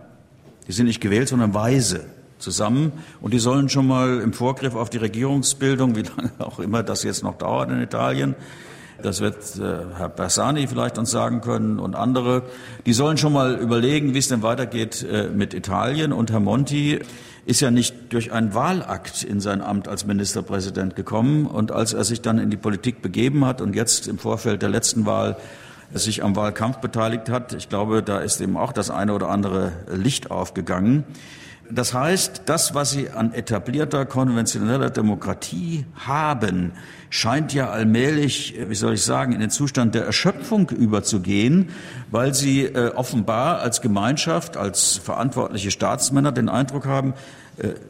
Die 0.67 0.73
sind 0.73 0.87
nicht 0.87 1.01
gewählt, 1.01 1.29
sondern 1.29 1.55
weise 1.55 2.05
zusammen. 2.43 2.93
Und 3.21 3.33
die 3.33 3.39
sollen 3.39 3.69
schon 3.69 3.87
mal 3.87 4.21
im 4.21 4.33
Vorgriff 4.33 4.75
auf 4.75 4.91
die 4.91 4.99
Regierungsbildung, 4.99 5.97
wie 5.97 6.03
lange 6.03 6.33
auch 6.39 6.59
immer 6.59 6.83
das 6.83 7.03
jetzt 7.03 7.23
noch 7.23 7.39
dauert 7.39 7.71
in 7.71 7.81
Italien, 7.81 8.35
das 9.03 9.21
wird 9.21 9.37
äh, 9.59 9.97
Herr 9.97 10.09
Bersani 10.09 10.67
vielleicht 10.67 10.97
uns 10.97 11.11
sagen 11.11 11.41
können 11.41 11.79
und 11.79 11.97
andere, 11.97 12.43
die 12.87 12.93
sollen 12.93 13.17
schon 13.17 13.33
mal 13.33 13.55
überlegen, 13.57 14.15
wie 14.15 14.19
es 14.19 14.29
denn 14.29 14.43
weitergeht 14.43 15.03
äh, 15.03 15.29
mit 15.29 15.55
Italien. 15.55 16.13
Und 16.13 16.31
Herr 16.31 16.41
Monti 16.41 17.01
ist 17.45 17.61
ja 17.61 17.71
nicht 17.71 18.13
durch 18.13 18.33
einen 18.33 18.55
Wahlakt 18.55 19.25
in 19.25 19.41
sein 19.41 19.61
Amt 19.61 19.89
als 19.89 20.07
Ministerpräsident 20.07 20.95
gekommen. 20.95 21.47
Und 21.47 21.73
als 21.73 21.93
er 21.93 22.05
sich 22.05 22.21
dann 22.21 22.39
in 22.39 22.51
die 22.51 22.57
Politik 22.57 23.03
begeben 23.03 23.45
hat 23.45 23.61
und 23.61 23.75
jetzt 23.75 24.07
im 24.07 24.19
Vorfeld 24.19 24.63
der 24.63 24.69
letzten 24.69 25.05
Wahl 25.05 25.37
sich 25.93 26.23
am 26.23 26.37
Wahlkampf 26.37 26.79
beteiligt 26.79 27.29
hat, 27.29 27.53
ich 27.55 27.69
glaube, 27.69 28.03
da 28.03 28.21
ist 28.21 28.41
eben 28.41 28.57
auch 28.57 28.73
das 28.73 28.91
eine 28.91 29.15
oder 29.15 29.29
andere 29.29 29.73
Licht 29.93 30.31
aufgegangen. 30.31 31.05
Das 31.75 31.95
heißt, 31.95 32.43
das, 32.47 32.75
was 32.75 32.91
Sie 32.91 33.09
an 33.09 33.33
etablierter 33.33 34.05
konventioneller 34.05 34.91
Demokratie 34.91 35.87
haben, 35.95 36.73
scheint 37.09 37.55
ja 37.55 37.71
allmählich, 37.71 38.55
wie 38.69 38.75
soll 38.75 38.95
ich 38.95 39.03
sagen, 39.03 39.33
in 39.33 39.41
den 39.41 39.49
Zustand 39.49 39.95
der 39.95 40.05
Erschöpfung 40.05 40.69
überzugehen, 40.69 41.71
weil 42.11 42.35
Sie 42.35 42.65
äh, 42.65 42.91
offenbar 42.95 43.61
als 43.61 43.81
Gemeinschaft, 43.81 44.59
als 44.59 44.99
verantwortliche 44.99 45.71
Staatsmänner 45.71 46.31
den 46.31 46.51
Eindruck 46.51 46.85
haben, 46.85 47.11
äh, 47.11 47.42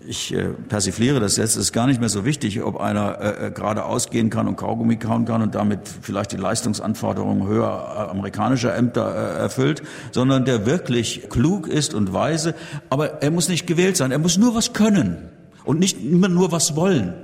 ich 0.09 0.35
äh, 0.35 0.49
persifliere 0.69 1.21
das 1.21 1.37
jetzt, 1.37 1.51
es 1.51 1.57
ist 1.57 1.73
gar 1.73 1.87
nicht 1.87 2.01
mehr 2.01 2.09
so 2.09 2.25
wichtig, 2.25 2.63
ob 2.63 2.81
einer 2.81 3.21
äh, 3.21 3.51
gerade 3.53 3.85
ausgehen 3.85 4.29
kann 4.29 4.49
und 4.49 4.57
Kaugummi 4.57 4.97
kauen 4.97 5.25
kann 5.25 5.41
und 5.41 5.55
damit 5.55 5.81
vielleicht 6.03 6.33
die 6.33 6.37
Leistungsanforderungen 6.37 7.47
höher 7.47 8.11
amerikanischer 8.11 8.75
Ämter 8.75 9.03
erfüllt, 9.03 9.83
sondern 10.11 10.45
der 10.45 10.67
wirklich 10.67 11.29
klug 11.31 11.69
ist 11.69 11.95
und 11.95 12.13
weise. 12.13 12.55
Aber 12.91 13.23
er 13.23 13.31
muss 13.31 13.49
nicht 13.49 13.67
gewählt 13.67 13.97
sein, 13.97 14.11
er 14.11 14.19
muss 14.19 14.37
nur 14.37 14.55
was 14.55 14.73
können 14.73 15.29
und 15.65 15.79
nicht 15.79 16.03
immer 16.03 16.29
nur 16.29 16.51
was 16.51 16.75
wollen. 16.75 17.15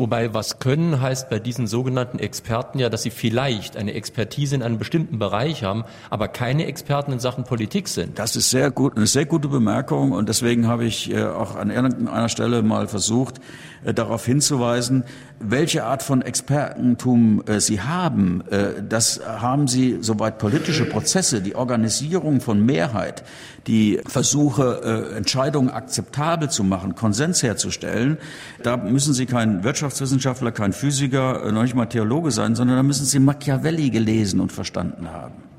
Wobei 0.00 0.32
was 0.32 0.60
können 0.60 1.02
heißt 1.02 1.28
bei 1.28 1.38
diesen 1.38 1.66
sogenannten 1.66 2.18
Experten 2.18 2.78
ja, 2.78 2.88
dass 2.88 3.02
sie 3.02 3.10
vielleicht 3.10 3.76
eine 3.76 3.92
Expertise 3.92 4.54
in 4.54 4.62
einem 4.62 4.78
bestimmten 4.78 5.18
Bereich 5.18 5.62
haben, 5.62 5.84
aber 6.08 6.26
keine 6.26 6.64
Experten 6.64 7.12
in 7.12 7.20
Sachen 7.20 7.44
Politik 7.44 7.86
sind. 7.86 8.18
Das 8.18 8.34
ist 8.34 8.48
sehr 8.48 8.70
gut, 8.70 8.96
eine 8.96 9.06
sehr 9.06 9.26
gute 9.26 9.48
Bemerkung 9.48 10.12
und 10.12 10.30
deswegen 10.30 10.66
habe 10.66 10.86
ich 10.86 11.12
äh, 11.12 11.22
auch 11.22 11.54
an 11.54 11.70
irgendeiner 11.70 12.30
Stelle 12.30 12.62
mal 12.62 12.88
versucht, 12.88 13.42
darauf 13.84 14.26
hinzuweisen, 14.26 15.04
welche 15.38 15.84
Art 15.84 16.02
von 16.02 16.22
Expertentum 16.22 17.42
äh, 17.46 17.60
Sie 17.60 17.80
haben. 17.80 18.42
Das 18.88 19.20
haben 19.24 19.68
Sie, 19.68 19.98
soweit 20.00 20.38
politische 20.38 20.84
Prozesse, 20.84 21.40
die 21.40 21.54
Organisierung 21.54 22.40
von 22.40 22.64
Mehrheit, 22.64 23.24
die 23.66 24.00
Versuche, 24.06 25.12
Entscheidungen 25.16 25.70
akzeptabel 25.70 26.50
zu 26.50 26.64
machen, 26.64 26.94
Konsens 26.94 27.42
herzustellen, 27.42 28.18
da 28.62 28.76
müssen 28.76 29.14
Sie 29.14 29.26
kein 29.26 29.64
Wirtschaftswissenschaftler, 29.64 30.52
kein 30.52 30.72
Physiker, 30.72 31.50
noch 31.52 31.62
nicht 31.62 31.74
mal 31.74 31.86
Theologe 31.86 32.30
sein, 32.30 32.54
sondern 32.54 32.76
da 32.76 32.82
müssen 32.82 33.04
Sie 33.04 33.18
Machiavelli 33.18 33.90
gelesen 33.90 34.40
und 34.40 34.52
verstanden 34.52 35.10
haben. 35.10 35.49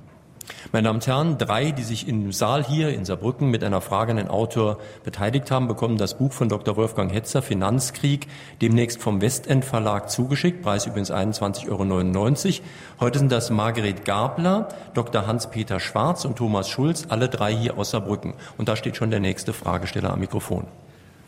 Meine 0.72 0.86
Damen 0.86 0.98
und 0.98 1.08
Herren, 1.08 1.38
drei, 1.38 1.72
die 1.72 1.84
sich 1.84 2.08
im 2.08 2.32
Saal 2.32 2.64
hier 2.64 2.90
in 2.90 3.06
Saarbrücken 3.06 3.50
mit 3.50 3.64
einer 3.64 3.82
Frage 3.82 4.12
an 4.12 4.18
den 4.18 4.28
Autor 4.28 4.78
beteiligt 5.04 5.52
haben, 5.52 5.68
bekommen 5.68 5.98
das 5.98 6.18
Buch 6.18 6.32
von 6.32 6.50
Dr. 6.50 6.78
Wolfgang 6.78 7.12
Hetzer, 7.12 7.42
Finanzkrieg, 7.42 8.28
demnächst 8.62 9.02
vom 9.02 9.22
Westend 9.22 9.66
Verlag 9.66 10.10
zugeschickt, 10.10 10.62
Preis 10.62 10.86
übrigens 10.86 11.12
21,99 11.12 11.70
Euro. 11.70 12.66
Heute 13.00 13.20
sind 13.20 13.32
das 13.32 13.50
Margret 13.50 14.06
Gabler, 14.06 14.70
Dr. 14.94 15.28
Hans-Peter 15.28 15.80
Schwarz 15.80 16.26
und 16.26 16.38
Thomas 16.38 16.70
Schulz, 16.70 17.08
alle 17.10 17.30
drei 17.30 17.54
hier 17.54 17.78
aus 17.78 17.92
Saarbrücken. 17.92 18.34
Und 18.58 18.70
da 18.70 18.76
steht 18.76 18.96
schon 18.96 19.12
der 19.12 19.20
nächste 19.20 19.54
Fragesteller 19.54 20.12
am 20.12 20.20
Mikrofon. 20.20 20.68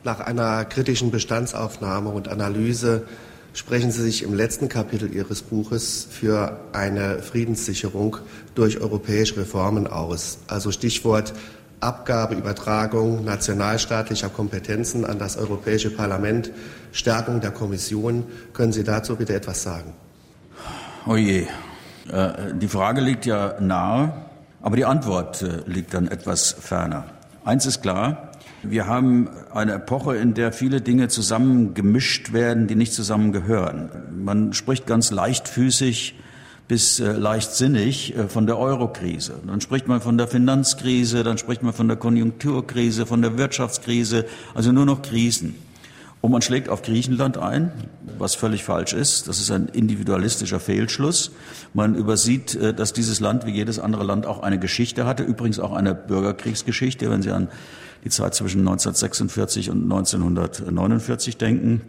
Nach 0.04 0.20
einer 0.20 0.66
kritischen 0.66 1.12
Bestandsaufnahme 1.12 2.10
und 2.10 2.28
Analyse 2.28 3.08
sprechen 3.54 3.92
Sie 3.92 4.02
sich 4.02 4.24
im 4.24 4.34
letzten 4.34 4.70
Kapitel 4.70 5.14
Ihres 5.14 5.42
Buches 5.42 6.08
für 6.10 6.60
eine 6.74 7.20
Friedenssicherung 7.20 8.18
durch 8.56 8.82
europäische 8.82 9.38
Reformen 9.38 9.88
aus. 9.88 10.40
Also 10.48 10.72
Stichwort 10.72 11.34
Abgabeübertragung 11.80 13.26
nationalstaatlicher 13.26 14.30
Kompetenzen 14.30 15.06
an 15.06 15.20
das 15.20 15.38
Europäische 15.38 15.90
Parlament, 15.90 16.52
Stärkung 16.94 17.42
der 17.42 17.52
Kommission. 17.52 18.24
Können 18.54 18.72
Sie 18.72 18.84
dazu 18.84 19.18
bitte 19.18 19.34
etwas 19.36 19.64
sagen? 19.64 19.94
Oh 21.06 21.16
je. 21.16 21.46
Äh, 22.12 22.54
die 22.56 22.68
Frage 22.68 23.02
liegt 23.02 23.26
ja 23.26 23.60
nahe, 23.60 24.14
aber 24.62 24.78
die 24.78 24.86
Antwort 24.86 25.42
äh, 25.42 25.62
liegt 25.66 25.94
dann 25.94 26.08
etwas 26.08 26.56
ferner. 26.58 27.06
Eins 27.44 27.66
ist 27.66 27.82
klar, 27.82 28.32
wir 28.64 28.88
haben 28.88 29.30
eine 29.54 29.74
Epoche, 29.74 30.16
in 30.16 30.34
der 30.34 30.54
viele 30.54 30.82
Dinge 30.82 31.10
zusammengemischt 31.10 32.34
werden, 32.34 32.68
die 32.68 32.76
nicht 32.76 32.94
zusammengehören. 32.94 33.90
Man 34.24 34.54
spricht 34.54 34.88
ganz 34.88 35.12
leichtfüßig 35.12 36.16
bis 36.68 37.00
äh, 37.00 37.12
leichtsinnig 37.12 38.16
äh, 38.16 38.28
von 38.30 38.48
der 38.48 38.58
Eurokrise. 38.58 39.34
Dann 39.46 39.60
spricht 39.60 39.88
man 39.88 40.00
von 40.02 40.18
der 40.18 40.28
Finanzkrise, 40.28 41.24
dann 41.24 41.38
spricht 41.38 41.62
man 41.62 41.74
von 41.74 41.88
der 41.88 41.98
Konjunkturkrise, 41.98 43.06
von 43.06 43.22
der 43.22 43.38
Wirtschaftskrise, 43.38 44.26
also 44.56 44.72
nur 44.72 44.86
noch 44.86 45.02
Krisen. 45.02 45.56
Und 46.22 46.32
man 46.32 46.42
schlägt 46.42 46.70
auf 46.70 46.82
Griechenland 46.82 47.38
ein, 47.38 47.74
was 48.18 48.34
völlig 48.34 48.64
falsch 48.64 48.94
ist. 48.94 49.28
Das 49.28 49.42
ist 49.42 49.52
ein 49.52 49.68
individualistischer 49.68 50.62
Fehlschluss. 50.62 51.32
Man 51.74 51.96
übersieht, 51.96 52.56
äh, 52.56 52.74
dass 52.74 52.94
dieses 52.94 53.20
Land 53.20 53.46
wie 53.46 53.52
jedes 53.52 53.78
andere 53.78 54.06
Land 54.06 54.26
auch 54.26 54.42
eine 54.42 54.58
Geschichte 54.58 55.06
hatte, 55.06 55.24
übrigens 55.24 55.60
auch 55.60 55.74
eine 55.74 55.94
Bürgerkriegsgeschichte, 55.94 57.10
wenn 57.10 57.22
Sie 57.22 57.32
an 57.32 57.50
die 58.04 58.10
Zeit 58.10 58.36
zwischen 58.36 58.60
1946 58.60 59.70
und 59.70 59.84
1949 59.84 61.38
denken 61.38 61.82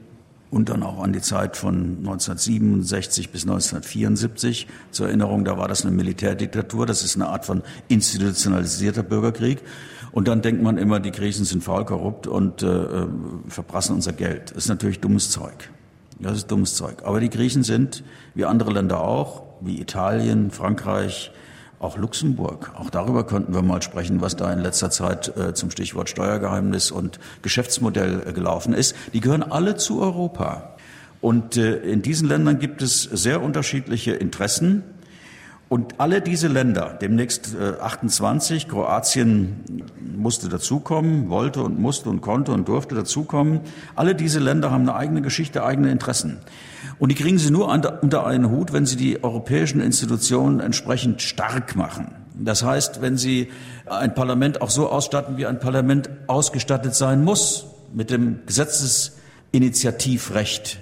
und 0.50 0.68
dann 0.68 0.84
auch 0.84 1.02
an 1.02 1.12
die 1.12 1.20
Zeit 1.20 1.56
von 1.56 1.98
1967 1.98 3.30
bis 3.30 3.42
1974. 3.42 4.68
Zur 4.92 5.08
Erinnerung, 5.08 5.44
da 5.44 5.58
war 5.58 5.66
das 5.66 5.84
eine 5.84 5.94
Militärdiktatur, 5.94 6.86
das 6.86 7.02
ist 7.02 7.16
eine 7.16 7.26
Art 7.26 7.44
von 7.44 7.62
institutionalisierter 7.88 9.02
Bürgerkrieg. 9.02 9.62
Und 10.12 10.28
dann 10.28 10.42
denkt 10.42 10.62
man 10.62 10.78
immer, 10.78 11.00
die 11.00 11.10
Griechen 11.10 11.44
sind 11.44 11.64
faul, 11.64 11.84
korrupt 11.84 12.28
und 12.28 12.62
äh, 12.62 12.66
äh 12.66 13.08
verprassen 13.48 13.96
unser 13.96 14.12
Geld. 14.12 14.52
Das 14.52 14.58
ist 14.58 14.68
natürlich 14.68 15.00
dummes 15.00 15.30
Zeug. 15.30 15.70
Das 16.20 16.36
ist 16.36 16.50
dummes 16.52 16.76
Zeug. 16.76 16.98
Aber 17.02 17.18
die 17.18 17.30
Griechen 17.30 17.64
sind, 17.64 18.04
wie 18.36 18.44
andere 18.44 18.72
Länder 18.72 19.00
auch, 19.00 19.42
wie 19.60 19.80
Italien, 19.80 20.52
Frankreich, 20.52 21.32
auch 21.80 21.98
Luxemburg. 21.98 22.72
Auch 22.76 22.90
darüber 22.90 23.26
könnten 23.26 23.54
wir 23.54 23.62
mal 23.62 23.82
sprechen, 23.82 24.20
was 24.20 24.36
da 24.36 24.52
in 24.52 24.60
letzter 24.60 24.90
Zeit 24.90 25.36
äh, 25.36 25.54
zum 25.54 25.70
Stichwort 25.70 26.08
Steuergeheimnis 26.08 26.90
und 26.90 27.18
Geschäftsmodell 27.42 28.22
äh, 28.26 28.32
gelaufen 28.32 28.72
ist. 28.72 28.96
Die 29.12 29.20
gehören 29.20 29.42
alle 29.42 29.76
zu 29.76 30.00
Europa. 30.00 30.74
Und 31.20 31.56
äh, 31.56 31.76
in 31.76 32.02
diesen 32.02 32.28
Ländern 32.28 32.58
gibt 32.58 32.82
es 32.82 33.02
sehr 33.02 33.42
unterschiedliche 33.42 34.12
Interessen. 34.12 34.82
Und 35.74 35.98
alle 35.98 36.20
diese 36.20 36.46
Länder, 36.46 36.96
demnächst 37.02 37.56
28, 37.58 38.68
Kroatien 38.68 39.64
musste 40.16 40.48
dazukommen, 40.48 41.30
wollte 41.30 41.64
und 41.64 41.80
musste 41.80 42.10
und 42.10 42.20
konnte 42.20 42.52
und 42.52 42.68
durfte 42.68 42.94
dazukommen, 42.94 43.58
alle 43.96 44.14
diese 44.14 44.38
Länder 44.38 44.70
haben 44.70 44.82
eine 44.82 44.94
eigene 44.94 45.20
Geschichte, 45.20 45.64
eigene 45.64 45.90
Interessen. 45.90 46.38
Und 47.00 47.08
die 47.08 47.16
kriegen 47.16 47.38
sie 47.38 47.50
nur 47.50 47.66
unter 47.66 48.24
einen 48.24 48.50
Hut, 48.50 48.72
wenn 48.72 48.86
sie 48.86 48.94
die 48.94 49.24
europäischen 49.24 49.80
Institutionen 49.80 50.60
entsprechend 50.60 51.22
stark 51.22 51.74
machen. 51.74 52.14
Das 52.34 52.62
heißt, 52.62 53.02
wenn 53.02 53.16
sie 53.16 53.50
ein 53.84 54.14
Parlament 54.14 54.62
auch 54.62 54.70
so 54.70 54.88
ausstatten, 54.88 55.38
wie 55.38 55.46
ein 55.46 55.58
Parlament 55.58 56.08
ausgestattet 56.28 56.94
sein 56.94 57.24
muss, 57.24 57.66
mit 57.92 58.12
dem 58.12 58.46
Gesetzesinitiativrecht, 58.46 60.78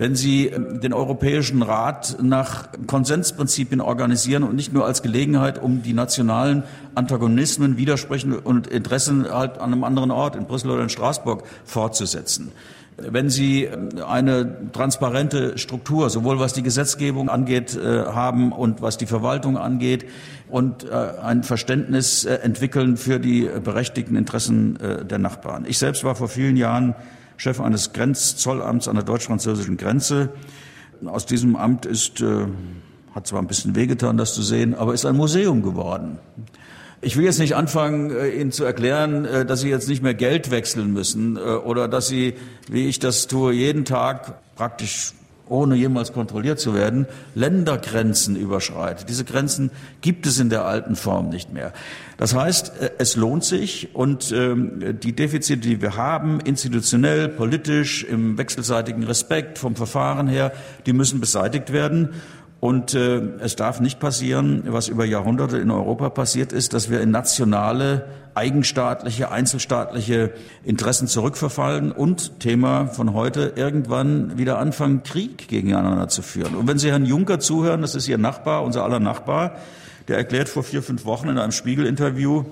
wenn 0.00 0.16
Sie 0.16 0.50
den 0.50 0.94
Europäischen 0.94 1.60
Rat 1.60 2.16
nach 2.22 2.68
Konsensprinzipien 2.86 3.82
organisieren 3.82 4.44
und 4.44 4.56
nicht 4.56 4.72
nur 4.72 4.86
als 4.86 5.02
Gelegenheit, 5.02 5.62
um 5.62 5.82
die 5.82 5.92
nationalen 5.92 6.62
Antagonismen, 6.94 7.76
Widersprechen 7.76 8.32
und 8.32 8.66
Interessen 8.66 9.30
halt 9.30 9.58
an 9.58 9.74
einem 9.74 9.84
anderen 9.84 10.10
Ort, 10.10 10.36
in 10.36 10.46
Brüssel 10.46 10.70
oder 10.70 10.82
in 10.82 10.88
Straßburg, 10.88 11.44
fortzusetzen 11.66 12.50
wenn 13.02 13.30
Sie 13.30 13.68
eine 14.06 14.72
transparente 14.72 15.56
Struktur, 15.56 16.10
sowohl 16.10 16.38
was 16.38 16.52
die 16.52 16.62
Gesetzgebung 16.62 17.30
angeht, 17.30 17.74
äh, 17.74 18.04
haben 18.04 18.52
und 18.52 18.82
was 18.82 18.98
die 18.98 19.06
Verwaltung 19.06 19.56
angeht 19.56 20.04
und 20.50 20.84
äh, 20.84 20.94
ein 21.22 21.42
Verständnis 21.42 22.26
äh, 22.26 22.34
entwickeln 22.34 22.98
für 22.98 23.18
die 23.18 23.48
berechtigten 23.64 24.16
Interessen 24.16 24.78
der 25.08 25.18
Nachbarn. 25.18 25.64
Ich 25.66 25.78
selbst 25.78 26.04
war 26.04 26.14
vor 26.14 26.28
vielen 26.28 26.58
Jahren 26.58 26.94
Chef 27.40 27.58
eines 27.58 27.94
Grenzzollamts 27.94 28.86
an 28.86 28.96
der 28.96 29.04
deutsch-französischen 29.04 29.78
Grenze. 29.78 30.28
Aus 31.06 31.24
diesem 31.24 31.56
Amt 31.56 31.86
ist, 31.86 32.22
hat 33.14 33.26
zwar 33.26 33.40
ein 33.40 33.46
bisschen 33.46 33.74
wehgetan, 33.74 34.18
das 34.18 34.34
zu 34.34 34.42
sehen, 34.42 34.74
aber 34.74 34.92
ist 34.92 35.06
ein 35.06 35.16
Museum 35.16 35.62
geworden. 35.62 36.18
Ich 37.02 37.16
will 37.16 37.24
jetzt 37.24 37.38
nicht 37.38 37.56
anfangen, 37.56 38.10
äh, 38.10 38.28
Ihnen 38.28 38.52
zu 38.52 38.64
erklären, 38.64 39.24
äh, 39.24 39.46
dass 39.46 39.60
Sie 39.62 39.70
jetzt 39.70 39.88
nicht 39.88 40.02
mehr 40.02 40.12
Geld 40.12 40.50
wechseln 40.50 40.92
müssen 40.92 41.38
äh, 41.38 41.40
oder 41.40 41.88
dass 41.88 42.08
Sie, 42.08 42.34
wie 42.68 42.88
ich 42.88 42.98
das 42.98 43.26
tue, 43.26 43.54
jeden 43.54 43.86
Tag 43.86 44.34
praktisch 44.54 45.14
ohne 45.50 45.74
jemals 45.74 46.12
kontrolliert 46.12 46.60
zu 46.60 46.74
werden, 46.74 47.06
Ländergrenzen 47.34 48.36
überschreitet. 48.36 49.08
Diese 49.08 49.24
Grenzen 49.24 49.70
gibt 50.00 50.26
es 50.26 50.38
in 50.38 50.48
der 50.48 50.64
alten 50.64 50.96
Form 50.96 51.28
nicht 51.28 51.52
mehr. 51.52 51.72
Das 52.16 52.34
heißt, 52.34 52.72
es 52.98 53.16
lohnt 53.16 53.44
sich 53.44 53.94
und 53.94 54.30
ähm, 54.32 54.98
die 55.02 55.14
Defizite, 55.14 55.60
die 55.60 55.82
wir 55.82 55.96
haben, 55.96 56.40
institutionell, 56.40 57.28
politisch, 57.28 58.04
im 58.04 58.38
wechselseitigen 58.38 59.04
Respekt 59.04 59.58
vom 59.58 59.74
Verfahren 59.74 60.28
her, 60.28 60.52
die 60.86 60.92
müssen 60.92 61.20
beseitigt 61.20 61.72
werden. 61.72 62.10
Und 62.60 62.92
äh, 62.92 63.22
es 63.38 63.56
darf 63.56 63.80
nicht 63.80 64.00
passieren, 64.00 64.64
was 64.66 64.88
über 64.88 65.06
Jahrhunderte 65.06 65.56
in 65.56 65.70
Europa 65.70 66.10
passiert 66.10 66.52
ist, 66.52 66.74
dass 66.74 66.90
wir 66.90 67.00
in 67.00 67.10
nationale, 67.10 68.04
eigenstaatliche, 68.34 69.30
einzelstaatliche 69.30 70.34
Interessen 70.62 71.08
zurückverfallen 71.08 71.90
und 71.90 72.38
Thema 72.38 72.86
von 72.86 73.14
heute 73.14 73.54
irgendwann 73.56 74.36
wieder 74.36 74.58
anfangen, 74.58 75.02
Krieg 75.02 75.48
gegeneinander 75.48 76.08
zu 76.08 76.20
führen. 76.20 76.54
Und 76.54 76.68
wenn 76.68 76.78
Sie 76.78 76.90
Herrn 76.90 77.06
Juncker 77.06 77.40
zuhören, 77.40 77.80
das 77.80 77.94
ist 77.94 78.08
Ihr 78.08 78.18
Nachbar, 78.18 78.62
unser 78.62 78.84
aller 78.84 79.00
Nachbar, 79.00 79.56
der 80.08 80.18
erklärt 80.18 80.50
vor 80.50 80.62
vier, 80.62 80.82
fünf 80.82 81.06
Wochen 81.06 81.28
in 81.28 81.38
einem 81.38 81.52
Spiegelinterview, 81.52 82.44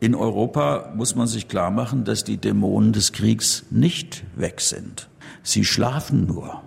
in 0.00 0.14
Europa 0.14 0.92
muss 0.94 1.14
man 1.14 1.26
sich 1.26 1.48
klar 1.48 1.70
machen, 1.70 2.04
dass 2.04 2.24
die 2.24 2.36
Dämonen 2.36 2.92
des 2.92 3.12
Kriegs 3.12 3.64
nicht 3.70 4.22
weg 4.36 4.60
sind. 4.60 5.08
Sie 5.42 5.64
schlafen 5.64 6.26
nur. 6.26 6.62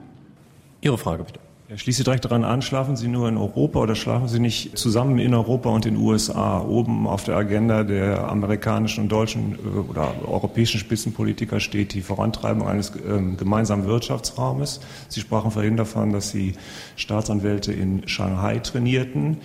Ihre 0.81 0.97
Frage 0.97 1.23
bitte. 1.23 1.39
Schließe 1.75 2.03
direkt 2.03 2.25
daran 2.25 2.43
an, 2.43 2.61
schlafen 2.61 2.95
Sie 2.95 3.07
nur 3.07 3.27
in 3.29 3.37
Europa 3.37 3.79
oder 3.79 3.95
schlafen 3.95 4.27
Sie 4.27 4.39
nicht 4.39 4.77
zusammen 4.77 5.17
in 5.17 5.33
Europa 5.33 5.69
und 5.69 5.85
den 5.85 5.97
USA? 5.97 6.61
Oben 6.61 7.07
auf 7.07 7.23
der 7.23 7.35
Agenda 7.35 7.83
der 7.83 8.27
amerikanischen 8.29 9.03
und 9.03 9.11
deutschen 9.11 9.53
äh, 9.55 9.89
oder 9.89 10.13
europäischen 10.27 10.79
Spitzenpolitiker 10.79 11.59
steht 11.59 11.93
die 11.93 12.01
Vorantreibung 12.01 12.67
eines 12.67 12.91
ähm, 13.07 13.37
gemeinsamen 13.37 13.85
Wirtschaftsraumes. 13.85 14.81
Sie 15.07 15.21
sprachen 15.21 15.51
vorhin 15.51 15.77
davon, 15.77 16.13
dass 16.13 16.29
Sie 16.29 16.53
Staatsanwälte 16.95 17.73
in 17.73 18.07
Shanghai 18.07 18.59
trainierten. 18.59 19.37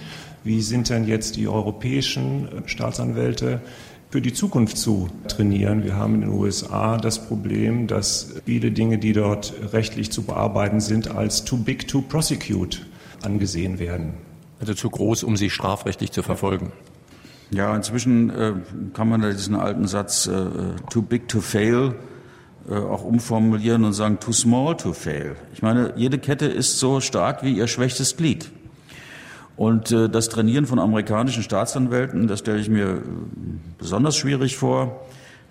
Wie 0.45 0.61
sind 0.61 0.91
denn 0.91 1.07
jetzt 1.07 1.37
die 1.37 1.49
europäischen 1.49 2.49
äh, 2.49 2.68
Staatsanwälte 2.68 3.61
für 4.11 4.23
die 4.23 4.33
Zukunft 4.33 4.79
zu 4.79 5.09
trainieren. 5.29 5.85
Wir 5.85 5.97
haben 5.97 6.15
in 6.15 6.21
den 6.23 6.31
USA 6.31 6.97
das 6.97 7.27
Problem, 7.27 7.87
dass 7.87 8.35
viele 8.47 8.71
Dinge, 8.71 8.99
die 8.99 9.13
dort 9.13 9.53
rechtlich 9.73 10.11
zu 10.11 10.23
bearbeiten 10.23 10.81
sind, 10.81 11.11
als 11.11 11.45
too 11.45 11.59
big 11.59 11.89
to 11.89 12.01
prosecute 12.01 12.87
angesehen 13.23 13.79
werden. 13.79 14.15
Also 14.61 14.75
zu 14.75 14.89
groß, 14.91 15.25
um 15.25 15.37
sie 15.37 15.51
strafrechtlich 15.51 16.13
zu 16.13 16.23
verfolgen. 16.23 16.73
Ja, 17.51 17.75
inzwischen 17.75 18.31
äh, 18.31 18.53
kann 18.93 19.09
man 19.09 19.23
diesen 19.23 19.55
alten 19.55 19.87
Satz 19.87 20.27
äh, 20.27 20.47
too 20.91 21.03
big 21.03 21.29
to 21.29 21.41
fail 21.41 21.95
äh, 22.69 22.75
auch 22.75 23.05
umformulieren 23.05 23.85
und 23.85 23.95
sagen 23.95 24.19
too 24.21 24.33
small 24.33 24.77
to 24.77 24.93
fail. 24.93 25.37
Ich 25.55 25.63
meine, 25.63 25.95
jede 25.97 26.19
Kette 26.19 26.47
ist 26.47 26.79
so 26.79 27.01
stark 27.01 27.43
wie 27.43 27.53
ihr 27.53 27.67
schwächstes 27.67 28.17
Glied. 28.17 28.51
Und 29.59 29.91
äh, 29.91 30.09
das 30.09 30.29
Trainieren 30.29 30.67
von 30.67 30.79
amerikanischen 30.79 31.43
Staatsanwälten, 31.43 32.29
das 32.29 32.39
stelle 32.39 32.61
ich 32.61 32.69
mir 32.69 32.87
äh, 32.87 33.01
besonders 33.77 34.17
schwierig 34.17 34.57
vor. 34.57 35.01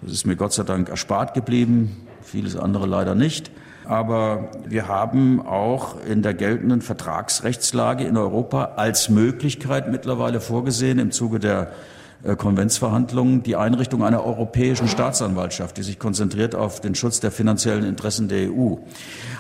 Das 0.02 0.14
ist 0.14 0.26
mir 0.26 0.38
Gott 0.38 0.54
sei 0.54 0.64
Dank 0.64 0.88
erspart 0.88 1.34
geblieben, 1.34 2.08
vieles 2.22 2.56
andere 2.56 2.88
leider 2.88 3.16
nicht. 3.16 3.52
Aber 3.84 4.50
wir 4.66 4.88
haben 4.88 5.46
auch 5.46 5.96
in 6.06 6.22
der 6.22 6.34
geltenden 6.34 6.82
Vertragsrechtslage 6.82 8.06
in 8.06 8.16
Europa 8.16 8.74
als 8.78 9.10
Möglichkeit 9.10 9.92
mittlerweile 9.92 10.40
vorgesehen 10.40 11.00
im 11.00 11.12
Zuge 11.12 11.40
der 11.40 11.72
Konventsverhandlungen 12.36 13.44
die 13.44 13.56
Einrichtung 13.56 14.04
einer 14.04 14.26
europäischen 14.26 14.88
Staatsanwaltschaft, 14.88 15.78
die 15.78 15.84
sich 15.84 16.00
konzentriert 16.00 16.56
auf 16.56 16.82
den 16.82 16.96
Schutz 16.96 17.20
der 17.20 17.32
finanziellen 17.32 17.86
Interessen 17.86 18.28
der 18.28 18.52
EU. 18.52 18.76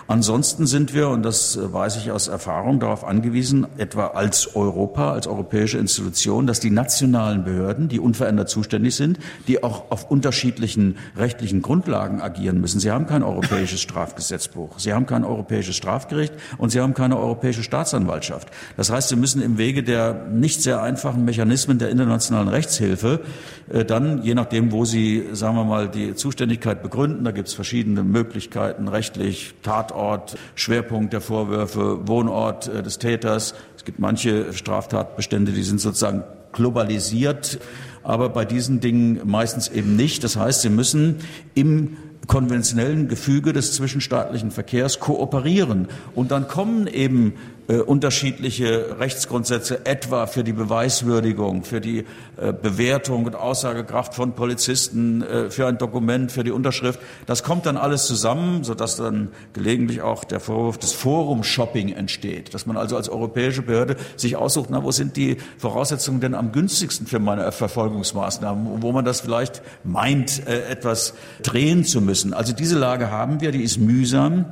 Ansonsten 0.09 0.67
sind 0.67 0.93
wir, 0.93 1.09
und 1.09 1.23
das 1.23 1.57
äh, 1.57 1.73
weiß 1.73 1.97
ich 1.97 2.11
aus 2.11 2.29
Erfahrung, 2.29 2.79
darauf 2.79 3.03
angewiesen, 3.03 3.67
etwa 3.77 4.07
als 4.07 4.55
Europa, 4.55 5.11
als 5.11 5.27
europäische 5.27 5.77
Institution, 5.77 6.47
dass 6.47 6.61
die 6.61 6.69
nationalen 6.69 7.43
Behörden, 7.43 7.89
die 7.89 7.99
unverändert 7.99 8.47
zuständig 8.47 8.95
sind, 8.95 9.19
die 9.49 9.63
auch 9.63 9.91
auf 9.91 10.09
unterschiedlichen 10.09 10.97
rechtlichen 11.17 11.61
Grundlagen 11.61 12.21
agieren 12.21 12.61
müssen. 12.61 12.79
Sie 12.79 12.89
haben 12.89 13.05
kein 13.05 13.21
europäisches 13.21 13.81
Strafgesetzbuch, 13.81 14.79
sie 14.79 14.93
haben 14.93 15.05
kein 15.05 15.25
europäisches 15.25 15.75
Strafgericht 15.75 16.33
und 16.57 16.69
sie 16.69 16.79
haben 16.79 16.93
keine 16.93 17.17
europäische 17.17 17.63
Staatsanwaltschaft. 17.63 18.47
Das 18.77 18.89
heißt, 18.89 19.09
sie 19.09 19.17
müssen 19.17 19.41
im 19.41 19.57
Wege 19.57 19.83
der 19.83 20.27
nicht 20.31 20.63
sehr 20.63 20.81
einfachen 20.81 21.25
Mechanismen 21.25 21.79
der 21.79 21.89
internationalen 21.89 22.47
Rechts 22.47 22.76
Rechtshilfe 22.77 23.21
äh, 23.69 23.85
dann, 23.85 24.23
je 24.23 24.35
nachdem, 24.35 24.71
wo 24.71 24.85
Sie, 24.85 25.25
sagen 25.33 25.55
wir 25.55 25.63
mal, 25.63 25.89
die 25.89 26.15
Zuständigkeit 26.15 26.83
begründen, 26.83 27.23
da 27.23 27.31
gibt 27.31 27.47
es 27.47 27.53
verschiedene 27.53 28.03
Möglichkeiten, 28.03 28.87
rechtlich, 28.87 29.55
Tatort, 29.63 30.37
Schwerpunkt 30.55 31.13
der 31.13 31.21
Vorwürfe, 31.21 32.07
Wohnort 32.07 32.67
äh, 32.67 32.83
des 32.83 32.99
Täters. 32.99 33.55
Es 33.75 33.85
gibt 33.85 33.99
manche 33.99 34.53
Straftatbestände, 34.53 35.51
die 35.51 35.63
sind 35.63 35.81
sozusagen 35.81 36.23
globalisiert, 36.53 37.59
aber 38.03 38.29
bei 38.29 38.45
diesen 38.45 38.79
Dingen 38.79 39.21
meistens 39.25 39.67
eben 39.67 39.95
nicht. 39.95 40.23
Das 40.23 40.37
heißt, 40.37 40.61
Sie 40.61 40.69
müssen 40.69 41.17
im 41.55 41.97
konventionellen 42.27 43.07
Gefüge 43.07 43.53
des 43.53 43.73
zwischenstaatlichen 43.73 44.51
Verkehrs 44.51 44.99
kooperieren. 44.99 45.87
Und 46.13 46.31
dann 46.31 46.47
kommen 46.47 46.87
eben 46.87 47.33
äh, 47.67 47.77
unterschiedliche 47.77 48.99
Rechtsgrundsätze, 48.99 49.85
etwa 49.85 50.27
für 50.27 50.43
die 50.43 50.53
Beweiswürdigung, 50.53 51.63
für 51.63 51.81
die 51.81 52.05
äh, 52.37 52.53
Bewertung 52.53 53.25
und 53.25 53.35
Aussagekraft 53.35 54.13
von 54.13 54.33
Polizisten, 54.33 55.21
äh, 55.21 55.49
für 55.49 55.67
ein 55.67 55.77
Dokument, 55.77 56.31
für 56.31 56.43
die 56.43 56.51
Unterschrift. 56.51 56.99
Das 57.25 57.43
kommt 57.43 57.65
dann 57.65 57.77
alles 57.77 58.07
zusammen, 58.07 58.63
sodass 58.63 58.95
dann 58.95 59.29
gelegentlich 59.53 60.01
auch 60.01 60.23
der 60.23 60.39
Vorwurf 60.39 60.77
des 60.77 60.93
Forum-Shopping 60.93 61.89
entsteht, 61.89 62.53
dass 62.53 62.65
man 62.65 62.77
also 62.77 62.95
als 62.95 63.09
europäische 63.09 63.61
Behörde 63.61 63.97
sich 64.15 64.35
aussucht, 64.35 64.69
na, 64.71 64.83
wo 64.83 64.91
sind 64.91 65.17
die 65.17 65.37
Voraussetzungen 65.57 66.21
denn 66.21 66.35
am 66.35 66.51
günstigsten 66.51 67.05
für 67.05 67.19
meine 67.19 67.51
Verfolgungsmaßnahmen, 67.51 68.81
wo 68.81 68.91
man 68.91 69.03
das 69.03 69.21
vielleicht 69.21 69.61
meint, 69.83 70.47
äh, 70.47 70.69
etwas 70.69 71.13
drehen 71.43 71.83
zu 71.83 72.01
müssen. 72.01 72.33
Also 72.33 72.53
diese 72.53 72.77
Lage 72.77 73.11
haben 73.11 73.41
wir, 73.41 73.51
die 73.51 73.63
ist 73.63 73.77
mühsam. 73.77 74.45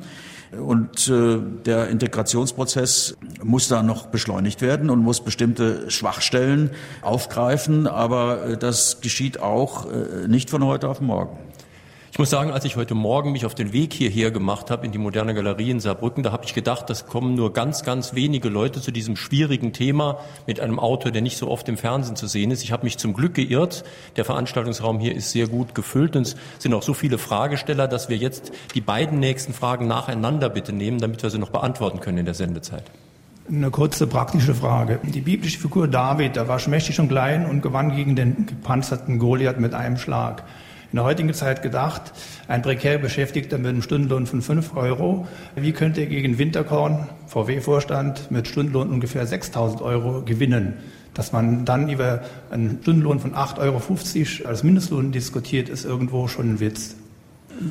Und 0.59 1.07
äh, 1.07 1.37
der 1.65 1.89
Integrationsprozess 1.89 3.17
muss 3.43 3.67
da 3.67 3.83
noch 3.83 4.07
beschleunigt 4.07 4.61
werden 4.61 4.89
und 4.89 4.99
muss 4.99 5.21
bestimmte 5.21 5.89
Schwachstellen 5.89 6.71
aufgreifen. 7.01 7.87
Aber 7.87 8.45
äh, 8.45 8.57
das 8.57 9.01
geschieht 9.01 9.39
auch 9.39 9.91
äh, 9.91 10.27
nicht 10.27 10.49
von 10.49 10.63
heute 10.63 10.89
auf 10.89 11.01
morgen. 11.01 11.37
Ich 12.15 12.19
muss 12.19 12.29
sagen, 12.29 12.51
als 12.51 12.63
ich 12.63 12.77
heute 12.77 12.95
Morgen 12.95 13.33
mich 13.33 13.45
auf 13.45 13.55
den 13.55 13.73
Weg 13.73 13.91
hierher 13.91 14.31
gemacht 14.31 14.71
habe 14.71 14.85
in 14.85 14.93
die 14.93 14.97
moderne 14.97 15.33
Galerie 15.33 15.69
in 15.69 15.81
Saarbrücken, 15.81 16.23
da 16.23 16.31
habe 16.31 16.45
ich 16.45 16.53
gedacht, 16.53 16.89
das 16.89 17.07
kommen 17.07 17.35
nur 17.35 17.51
ganz, 17.51 17.83
ganz 17.83 18.15
wenige 18.15 18.47
Leute 18.47 18.79
zu 18.79 18.91
diesem 18.91 19.17
schwierigen 19.17 19.73
Thema 19.73 20.19
mit 20.47 20.61
einem 20.61 20.79
Autor, 20.79 21.11
der 21.11 21.21
nicht 21.21 21.37
so 21.37 21.49
oft 21.49 21.67
im 21.67 21.75
Fernsehen 21.75 22.15
zu 22.15 22.27
sehen 22.27 22.51
ist. 22.51 22.63
Ich 22.63 22.71
habe 22.71 22.85
mich 22.85 22.97
zum 22.97 23.13
Glück 23.13 23.33
geirrt. 23.33 23.83
Der 24.15 24.23
Veranstaltungsraum 24.23 24.97
hier 24.97 25.13
ist 25.13 25.31
sehr 25.31 25.49
gut 25.49 25.75
gefüllt 25.75 26.15
und 26.15 26.21
es 26.21 26.37
sind 26.57 26.73
auch 26.73 26.83
so 26.83 26.93
viele 26.93 27.17
Fragesteller, 27.17 27.89
dass 27.89 28.07
wir 28.07 28.15
jetzt 28.15 28.53
die 28.75 28.81
beiden 28.81 29.19
nächsten 29.19 29.51
Fragen 29.51 29.85
nacheinander 29.85 30.47
bitte 30.47 30.71
nehmen, 30.71 30.99
damit 30.99 31.21
wir 31.21 31.29
sie 31.29 31.37
noch 31.37 31.49
beantworten 31.49 31.99
können 31.99 32.19
in 32.19 32.25
der 32.25 32.33
Sendezeit. 32.33 32.85
Eine 33.49 33.71
kurze 33.71 34.07
praktische 34.07 34.55
Frage. 34.55 35.01
Die 35.03 35.19
biblische 35.19 35.59
Figur 35.59 35.89
David, 35.89 36.37
der 36.37 36.47
war 36.47 36.59
schmächtig 36.59 36.97
und 36.97 37.09
klein 37.09 37.45
und 37.45 37.61
gewann 37.61 37.93
gegen 37.93 38.15
den 38.15 38.45
gepanzerten 38.45 39.19
Goliath 39.19 39.59
mit 39.59 39.73
einem 39.73 39.97
Schlag 39.97 40.45
in 40.91 40.97
der 40.97 41.03
heutigen 41.03 41.33
Zeit 41.33 41.61
gedacht, 41.61 42.13
ein 42.47 42.61
prekär 42.61 42.97
Beschäftigter 42.97 43.57
mit 43.57 43.67
einem 43.67 43.81
Stundenlohn 43.81 44.25
von 44.25 44.41
5 44.41 44.75
Euro, 44.75 45.27
wie 45.55 45.71
könnte 45.71 46.01
er 46.01 46.07
gegen 46.07 46.37
Winterkorn, 46.37 47.09
VW-Vorstand, 47.27 48.31
mit 48.31 48.47
Stundenlohn 48.47 48.89
ungefähr 48.89 49.27
6.000 49.27 49.81
Euro 49.81 50.21
gewinnen? 50.23 50.73
Dass 51.13 51.31
man 51.31 51.65
dann 51.65 51.89
über 51.89 52.21
einen 52.51 52.79
Stundenlohn 52.81 53.19
von 53.19 53.33
8,50 53.33 53.59
Euro 54.41 54.49
als 54.49 54.63
Mindestlohn 54.63 55.11
diskutiert, 55.11 55.69
ist 55.69 55.85
irgendwo 55.85 56.27
schon 56.27 56.51
ein 56.51 56.59
Witz. 56.59 56.95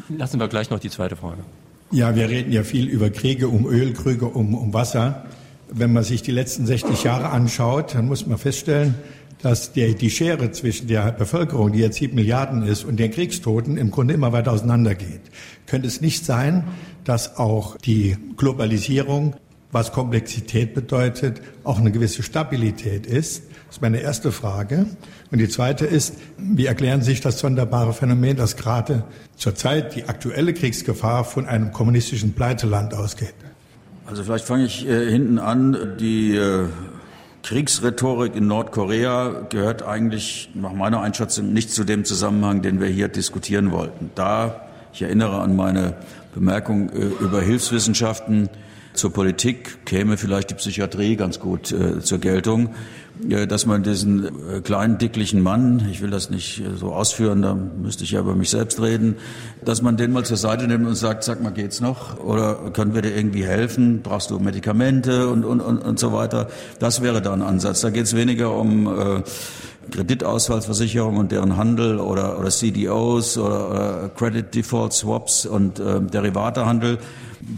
Lassen 0.08 0.40
wir 0.40 0.48
gleich 0.48 0.70
noch 0.70 0.78
die 0.78 0.90
zweite 0.90 1.16
Frage. 1.16 1.42
Ja, 1.90 2.16
wir 2.16 2.28
reden 2.28 2.52
ja 2.52 2.62
viel 2.64 2.88
über 2.88 3.10
Kriege 3.10 3.48
um 3.48 3.66
Öl, 3.66 3.92
Kriege 3.92 4.26
um, 4.26 4.54
um 4.54 4.72
Wasser. 4.72 5.26
Wenn 5.70 5.92
man 5.92 6.02
sich 6.04 6.22
die 6.22 6.32
letzten 6.32 6.66
60 6.66 7.04
Jahre 7.04 7.28
anschaut, 7.30 7.94
dann 7.94 8.06
muss 8.06 8.26
man 8.26 8.38
feststellen, 8.38 8.94
dass 9.43 9.72
der, 9.72 9.93
die 9.95 10.11
Schere 10.11 10.51
zwischen 10.53 10.89
der 10.89 11.12
Bevölkerung, 11.12 11.72
die 11.72 11.80
jetzt 11.80 11.97
sieben 11.97 12.14
Milliarden 12.14 12.62
ist, 12.62 12.85
und 12.85 12.97
den 12.97 13.11
Kriegstoten 13.11 13.76
im 13.76 13.91
Grunde 13.91 14.14
immer 14.14 14.32
weiter 14.32 14.53
auseinandergeht. 14.53 15.20
Könnte 15.66 15.87
es 15.87 16.01
nicht 16.01 16.24
sein, 16.24 16.64
dass 17.05 17.37
auch 17.37 17.76
die 17.76 18.16
Globalisierung, 18.37 19.37
was 19.72 19.93
Komplexität 19.93 20.72
bedeutet, 20.74 21.43
auch 21.64 21.78
eine 21.78 21.91
gewisse 21.91 22.22
Stabilität 22.22 23.07
ist? 23.07 23.43
Das 23.66 23.76
ist 23.76 23.82
meine 23.82 24.01
erste 24.01 24.30
Frage. 24.30 24.87
Und 25.30 25.39
die 25.39 25.49
zweite 25.49 25.85
ist, 25.85 26.14
wie 26.39 26.66
erklären 26.66 27.01
Sie 27.03 27.11
sich 27.11 27.20
das 27.20 27.41
sonderbare 27.41 27.93
Phänomen, 27.93 28.37
dass 28.37 28.57
gerade 28.57 29.05
zurzeit 29.37 29.97
die 29.97 30.05
aktuelle 30.05 30.55
Kriegsgefahr 30.55 31.24
von 31.24 31.47
einem 31.47 31.72
kommunistischen 31.72 32.35
Pleiteland 32.35 32.95
ausgeht? 32.95 33.35
Also 34.07 34.22
vielleicht 34.22 34.45
fange 34.45 34.66
ich 34.66 34.87
äh, 34.89 35.11
hinten 35.11 35.39
an. 35.39 35.97
Die 35.99 36.37
äh, 36.37 36.68
Kriegsrhetorik 37.45 38.36
in 38.36 38.47
Nordkorea 38.47 39.45
gehört 39.51 39.82
eigentlich 39.82 40.49
nach 40.55 40.72
meiner 40.72 41.03
Einschätzung 41.03 41.53
nicht 41.53 41.70
zu 41.70 41.84
dem 41.84 42.07
Zusammenhang, 42.07 42.62
den 42.62 42.80
wir 42.80 42.88
hier 42.88 43.09
diskutieren 43.09 43.70
wollten. 43.70 44.11
Da, 44.14 44.62
ich 44.95 45.03
erinnere 45.03 45.42
an 45.42 45.55
meine 45.55 45.95
Bemerkung 46.32 46.88
äh, 46.88 47.05
über 47.22 47.42
Hilfswissenschaften 47.42 48.49
zur 48.95 49.12
Politik, 49.12 49.84
käme 49.84 50.16
vielleicht 50.16 50.51
die 50.51 50.55
Psychiatrie 50.55 51.16
ganz 51.16 51.38
gut 51.38 51.70
äh, 51.70 52.01
zur 52.01 52.18
Geltung 52.18 52.70
dass 53.28 53.66
man 53.66 53.82
diesen 53.82 54.24
äh, 54.24 54.60
kleinen, 54.60 54.98
dicklichen 54.98 55.40
Mann, 55.40 55.86
ich 55.90 56.00
will 56.02 56.10
das 56.10 56.30
nicht 56.30 56.60
äh, 56.60 56.76
so 56.76 56.92
ausführen, 56.92 57.42
da 57.42 57.54
müsste 57.54 58.04
ich 58.04 58.12
ja 58.12 58.20
über 58.20 58.34
mich 58.34 58.50
selbst 58.50 58.80
reden, 58.80 59.16
dass 59.64 59.82
man 59.82 59.96
den 59.96 60.12
mal 60.12 60.24
zur 60.24 60.36
Seite 60.36 60.66
nimmt 60.66 60.86
und 60.86 60.94
sagt, 60.94 61.24
sag 61.24 61.42
mal, 61.42 61.50
geht's 61.50 61.80
noch? 61.80 62.18
Oder 62.20 62.70
können 62.72 62.94
wir 62.94 63.02
dir 63.02 63.14
irgendwie 63.16 63.44
helfen? 63.44 64.00
Brauchst 64.02 64.30
du 64.30 64.38
Medikamente 64.38 65.28
und, 65.28 65.44
und, 65.44 65.60
und, 65.60 65.78
und 65.78 65.98
so 65.98 66.12
weiter? 66.12 66.48
Das 66.78 67.02
wäre 67.02 67.22
da 67.22 67.32
ein 67.32 67.42
Ansatz. 67.42 67.80
Da 67.80 67.90
geht 67.90 68.04
es 68.04 68.14
weniger 68.14 68.54
um 68.54 68.86
äh, 68.86 69.22
Kreditausfallsversicherung 69.90 71.16
und 71.16 71.32
deren 71.32 71.56
Handel 71.56 72.00
oder, 72.00 72.38
oder 72.38 72.50
CDOs 72.50 73.38
oder, 73.38 73.70
oder 73.70 74.10
Credit 74.16 74.54
Default 74.54 74.92
Swaps 74.92 75.46
und 75.46 75.78
äh, 75.78 76.00
Derivatehandel 76.00 76.98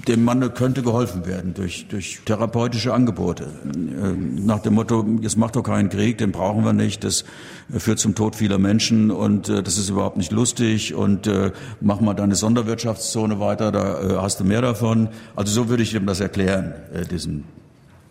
dem 0.08 0.24
Mann 0.24 0.54
könnte 0.54 0.82
geholfen 0.82 1.26
werden 1.26 1.54
durch, 1.54 1.86
durch 1.88 2.20
therapeutische 2.24 2.92
Angebote. 2.92 3.44
Äh, 3.44 4.12
nach 4.40 4.60
dem 4.60 4.74
Motto, 4.74 5.04
es 5.22 5.36
macht 5.36 5.56
doch 5.56 5.62
keinen 5.62 5.88
Krieg, 5.88 6.18
den 6.18 6.32
brauchen 6.32 6.64
wir 6.64 6.72
nicht, 6.72 7.04
das 7.04 7.24
führt 7.70 7.98
zum 7.98 8.14
Tod 8.14 8.36
vieler 8.36 8.58
Menschen 8.58 9.10
und 9.10 9.48
äh, 9.48 9.62
das 9.62 9.78
ist 9.78 9.88
überhaupt 9.88 10.16
nicht 10.16 10.32
lustig 10.32 10.94
und 10.94 11.26
äh, 11.26 11.52
mach 11.80 12.00
mal 12.00 12.14
deine 12.14 12.34
Sonderwirtschaftszone 12.34 13.40
weiter, 13.40 13.72
da 13.72 14.22
hast 14.22 14.40
du 14.40 14.44
mehr 14.44 14.62
davon. 14.62 15.08
Also 15.34 15.52
so 15.52 15.68
würde 15.68 15.82
ich 15.82 15.94
ihm 15.94 16.06
das 16.06 16.20
erklären, 16.20 16.74
diesen 17.10 17.44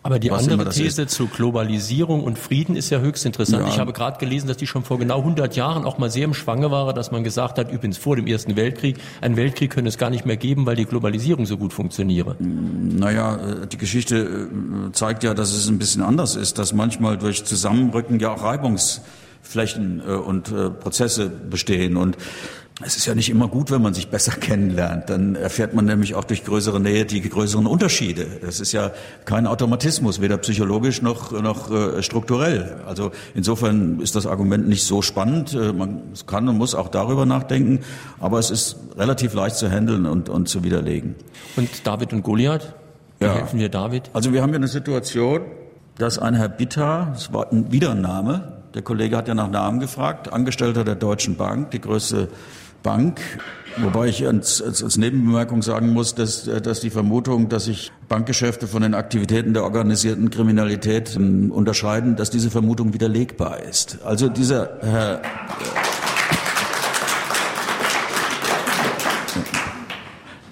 aber 0.06 0.18
die 0.18 0.30
andere 0.30 0.68
These 0.70 1.02
ist. 1.02 1.10
zu 1.10 1.26
Globalisierung 1.26 2.22
und 2.22 2.38
Frieden 2.38 2.76
ist 2.76 2.90
ja 2.90 3.00
höchst 3.00 3.26
interessant. 3.26 3.64
Ja. 3.64 3.68
Ich 3.68 3.78
habe 3.78 3.92
gerade 3.92 4.18
gelesen, 4.18 4.46
dass 4.46 4.56
die 4.56 4.66
schon 4.66 4.84
vor 4.84 4.98
genau 4.98 5.18
100 5.18 5.56
Jahren 5.56 5.84
auch 5.84 5.98
mal 5.98 6.10
sehr 6.10 6.24
im 6.24 6.34
Schwange 6.34 6.70
war, 6.70 6.92
dass 6.94 7.10
man 7.10 7.24
gesagt 7.24 7.58
hat, 7.58 7.72
übrigens 7.72 7.98
vor 7.98 8.16
dem 8.16 8.26
Ersten 8.26 8.56
Weltkrieg, 8.56 8.96
einen 9.20 9.36
Weltkrieg 9.36 9.70
könne 9.70 9.88
es 9.88 9.98
gar 9.98 10.10
nicht 10.10 10.24
mehr 10.24 10.36
geben, 10.36 10.64
weil 10.64 10.76
die 10.76 10.84
Globalisierung 10.84 11.44
so 11.44 11.56
gut 11.56 11.72
funktioniere. 11.72 12.36
Naja, 12.38 13.36
äh, 13.36 13.66
die 13.66 13.78
Geschichte 13.78 14.16
äh, 14.16 14.92
zeigt 14.92 15.24
ja, 15.24 15.34
dass 15.34 15.52
es 15.52 15.68
ein 15.68 15.78
bisschen 15.78 16.02
anders 16.02 16.36
ist, 16.36 16.58
dass 16.58 16.72
manchmal 16.72 17.18
durch 17.18 17.44
Zusammenrücken 17.44 18.20
ja 18.20 18.32
auch 18.32 18.42
Reibungs 18.42 19.02
Flächen 19.42 20.02
äh, 20.06 20.12
und 20.12 20.52
Prozesse 20.80 21.28
bestehen. 21.28 21.96
Und 21.96 22.16
es 22.82 22.96
ist 22.96 23.06
ja 23.06 23.14
nicht 23.14 23.30
immer 23.30 23.48
gut, 23.48 23.70
wenn 23.70 23.80
man 23.80 23.94
sich 23.94 24.08
besser 24.08 24.32
kennenlernt. 24.40 25.08
Dann 25.08 25.34
erfährt 25.34 25.74
man 25.74 25.86
nämlich 25.86 26.14
auch 26.14 26.24
durch 26.24 26.44
größere 26.44 26.78
Nähe 26.78 27.06
die 27.06 27.22
größeren 27.22 27.66
Unterschiede. 27.66 28.26
Das 28.42 28.60
ist 28.60 28.72
ja 28.72 28.92
kein 29.24 29.46
Automatismus, 29.46 30.20
weder 30.20 30.36
psychologisch 30.38 31.00
noch, 31.00 31.32
noch 31.32 31.70
äh, 31.70 32.02
strukturell. 32.02 32.76
Also 32.86 33.12
insofern 33.34 34.00
ist 34.00 34.14
das 34.14 34.26
Argument 34.26 34.68
nicht 34.68 34.84
so 34.84 35.00
spannend. 35.00 35.54
Äh, 35.54 35.72
man 35.72 36.02
kann 36.26 36.48
und 36.48 36.58
muss 36.58 36.74
auch 36.74 36.88
darüber 36.88 37.24
nachdenken, 37.24 37.80
aber 38.20 38.38
es 38.38 38.50
ist 38.50 38.76
relativ 38.96 39.32
leicht 39.32 39.56
zu 39.56 39.70
handeln 39.70 40.04
und, 40.04 40.28
und 40.28 40.48
zu 40.48 40.62
widerlegen. 40.62 41.14
Und 41.56 41.86
David 41.86 42.12
und 42.12 42.22
Goliath? 42.22 42.74
Wie 43.18 43.24
ja. 43.24 43.32
helfen 43.32 43.58
wir 43.58 43.70
David? 43.70 44.10
Also 44.12 44.34
wir 44.34 44.42
haben 44.42 44.50
hier 44.50 44.58
eine 44.58 44.68
Situation, 44.68 45.40
dass 45.96 46.18
ein 46.18 46.34
Herr 46.34 46.50
Bitter, 46.50 47.08
das 47.14 47.32
war 47.32 47.50
ein, 47.50 47.72
wieder 47.72 47.92
ein 47.92 48.02
Name, 48.02 48.52
der 48.74 48.82
Kollege 48.82 49.16
hat 49.16 49.26
ja 49.26 49.34
nach 49.34 49.50
Namen 49.50 49.80
gefragt, 49.80 50.30
Angestellter 50.30 50.84
der 50.84 50.96
Deutschen 50.96 51.36
Bank, 51.36 51.70
die 51.70 51.80
größte 51.80 52.28
Bank. 52.86 53.20
Wobei 53.78 54.06
ich 54.06 54.24
als, 54.24 54.62
als, 54.62 54.80
als 54.80 54.96
Nebenbemerkung 54.96 55.60
sagen 55.60 55.92
muss, 55.92 56.14
dass, 56.14 56.44
dass 56.44 56.80
die 56.80 56.90
Vermutung, 56.90 57.48
dass 57.48 57.64
sich 57.64 57.90
Bankgeschäfte 58.08 58.68
von 58.68 58.82
den 58.82 58.94
Aktivitäten 58.94 59.54
der 59.54 59.64
organisierten 59.64 60.30
Kriminalität 60.30 61.16
ähm, 61.16 61.50
unterscheiden, 61.50 62.14
dass 62.14 62.30
diese 62.30 62.48
Vermutung 62.48 62.94
widerlegbar 62.94 63.60
ist. 63.60 63.98
Also 64.04 64.28
dieser 64.28 64.78
Herr. 64.82 65.20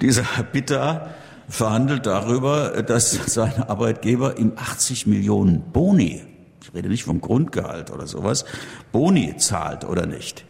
Dieser 0.03 0.37
Herr 0.37 0.45
Bitter 0.45 1.15
verhandelt 1.49 2.07
darüber, 2.07 2.83
dass 2.83 3.13
sein 3.33 3.63
Arbeitgeber 3.63 4.39
ihm 4.39 4.55
80 4.57 5.07
Millionen 5.07 5.63
Boni, 5.73 6.25
ich 6.61 6.75
rede 6.75 6.89
nicht 6.89 7.05
vom 7.05 7.21
Grundgehalt 7.21 7.93
oder 7.93 8.09
sowas, 8.09 8.45
Boni 8.91 9.37
zahlt 9.37 9.85
oder 9.85 10.05
nicht. 10.05 10.45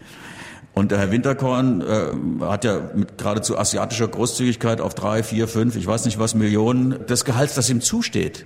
Und 0.75 0.91
der 0.91 0.99
Herr 0.99 1.13
Winterkorn 1.13 1.81
äh, 1.83 2.45
hat 2.45 2.65
ja 2.65 2.81
mit 2.95 3.17
geradezu 3.17 3.57
asiatischer 3.57 4.09
Großzügigkeit 4.09 4.81
auf 4.81 4.95
drei, 4.95 5.23
vier, 5.23 5.47
fünf, 5.47 5.77
ich 5.77 5.87
weiß 5.87 6.05
nicht 6.05 6.19
was, 6.19 6.35
Millionen 6.35 7.07
des 7.07 7.25
Gehalts, 7.25 7.55
das 7.55 7.71
ihm 7.71 7.81
zusteht. 7.81 8.45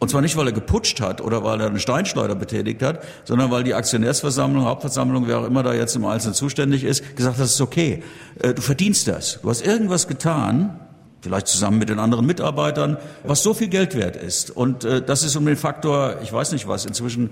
Und 0.00 0.10
zwar 0.10 0.20
nicht, 0.20 0.36
weil 0.36 0.48
er 0.48 0.52
geputscht 0.52 1.00
hat 1.00 1.22
oder 1.22 1.44
weil 1.44 1.62
er 1.62 1.68
eine 1.68 1.80
Steinschleuder 1.80 2.34
betätigt 2.34 2.82
hat, 2.82 3.02
sondern 3.24 3.50
weil 3.50 3.64
die 3.64 3.72
Aktionärsversammlung, 3.72 4.66
Hauptversammlung, 4.66 5.26
wer 5.26 5.38
auch 5.38 5.46
immer 5.46 5.62
da 5.62 5.72
jetzt 5.72 5.96
im 5.96 6.04
Einzelnen 6.04 6.34
zuständig 6.34 6.84
ist, 6.84 7.16
gesagt 7.16 7.36
hat, 7.36 7.42
das 7.42 7.52
ist 7.52 7.60
okay. 7.62 8.02
Äh, 8.42 8.52
du 8.52 8.60
verdienst 8.60 9.08
das. 9.08 9.40
Du 9.40 9.48
hast 9.48 9.66
irgendwas 9.66 10.06
getan, 10.06 10.78
vielleicht 11.24 11.48
zusammen 11.48 11.78
mit 11.78 11.88
den 11.88 11.98
anderen 11.98 12.26
Mitarbeitern, 12.26 12.98
was 13.24 13.42
so 13.42 13.54
viel 13.54 13.68
Geld 13.68 13.96
wert 13.96 14.14
ist. 14.14 14.50
Und 14.50 14.84
äh, 14.84 15.02
das 15.02 15.24
ist 15.24 15.34
um 15.36 15.46
den 15.46 15.56
Faktor, 15.56 16.16
ich 16.22 16.32
weiß 16.32 16.52
nicht 16.52 16.68
was, 16.68 16.84
inzwischen 16.84 17.30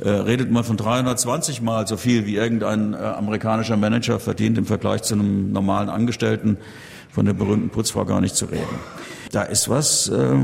äh, 0.00 0.08
redet 0.08 0.50
man 0.50 0.62
von 0.62 0.76
320 0.76 1.60
Mal 1.60 1.86
so 1.88 1.96
viel, 1.96 2.24
wie 2.24 2.36
irgendein 2.36 2.94
äh, 2.94 2.98
amerikanischer 2.98 3.76
Manager 3.76 4.20
verdient 4.20 4.58
im 4.58 4.64
Vergleich 4.64 5.02
zu 5.02 5.14
einem 5.14 5.52
normalen 5.52 5.88
Angestellten, 5.88 6.56
von 7.10 7.26
der 7.26 7.34
berühmten 7.34 7.68
Putzfrau 7.68 8.04
gar 8.04 8.20
nicht 8.20 8.36
zu 8.36 8.46
reden. 8.46 8.78
Da 9.32 9.42
ist 9.42 9.68
was 9.68 10.08
äh, 10.08 10.36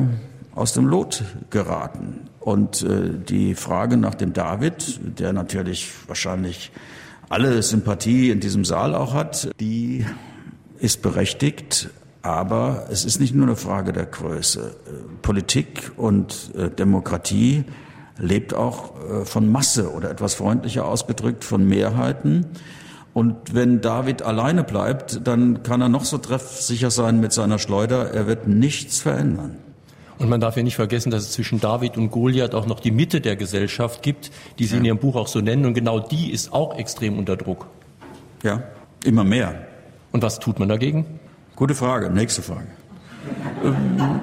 aus 0.54 0.72
dem 0.72 0.86
Lot 0.86 1.22
geraten. 1.50 2.28
Und 2.40 2.82
äh, 2.82 3.10
die 3.12 3.54
Frage 3.54 3.96
nach 3.96 4.16
dem 4.16 4.32
David, 4.32 5.00
der 5.20 5.32
natürlich 5.32 5.88
wahrscheinlich 6.08 6.72
alle 7.28 7.62
Sympathie 7.62 8.30
in 8.30 8.40
diesem 8.40 8.64
Saal 8.64 8.94
auch 8.94 9.14
hat, 9.14 9.50
die 9.60 10.04
ist 10.78 11.02
berechtigt, 11.02 11.90
aber 12.22 12.86
es 12.90 13.04
ist 13.04 13.20
nicht 13.20 13.34
nur 13.34 13.46
eine 13.46 13.56
Frage 13.56 13.92
der 13.92 14.06
Größe. 14.06 14.60
Äh, 14.60 14.90
Politik 15.22 15.92
und 15.96 16.52
äh, 16.56 16.70
Demokratie 16.70 17.64
lebt 18.18 18.54
auch 18.54 18.94
äh, 18.96 19.24
von 19.24 19.50
Masse 19.50 19.92
oder 19.92 20.10
etwas 20.10 20.34
freundlicher 20.34 20.84
ausgedrückt 20.84 21.44
von 21.44 21.66
Mehrheiten. 21.66 22.46
Und 23.14 23.54
wenn 23.54 23.80
David 23.80 24.22
alleine 24.22 24.64
bleibt, 24.64 25.26
dann 25.26 25.62
kann 25.62 25.80
er 25.80 25.88
noch 25.88 26.04
so 26.04 26.18
treffsicher 26.18 26.90
sein 26.90 27.20
mit 27.20 27.32
seiner 27.32 27.58
Schleuder, 27.58 28.12
er 28.12 28.26
wird 28.26 28.46
nichts 28.46 29.00
verändern. 29.00 29.56
Und 30.18 30.28
man 30.28 30.40
darf 30.40 30.56
ja 30.56 30.64
nicht 30.64 30.76
vergessen, 30.76 31.10
dass 31.10 31.22
es 31.22 31.32
zwischen 31.32 31.60
David 31.60 31.96
und 31.96 32.10
Goliath 32.10 32.54
auch 32.54 32.66
noch 32.66 32.80
die 32.80 32.90
Mitte 32.90 33.20
der 33.20 33.36
Gesellschaft 33.36 34.02
gibt, 34.02 34.32
die 34.58 34.66
Sie 34.66 34.74
ja. 34.74 34.78
in 34.78 34.84
Ihrem 34.84 34.98
Buch 34.98 35.14
auch 35.14 35.28
so 35.28 35.40
nennen. 35.40 35.64
Und 35.64 35.74
genau 35.74 36.00
die 36.00 36.32
ist 36.32 36.52
auch 36.52 36.76
extrem 36.76 37.18
unter 37.18 37.36
Druck. 37.36 37.66
Ja, 38.42 38.64
immer 39.04 39.22
mehr. 39.22 39.66
Und 40.10 40.22
was 40.22 40.40
tut 40.40 40.58
man 40.58 40.68
dagegen? 40.68 41.06
Gute 41.58 41.74
Frage. 41.74 42.08
Nächste 42.08 42.40
Frage. 42.40 42.68
Ähm, 43.64 44.20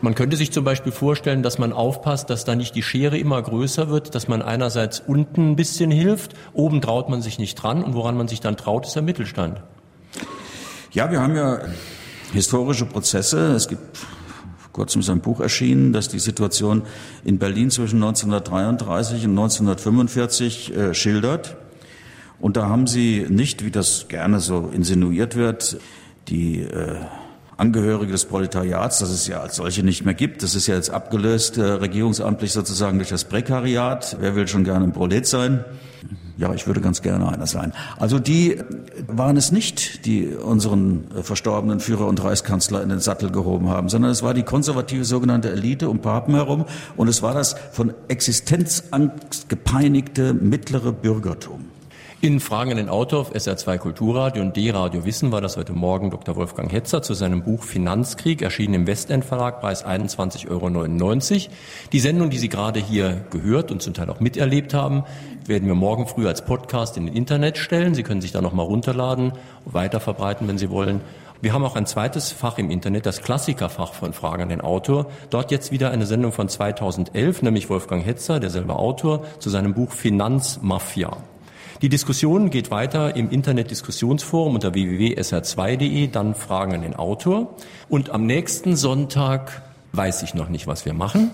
man 0.00 0.14
könnte 0.14 0.36
sich 0.36 0.52
zum 0.52 0.62
Beispiel 0.62 0.92
vorstellen, 0.92 1.42
dass 1.42 1.58
man 1.58 1.72
aufpasst, 1.72 2.30
dass 2.30 2.44
da 2.44 2.54
nicht 2.54 2.76
die 2.76 2.82
Schere 2.84 3.18
immer 3.18 3.42
größer 3.42 3.88
wird, 3.88 4.14
dass 4.14 4.28
man 4.28 4.40
einerseits 4.40 5.02
unten 5.04 5.50
ein 5.50 5.56
bisschen 5.56 5.90
hilft, 5.90 6.34
oben 6.52 6.80
traut 6.80 7.08
man 7.08 7.22
sich 7.22 7.40
nicht 7.40 7.56
dran 7.56 7.82
und 7.82 7.94
woran 7.94 8.16
man 8.16 8.28
sich 8.28 8.38
dann 8.38 8.56
traut, 8.56 8.86
ist 8.86 8.94
der 8.94 9.02
Mittelstand. 9.02 9.62
Ja, 10.92 11.10
wir 11.10 11.20
haben 11.20 11.34
ja 11.34 11.58
historische 12.32 12.86
Prozesse. 12.86 13.52
Es 13.56 13.66
gibt 13.66 13.98
kurzem 14.72 15.00
ist 15.00 15.10
ein 15.10 15.22
Buch 15.22 15.40
erschienen, 15.40 15.92
das 15.92 16.06
die 16.06 16.20
Situation 16.20 16.82
in 17.24 17.40
Berlin 17.40 17.72
zwischen 17.72 17.96
1933 17.96 19.24
und 19.24 19.32
1945 19.32 20.76
äh, 20.76 20.94
schildert. 20.94 21.56
Und 22.38 22.56
da 22.56 22.68
haben 22.68 22.86
sie 22.86 23.26
nicht, 23.28 23.64
wie 23.64 23.72
das 23.72 24.06
gerne 24.06 24.38
so 24.38 24.70
insinuiert 24.72 25.34
wird, 25.34 25.78
die 26.28 26.60
äh, 26.60 26.96
Angehörige 27.56 28.12
des 28.12 28.24
Proletariats, 28.24 28.98
das 28.98 29.10
es 29.10 29.26
ja 29.26 29.40
als 29.40 29.56
solche 29.56 29.82
nicht 29.84 30.04
mehr 30.04 30.14
gibt. 30.14 30.42
Das 30.42 30.54
ist 30.54 30.66
ja 30.66 30.74
jetzt 30.74 30.90
abgelöst, 30.90 31.56
äh, 31.56 31.62
regierungsamtlich 31.62 32.52
sozusagen 32.52 32.98
durch 32.98 33.10
das 33.10 33.24
Prekariat. 33.24 34.16
Wer 34.20 34.34
will 34.34 34.48
schon 34.48 34.64
gerne 34.64 34.84
ein 34.84 34.92
Prolet 34.92 35.26
sein? 35.26 35.64
Ja, 36.36 36.52
ich 36.52 36.66
würde 36.66 36.80
ganz 36.80 37.00
gerne 37.00 37.28
einer 37.28 37.46
sein. 37.46 37.72
Also 37.96 38.18
die 38.18 38.58
waren 39.06 39.36
es 39.36 39.52
nicht, 39.52 40.04
die 40.04 40.26
unseren 40.26 41.04
äh, 41.16 41.22
verstorbenen 41.22 41.78
Führer 41.78 42.08
und 42.08 42.22
Reichskanzler 42.24 42.82
in 42.82 42.88
den 42.88 42.98
Sattel 42.98 43.30
gehoben 43.30 43.68
haben, 43.68 43.88
sondern 43.88 44.10
es 44.10 44.24
war 44.24 44.34
die 44.34 44.42
konservative 44.42 45.04
sogenannte 45.04 45.52
Elite 45.52 45.88
um 45.88 46.00
Papen 46.00 46.34
herum 46.34 46.64
und 46.96 47.06
es 47.06 47.22
war 47.22 47.34
das 47.34 47.54
von 47.70 47.94
Existenzangst 48.08 49.48
gepeinigte 49.48 50.34
mittlere 50.34 50.92
Bürgertum. 50.92 51.66
In 52.24 52.40
Fragen 52.40 52.70
an 52.70 52.78
den 52.78 52.88
Autor 52.88 53.20
auf 53.20 53.34
SR2 53.34 53.76
Kulturradio 53.76 54.40
und 54.40 54.56
D-Radio 54.56 55.04
Wissen 55.04 55.30
war 55.30 55.42
das 55.42 55.58
heute 55.58 55.74
Morgen 55.74 56.08
Dr. 56.08 56.36
Wolfgang 56.36 56.72
Hetzer 56.72 57.02
zu 57.02 57.12
seinem 57.12 57.42
Buch 57.42 57.64
Finanzkrieg, 57.64 58.40
erschienen 58.40 58.72
im 58.72 58.86
Westend 58.86 59.26
Verlag, 59.26 59.60
Preis 59.60 59.84
21,99 59.84 60.48
Euro. 60.48 61.50
Die 61.92 62.00
Sendung, 62.00 62.30
die 62.30 62.38
Sie 62.38 62.48
gerade 62.48 62.80
hier 62.80 63.26
gehört 63.28 63.70
und 63.70 63.82
zum 63.82 63.92
Teil 63.92 64.08
auch 64.08 64.20
miterlebt 64.20 64.72
haben, 64.72 65.04
werden 65.44 65.68
wir 65.68 65.74
morgen 65.74 66.06
früh 66.06 66.26
als 66.26 66.46
Podcast 66.46 66.96
in 66.96 67.04
den 67.04 67.14
Internet 67.14 67.58
stellen. 67.58 67.94
Sie 67.94 68.02
können 68.02 68.22
sich 68.22 68.32
da 68.32 68.40
nochmal 68.40 68.64
runterladen, 68.64 69.32
weiter 69.66 70.00
verbreiten, 70.00 70.48
wenn 70.48 70.56
Sie 70.56 70.70
wollen. 70.70 71.02
Wir 71.42 71.52
haben 71.52 71.62
auch 71.62 71.76
ein 71.76 71.84
zweites 71.84 72.32
Fach 72.32 72.56
im 72.56 72.70
Internet, 72.70 73.04
das 73.04 73.20
Klassikerfach 73.20 73.92
von 73.92 74.14
Fragen 74.14 74.44
an 74.44 74.48
den 74.48 74.62
Autor. 74.62 75.10
Dort 75.28 75.50
jetzt 75.50 75.72
wieder 75.72 75.90
eine 75.90 76.06
Sendung 76.06 76.32
von 76.32 76.48
2011, 76.48 77.42
nämlich 77.42 77.68
Wolfgang 77.68 78.02
Hetzer, 78.02 78.40
derselbe 78.40 78.76
Autor, 78.76 79.26
zu 79.40 79.50
seinem 79.50 79.74
Buch 79.74 79.92
Finanzmafia. 79.92 81.18
Die 81.84 81.90
Diskussion 81.90 82.48
geht 82.48 82.70
weiter 82.70 83.14
im 83.14 83.28
Internet-Diskussionsforum 83.28 84.54
unter 84.54 84.72
www.sr2.de, 84.72 86.06
dann 86.06 86.34
Fragen 86.34 86.72
an 86.72 86.80
den 86.80 86.96
Autor. 86.96 87.54
Und 87.90 88.08
am 88.08 88.24
nächsten 88.24 88.74
Sonntag 88.74 89.60
weiß 89.92 90.22
ich 90.22 90.32
noch 90.32 90.48
nicht, 90.48 90.66
was 90.66 90.86
wir 90.86 90.94
machen 90.94 91.30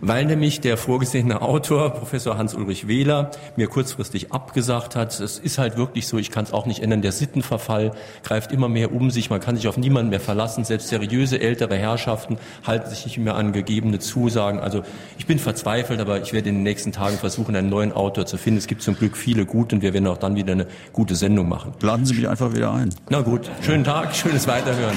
weil 0.00 0.24
nämlich 0.24 0.60
der 0.60 0.76
vorgesehene 0.76 1.42
Autor, 1.42 1.90
Professor 1.90 2.38
Hans-Ulrich 2.38 2.88
Wähler, 2.88 3.30
mir 3.56 3.68
kurzfristig 3.68 4.32
abgesagt 4.32 4.96
hat. 4.96 5.18
Es 5.20 5.38
ist 5.38 5.58
halt 5.58 5.76
wirklich 5.76 6.06
so, 6.06 6.18
ich 6.18 6.30
kann 6.30 6.44
es 6.44 6.52
auch 6.52 6.66
nicht 6.66 6.82
ändern, 6.82 7.02
der 7.02 7.12
Sittenverfall 7.12 7.92
greift 8.22 8.52
immer 8.52 8.68
mehr 8.68 8.92
um 8.92 9.10
sich, 9.10 9.30
man 9.30 9.40
kann 9.40 9.56
sich 9.56 9.68
auf 9.68 9.76
niemanden 9.76 10.10
mehr 10.10 10.20
verlassen, 10.20 10.64
selbst 10.64 10.88
seriöse 10.88 11.40
ältere 11.40 11.76
Herrschaften 11.76 12.38
halten 12.66 12.90
sich 12.90 13.04
nicht 13.06 13.18
mehr 13.18 13.36
an 13.36 13.52
gegebene 13.52 13.98
Zusagen. 13.98 14.60
Also 14.60 14.82
ich 15.18 15.26
bin 15.26 15.38
verzweifelt, 15.38 16.00
aber 16.00 16.20
ich 16.20 16.32
werde 16.32 16.48
in 16.48 16.56
den 16.56 16.62
nächsten 16.62 16.92
Tagen 16.92 17.16
versuchen, 17.18 17.56
einen 17.56 17.68
neuen 17.68 17.92
Autor 17.92 18.26
zu 18.26 18.36
finden. 18.36 18.58
Es 18.58 18.66
gibt 18.66 18.82
zum 18.82 18.96
Glück 18.96 19.16
viele 19.16 19.46
gute 19.46 19.76
und 19.76 19.82
wir 19.82 19.92
werden 19.92 20.06
auch 20.06 20.18
dann 20.18 20.36
wieder 20.36 20.52
eine 20.52 20.66
gute 20.92 21.14
Sendung 21.14 21.48
machen. 21.48 21.72
Laden 21.80 22.06
Sie 22.06 22.14
mich 22.14 22.28
einfach 22.28 22.54
wieder 22.54 22.72
ein. 22.72 22.90
Na 23.10 23.20
gut, 23.20 23.50
schönen 23.62 23.84
Tag, 23.84 24.14
schönes 24.14 24.46
Weiterhören. 24.46 24.96